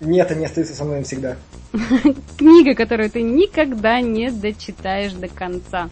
Нет, 0.00 0.30
они 0.30 0.46
остаются 0.46 0.74
со 0.74 0.84
мной 0.84 1.04
всегда. 1.04 1.36
Книга, 2.38 2.74
которую 2.74 3.10
ты 3.10 3.20
никогда 3.22 4.00
не 4.00 4.30
дочитаешь 4.30 5.12
до 5.12 5.28
конца. 5.28 5.90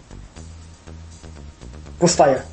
Пустая. 1.99 2.45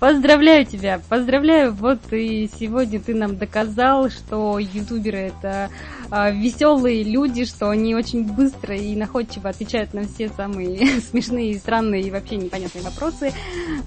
Поздравляю 0.00 0.64
тебя, 0.64 0.98
поздравляю. 1.10 1.74
Вот 1.74 2.00
и 2.10 2.48
сегодня 2.58 2.98
ты 2.98 3.14
нам 3.14 3.36
доказал, 3.36 4.08
что 4.08 4.58
ютуберы 4.58 5.18
это 5.18 5.68
а, 6.10 6.30
веселые 6.30 7.02
люди, 7.02 7.44
что 7.44 7.68
они 7.68 7.94
очень 7.94 8.24
быстро 8.24 8.74
и 8.74 8.96
находчиво 8.96 9.50
отвечают 9.50 9.92
на 9.92 10.04
все 10.04 10.30
самые 10.30 11.00
смешные, 11.10 11.58
странные 11.58 12.00
и 12.00 12.10
вообще 12.10 12.36
непонятные 12.36 12.82
вопросы. 12.82 13.34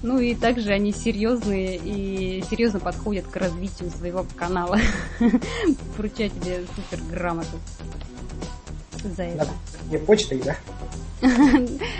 Ну 0.04 0.20
и 0.20 0.36
также 0.36 0.70
они 0.70 0.92
серьезные 0.92 1.80
и 1.82 2.44
серьезно 2.48 2.78
подходят 2.78 3.26
к 3.26 3.34
развитию 3.34 3.90
своего 3.90 4.24
канала. 4.36 4.78
Вручаю 5.98 6.30
тебе 6.30 6.60
супер 6.76 7.04
грамоту 7.10 7.58
за 9.02 9.24
это. 9.24 9.48
Не 9.90 9.98
почтой, 9.98 10.40
да? 10.44 10.56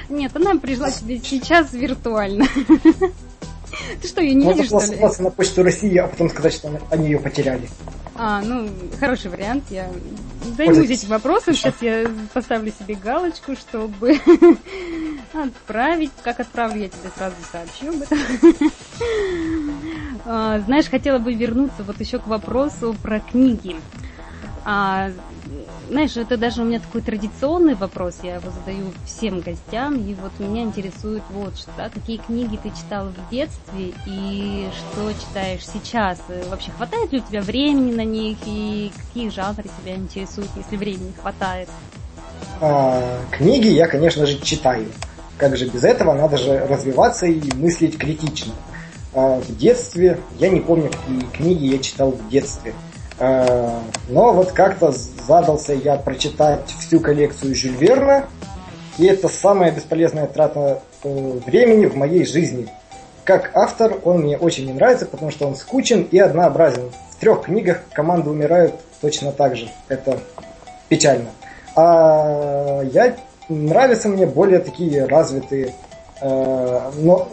Нет, 0.08 0.36
она 0.36 0.54
пришла 0.54 0.92
тебе 0.92 1.18
сейчас 1.18 1.72
виртуально. 1.72 2.46
Ты 4.04 4.08
что, 4.08 4.20
ее 4.20 4.34
не 4.34 4.44
Можно 4.44 4.60
видишь, 4.60 4.68
что 4.68 5.22
ли? 5.22 5.22
на 5.24 5.30
почту 5.30 5.62
России, 5.62 5.96
а 5.96 6.06
потом 6.08 6.28
сказать, 6.28 6.52
что 6.52 6.78
они 6.90 7.06
ее 7.06 7.18
потеряли. 7.18 7.70
А, 8.16 8.42
ну, 8.42 8.68
хороший 9.00 9.30
вариант. 9.30 9.64
Я 9.70 9.88
займусь 10.58 10.90
этим 10.90 11.08
вопросом. 11.08 11.54
Сейчас 11.54 11.72
я 11.80 12.06
поставлю 12.34 12.70
себе 12.78 12.96
галочку, 12.96 13.56
чтобы 13.56 14.20
отправить. 15.32 16.10
Как 16.22 16.38
отправлю, 16.38 16.82
я 16.82 16.88
тебе 16.90 17.10
сразу 17.16 17.36
сообщу 17.50 17.88
об 17.88 18.02
этом. 18.02 18.18
А, 20.26 20.58
знаешь, 20.60 20.86
хотела 20.86 21.18
бы 21.18 21.34
вернуться 21.34 21.82
вот 21.82 22.00
еще 22.00 22.18
к 22.18 22.26
вопросу 22.26 22.96
про 23.02 23.20
книги. 23.20 23.76
А, 24.64 25.10
знаешь, 25.90 26.16
это 26.16 26.38
даже 26.38 26.62
у 26.62 26.64
меня 26.64 26.80
такой 26.80 27.02
традиционный 27.02 27.74
вопрос, 27.74 28.20
я 28.22 28.36
его 28.36 28.50
задаю 28.50 28.92
всем 29.04 29.40
гостям, 29.40 29.96
и 29.96 30.14
вот 30.14 30.32
меня 30.38 30.62
интересует 30.62 31.22
вот 31.30 31.58
что, 31.58 31.70
да, 31.76 31.90
какие 31.90 32.16
книги 32.16 32.58
ты 32.62 32.70
читал 32.70 33.08
в 33.08 33.30
детстве 33.30 33.92
и 34.06 34.68
что 34.72 35.12
читаешь 35.12 35.66
сейчас. 35.66 36.18
Вообще 36.48 36.70
хватает 36.70 37.12
ли 37.12 37.18
у 37.18 37.22
тебя 37.22 37.42
времени 37.42 37.92
на 37.92 38.04
них 38.04 38.38
и 38.46 38.90
какие 38.96 39.28
жанры 39.28 39.64
тебя 39.82 39.96
интересуют, 39.96 40.50
если 40.56 40.76
времени 40.76 41.12
хватает? 41.20 41.68
А, 42.62 43.20
книги 43.32 43.68
я, 43.68 43.86
конечно 43.86 44.24
же, 44.24 44.40
читаю. 44.40 44.86
Как 45.36 45.56
же 45.56 45.66
без 45.66 45.84
этого, 45.84 46.14
надо 46.14 46.38
же 46.38 46.66
развиваться 46.66 47.26
и 47.26 47.52
мыслить 47.56 47.98
критично. 47.98 48.54
А, 49.12 49.40
в 49.40 49.56
детстве, 49.56 50.20
я 50.38 50.48
не 50.48 50.60
помню, 50.60 50.90
какие 50.90 51.20
книги 51.30 51.66
я 51.66 51.78
читал 51.78 52.12
в 52.12 52.28
детстве. 52.30 52.72
Но 53.18 54.32
вот 54.32 54.52
как-то 54.52 54.92
задался 55.26 55.72
я 55.72 55.96
прочитать 55.96 56.74
всю 56.80 57.00
коллекцию 57.00 57.54
Жюль 57.54 57.76
Верна, 57.76 58.24
и 58.98 59.06
это 59.06 59.28
самая 59.28 59.72
бесполезная 59.72 60.26
трата 60.26 60.80
э, 61.02 61.40
времени 61.46 61.86
в 61.86 61.96
моей 61.96 62.24
жизни. 62.24 62.68
Как 63.24 63.50
автор 63.54 63.98
он 64.04 64.20
мне 64.20 64.38
очень 64.38 64.66
не 64.66 64.72
нравится, 64.72 65.06
потому 65.06 65.30
что 65.30 65.46
он 65.46 65.56
скучен 65.56 66.02
и 66.02 66.18
однообразен. 66.18 66.90
В 67.10 67.16
трех 67.16 67.42
книгах 67.42 67.80
команды 67.92 68.30
умирают 68.30 68.74
точно 69.00 69.32
так 69.32 69.56
же. 69.56 69.68
Это 69.88 70.20
печально. 70.88 71.30
А 71.74 72.82
я 72.92 73.16
нравятся 73.48 74.08
мне 74.08 74.26
более 74.26 74.60
такие 74.60 75.06
развитые, 75.06 75.74
э, 76.20 76.90
но 76.98 77.28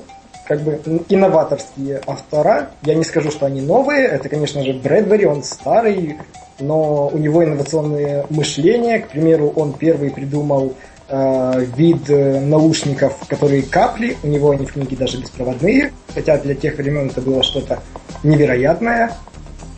как 0.51 0.63
бы 0.63 0.81
инноваторские 1.07 2.01
автора. 2.05 2.71
Я 2.83 2.95
не 2.95 3.05
скажу, 3.05 3.31
что 3.31 3.45
они 3.45 3.61
новые. 3.61 4.05
Это, 4.05 4.27
конечно 4.27 4.61
же, 4.65 4.73
Брэдбери, 4.73 5.25
он 5.25 5.43
старый, 5.43 6.17
но 6.59 7.07
у 7.07 7.17
него 7.17 7.41
инновационное 7.41 8.25
мышление. 8.29 8.99
К 8.99 9.07
примеру, 9.07 9.53
он 9.55 9.71
первый 9.71 10.11
придумал 10.11 10.73
э, 11.07 11.65
вид 11.77 12.09
наушников, 12.09 13.15
которые 13.29 13.61
капли. 13.61 14.17
У 14.23 14.27
него 14.27 14.51
они 14.51 14.65
в 14.65 14.73
книге 14.73 14.97
даже 14.97 15.21
беспроводные, 15.21 15.93
хотя 16.13 16.37
для 16.37 16.53
тех 16.53 16.75
времен 16.75 17.07
это 17.07 17.21
было 17.21 17.43
что-то 17.43 17.79
невероятное. 18.21 19.13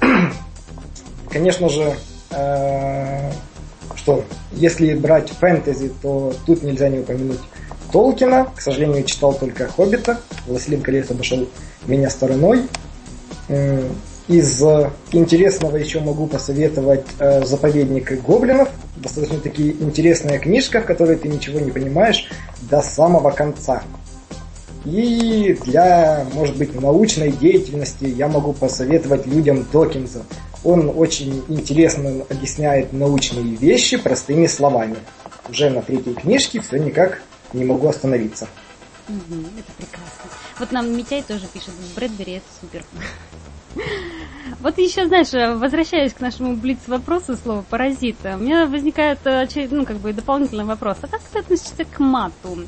Конечно 1.29 1.69
же, 1.69 1.93
э, 2.31 3.29
что 3.93 4.23
если 4.53 4.95
брать 4.95 5.29
фэнтези, 5.29 5.91
то 6.01 6.33
тут 6.47 6.63
нельзя 6.63 6.89
не 6.89 6.97
упомянуть 6.97 7.41
Толкина. 7.93 8.47
К 8.55 8.59
сожалению, 8.59 9.05
читал 9.05 9.33
только 9.33 9.67
Хоббита. 9.67 10.19
Властелин 10.47 10.81
колец 10.81 11.09
обошел 11.11 11.47
меня 11.85 12.09
стороной. 12.09 12.63
Из 14.27 14.63
интересного 15.11 15.75
еще 15.77 15.99
могу 15.99 16.27
посоветовать 16.27 17.05
э, 17.19 17.43
«Заповедник 17.45 18.23
гоблинов». 18.23 18.69
Достаточно 18.95 19.37
таки 19.39 19.71
интересная 19.71 20.39
книжка, 20.39 20.79
в 20.79 20.85
которой 20.85 21.17
ты 21.17 21.27
ничего 21.27 21.59
не 21.59 21.71
понимаешь 21.71 22.29
до 22.61 22.81
самого 22.81 23.31
конца. 23.31 23.83
И 24.85 25.57
для, 25.65 26.25
может 26.33 26.57
быть, 26.57 26.73
научной 26.79 27.33
деятельности 27.33 28.05
я 28.05 28.29
могу 28.29 28.53
посоветовать 28.53 29.25
людям 29.27 29.67
Докинза. 29.73 30.23
Он 30.63 30.89
очень 30.95 31.43
интересно 31.49 32.25
объясняет 32.29 32.93
научные 32.93 33.55
вещи 33.55 33.97
простыми 33.97 34.47
словами. 34.47 34.95
Уже 35.49 35.69
на 35.69 35.81
третьей 35.81 36.13
книжке 36.13 36.61
все 36.61 36.77
никак 36.77 37.21
не 37.53 37.65
могу 37.65 37.87
остановиться. 37.87 38.47
Угу, 39.09 39.41
это 39.59 39.71
прекрасно. 39.77 40.31
Вот 40.59 40.71
нам 40.71 40.95
Митяй 40.95 41.21
тоже 41.23 41.47
пишет, 41.53 41.73
Брэдбери 41.95 42.33
это 42.33 42.45
супер. 42.61 42.83
Вот 44.59 44.77
еще, 44.77 45.07
знаешь, 45.07 45.33
возвращаясь 45.59 46.13
к 46.13 46.19
нашему 46.19 46.55
блиц-вопросу 46.55 47.35
слова 47.35 47.63
паразита, 47.67 48.35
у 48.35 48.39
меня 48.39 48.67
возникает 48.67 49.19
ну, 49.71 49.85
как 49.85 49.97
бы 49.97 50.13
дополнительный 50.13 50.63
вопрос. 50.63 50.97
А 51.01 51.07
как 51.07 51.21
ты 51.21 51.39
относишься 51.39 51.83
к 51.83 51.99
мату? 51.99 52.65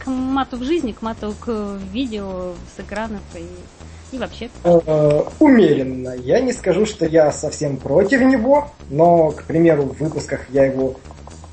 К 0.00 0.08
мату 0.08 0.56
в 0.56 0.64
жизни, 0.64 0.92
к 0.92 1.00
мату 1.00 1.34
к 1.38 1.78
видео 1.92 2.54
с 2.76 2.80
экранов 2.80 3.22
и, 3.36 4.16
и 4.16 4.18
вообще? 4.18 4.50
Э, 4.64 5.22
умеренно. 5.38 6.14
Я 6.16 6.40
не 6.40 6.52
скажу, 6.52 6.86
что 6.86 7.06
я 7.06 7.30
совсем 7.30 7.76
против 7.76 8.20
него, 8.20 8.70
но, 8.90 9.30
к 9.30 9.44
примеру, 9.44 9.84
в 9.84 10.00
выпусках 10.00 10.50
я 10.50 10.64
его 10.64 10.96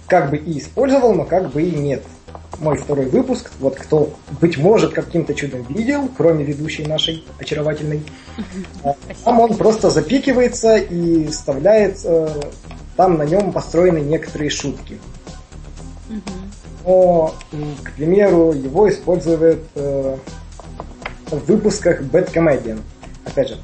как 0.07 0.31
бы 0.31 0.37
и 0.37 0.57
использовал, 0.57 1.13
но 1.13 1.25
как 1.25 1.51
бы 1.51 1.61
и 1.61 1.71
нет 1.71 2.03
мой 2.59 2.77
второй 2.77 3.07
выпуск. 3.07 3.51
Вот 3.59 3.75
кто, 3.75 4.13
быть 4.41 4.57
может, 4.57 4.93
каким-то 4.93 5.33
чудом 5.33 5.63
видел, 5.63 6.09
кроме 6.15 6.43
ведущей 6.43 6.85
нашей 6.85 7.23
очаровательной. 7.39 8.01
Там 9.23 9.39
он 9.39 9.55
просто 9.55 9.89
запикивается 9.89 10.77
и 10.77 11.27
вставляет, 11.27 11.99
э, 12.03 12.27
там 12.95 13.17
на 13.17 13.23
нем 13.23 13.51
построены 13.51 13.99
некоторые 13.99 14.49
шутки. 14.49 14.99
Но, 16.85 17.33
к 17.83 17.91
примеру, 17.93 18.53
его 18.53 18.89
используют 18.89 19.63
э, 19.75 20.17
в 21.31 21.45
выпусках 21.47 22.01
Bad 22.01 22.31
Comedian. 22.31 22.81
Опять 23.25 23.49
же. 23.49 23.57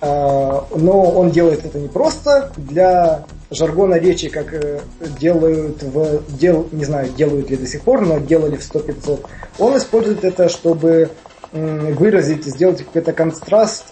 Э, 0.00 0.60
но 0.76 1.10
он 1.10 1.30
делает 1.30 1.64
это 1.64 1.78
не 1.78 1.88
просто 1.88 2.52
для 2.56 3.24
жаргона 3.52 3.94
речи, 3.94 4.28
как 4.28 4.52
э, 4.52 4.80
делают 5.20 5.82
в 5.82 6.22
дел, 6.36 6.68
не 6.72 6.84
знаю, 6.84 7.08
делают 7.16 7.50
ли 7.50 7.56
до 7.56 7.66
сих 7.66 7.82
пор, 7.82 8.00
но 8.00 8.18
делали 8.18 8.56
в 8.56 8.60
100-500. 8.60 9.26
Он 9.58 9.76
использует 9.76 10.24
это, 10.24 10.48
чтобы 10.48 11.10
выразить, 11.52 12.46
сделать 12.46 12.78
какой-то 12.78 13.12
контраст, 13.12 13.84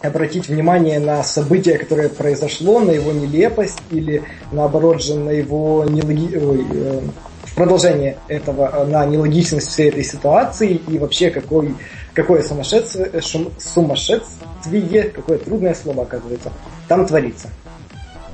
обратить 0.00 0.48
внимание 0.48 1.00
на 1.00 1.22
событие, 1.22 1.78
которое 1.78 2.08
произошло, 2.08 2.80
на 2.80 2.92
его 2.92 3.12
нелепость 3.12 3.78
или 3.90 4.22
наоборот 4.52 5.02
же 5.02 5.14
на 5.14 5.30
его 5.30 5.84
нелоги... 5.84 6.36
Ой, 6.36 6.66
э, 6.70 7.00
в 7.44 7.54
продолжение 7.54 8.18
этого, 8.28 8.70
э, 8.72 8.84
на 8.86 9.04
нелогичность 9.06 9.68
всей 9.68 9.88
этой 9.88 10.04
ситуации 10.04 10.80
и 10.88 10.98
вообще 10.98 11.30
какой, 11.30 11.74
какое 12.14 12.42
сумасшествие, 12.42 13.10
сумасшествие, 13.58 15.04
какое 15.04 15.38
трудное 15.38 15.74
слово 15.74 16.02
оказывается, 16.02 16.52
там 16.86 17.06
творится. 17.06 17.48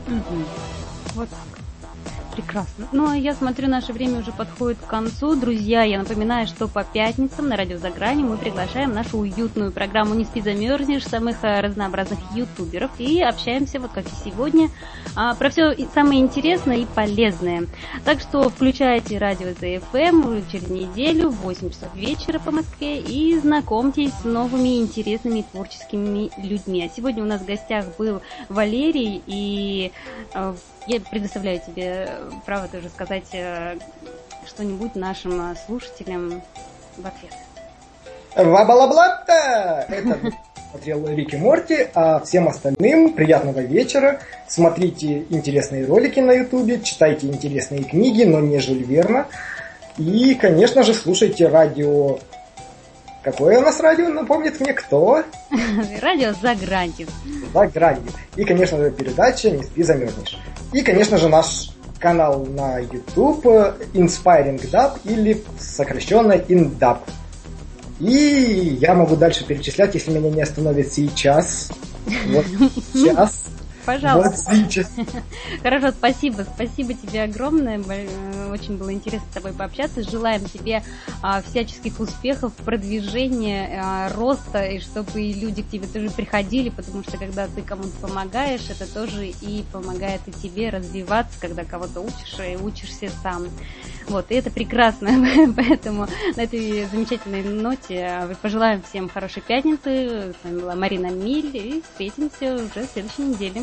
Угу. 0.06 0.44
Вот 1.14 1.28
Прекрасно. 2.34 2.88
Ну, 2.90 3.08
а 3.08 3.16
я 3.16 3.32
смотрю, 3.34 3.68
наше 3.68 3.92
время 3.92 4.18
уже 4.18 4.32
подходит 4.32 4.78
к 4.78 4.86
концу. 4.86 5.36
Друзья, 5.36 5.82
я 5.82 5.98
напоминаю, 5.98 6.48
что 6.48 6.66
по 6.66 6.82
пятницам 6.82 7.48
на 7.48 7.56
радио 7.56 7.78
«За 7.78 7.90
грани» 7.90 8.24
мы 8.24 8.36
приглашаем 8.36 8.92
нашу 8.92 9.18
уютную 9.18 9.70
программу 9.70 10.14
«Не 10.14 10.24
спи, 10.24 10.40
замерзнешь» 10.40 11.06
самых 11.06 11.36
э, 11.42 11.60
разнообразных 11.60 12.18
ютуберов 12.34 12.90
и 12.98 13.22
общаемся, 13.22 13.78
вот 13.78 13.92
как 13.92 14.06
и 14.06 14.14
сегодня, 14.24 14.68
а, 15.14 15.34
про 15.34 15.48
все 15.50 15.76
самое 15.94 16.20
интересное 16.20 16.78
и 16.78 16.86
полезное. 16.86 17.66
Так 18.04 18.20
что 18.20 18.48
включайте 18.50 19.18
радио 19.18 19.50
ЗФМ 19.52 20.50
через 20.50 20.68
неделю 20.68 21.30
в 21.30 21.36
8 21.36 21.70
часов 21.70 21.94
вечера 21.94 22.40
по 22.40 22.50
Москве 22.50 22.98
и 23.00 23.38
знакомьтесь 23.38 24.12
с 24.22 24.24
новыми 24.24 24.80
интересными 24.80 25.44
творческими 25.52 26.30
людьми. 26.44 26.84
А 26.84 26.94
сегодня 26.94 27.22
у 27.22 27.26
нас 27.26 27.42
в 27.42 27.46
гостях 27.46 27.86
был 27.96 28.22
Валерий 28.48 29.22
и 29.26 29.92
э, 30.34 30.54
я 30.86 31.00
предоставляю 31.00 31.60
тебе 31.60 32.08
право 32.44 32.68
тоже 32.68 32.88
сказать 32.88 33.28
э, 33.32 33.78
что-нибудь 34.46 34.94
нашим 34.94 35.52
э, 35.52 35.54
слушателям 35.66 36.42
в 36.96 37.06
ответ. 37.06 37.32
Вабалаблата! 38.36 39.86
Это 39.88 40.18
смотрел 40.70 41.06
Рики 41.06 41.36
Морти, 41.36 41.86
а 41.94 42.20
всем 42.20 42.48
остальным 42.48 43.14
приятного 43.14 43.60
вечера. 43.60 44.20
Смотрите 44.48 45.24
интересные 45.30 45.86
ролики 45.86 46.18
на 46.18 46.32
ютубе, 46.32 46.80
читайте 46.80 47.28
интересные 47.28 47.84
книги, 47.84 48.24
но 48.24 48.40
не 48.40 48.58
Жюль 48.58 48.82
Верна. 48.82 49.26
И, 49.96 50.34
конечно 50.34 50.82
же, 50.82 50.92
слушайте 50.92 51.46
радио 51.46 52.18
Какое 53.24 53.58
у 53.58 53.62
нас 53.62 53.80
радио, 53.80 54.08
напомнит 54.08 54.60
мне 54.60 54.74
кто? 54.74 55.24
Радио 56.02 56.34
«За 56.42 56.54
гранью». 56.54 57.08
«За 57.54 57.66
гранью». 57.66 58.12
И, 58.36 58.44
конечно 58.44 58.76
же, 58.76 58.90
передача 58.90 59.50
«Не 59.50 59.62
спи, 59.62 59.82
замерзнешь». 59.82 60.38
И, 60.74 60.82
конечно 60.82 61.16
же, 61.16 61.30
наш 61.30 61.70
канал 61.98 62.44
на 62.44 62.80
YouTube 62.80 63.46
Inspiring 63.94 64.70
Dub 64.70 64.98
или 65.04 65.42
сокращенно 65.58 66.34
InDub. 66.34 66.98
И 67.98 68.76
я 68.78 68.94
могу 68.94 69.16
дальше 69.16 69.46
перечислять, 69.46 69.94
если 69.94 70.10
меня 70.10 70.28
не 70.28 70.42
остановит 70.42 70.92
сейчас. 70.92 71.70
Вот 72.26 72.44
сейчас. 72.92 73.46
Пожалуйста. 73.84 74.52
Хорошо, 75.62 75.90
спасибо. 75.90 76.46
Спасибо 76.54 76.94
тебе 76.94 77.22
огромное. 77.22 77.80
Э, 77.86 78.50
очень 78.52 78.76
было 78.76 78.92
интересно 78.92 79.26
с 79.30 79.34
тобой 79.34 79.52
пообщаться. 79.52 80.02
Желаем 80.02 80.44
тебе 80.46 80.82
а, 81.22 81.42
всяческих 81.42 82.00
успехов, 82.00 82.52
продвижения, 82.54 83.80
а, 83.82 84.12
роста, 84.14 84.64
и 84.64 84.80
чтобы 84.80 85.22
и 85.22 85.32
люди 85.32 85.62
к 85.62 85.68
тебе 85.68 85.86
тоже 85.86 86.10
приходили, 86.10 86.70
потому 86.70 87.02
что 87.02 87.18
когда 87.18 87.46
ты 87.48 87.62
кому-то 87.62 87.92
помогаешь, 88.00 88.68
это 88.70 88.92
тоже 88.92 89.28
и 89.28 89.64
помогает 89.72 90.20
и 90.26 90.32
тебе 90.32 90.70
развиваться, 90.70 91.38
когда 91.40 91.64
кого-то 91.64 92.00
учишь 92.00 92.36
и 92.38 92.56
учишься 92.56 93.10
сам. 93.22 93.48
Вот, 94.08 94.30
и 94.30 94.34
это 94.34 94.50
прекрасно. 94.50 95.10
Поэтому 95.56 96.06
на 96.36 96.40
этой 96.40 96.84
замечательной 96.86 97.42
ноте 97.42 98.04
а, 98.04 98.34
пожелаем 98.40 98.82
всем 98.82 99.08
хорошей 99.08 99.42
пятницы. 99.42 100.34
С 100.40 100.44
вами 100.44 100.60
была 100.60 100.74
Марина 100.74 101.10
Миль, 101.10 101.56
и 101.56 101.82
встретимся 101.82 102.54
уже 102.54 102.86
в 102.86 102.90
следующей 102.92 103.22
неделе. 103.22 103.62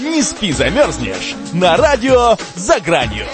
Не 0.00 0.22
спи, 0.22 0.52
замерзнешь 0.52 1.34
на 1.52 1.76
радио 1.76 2.36
«За 2.54 2.80
гранью». 2.80 3.26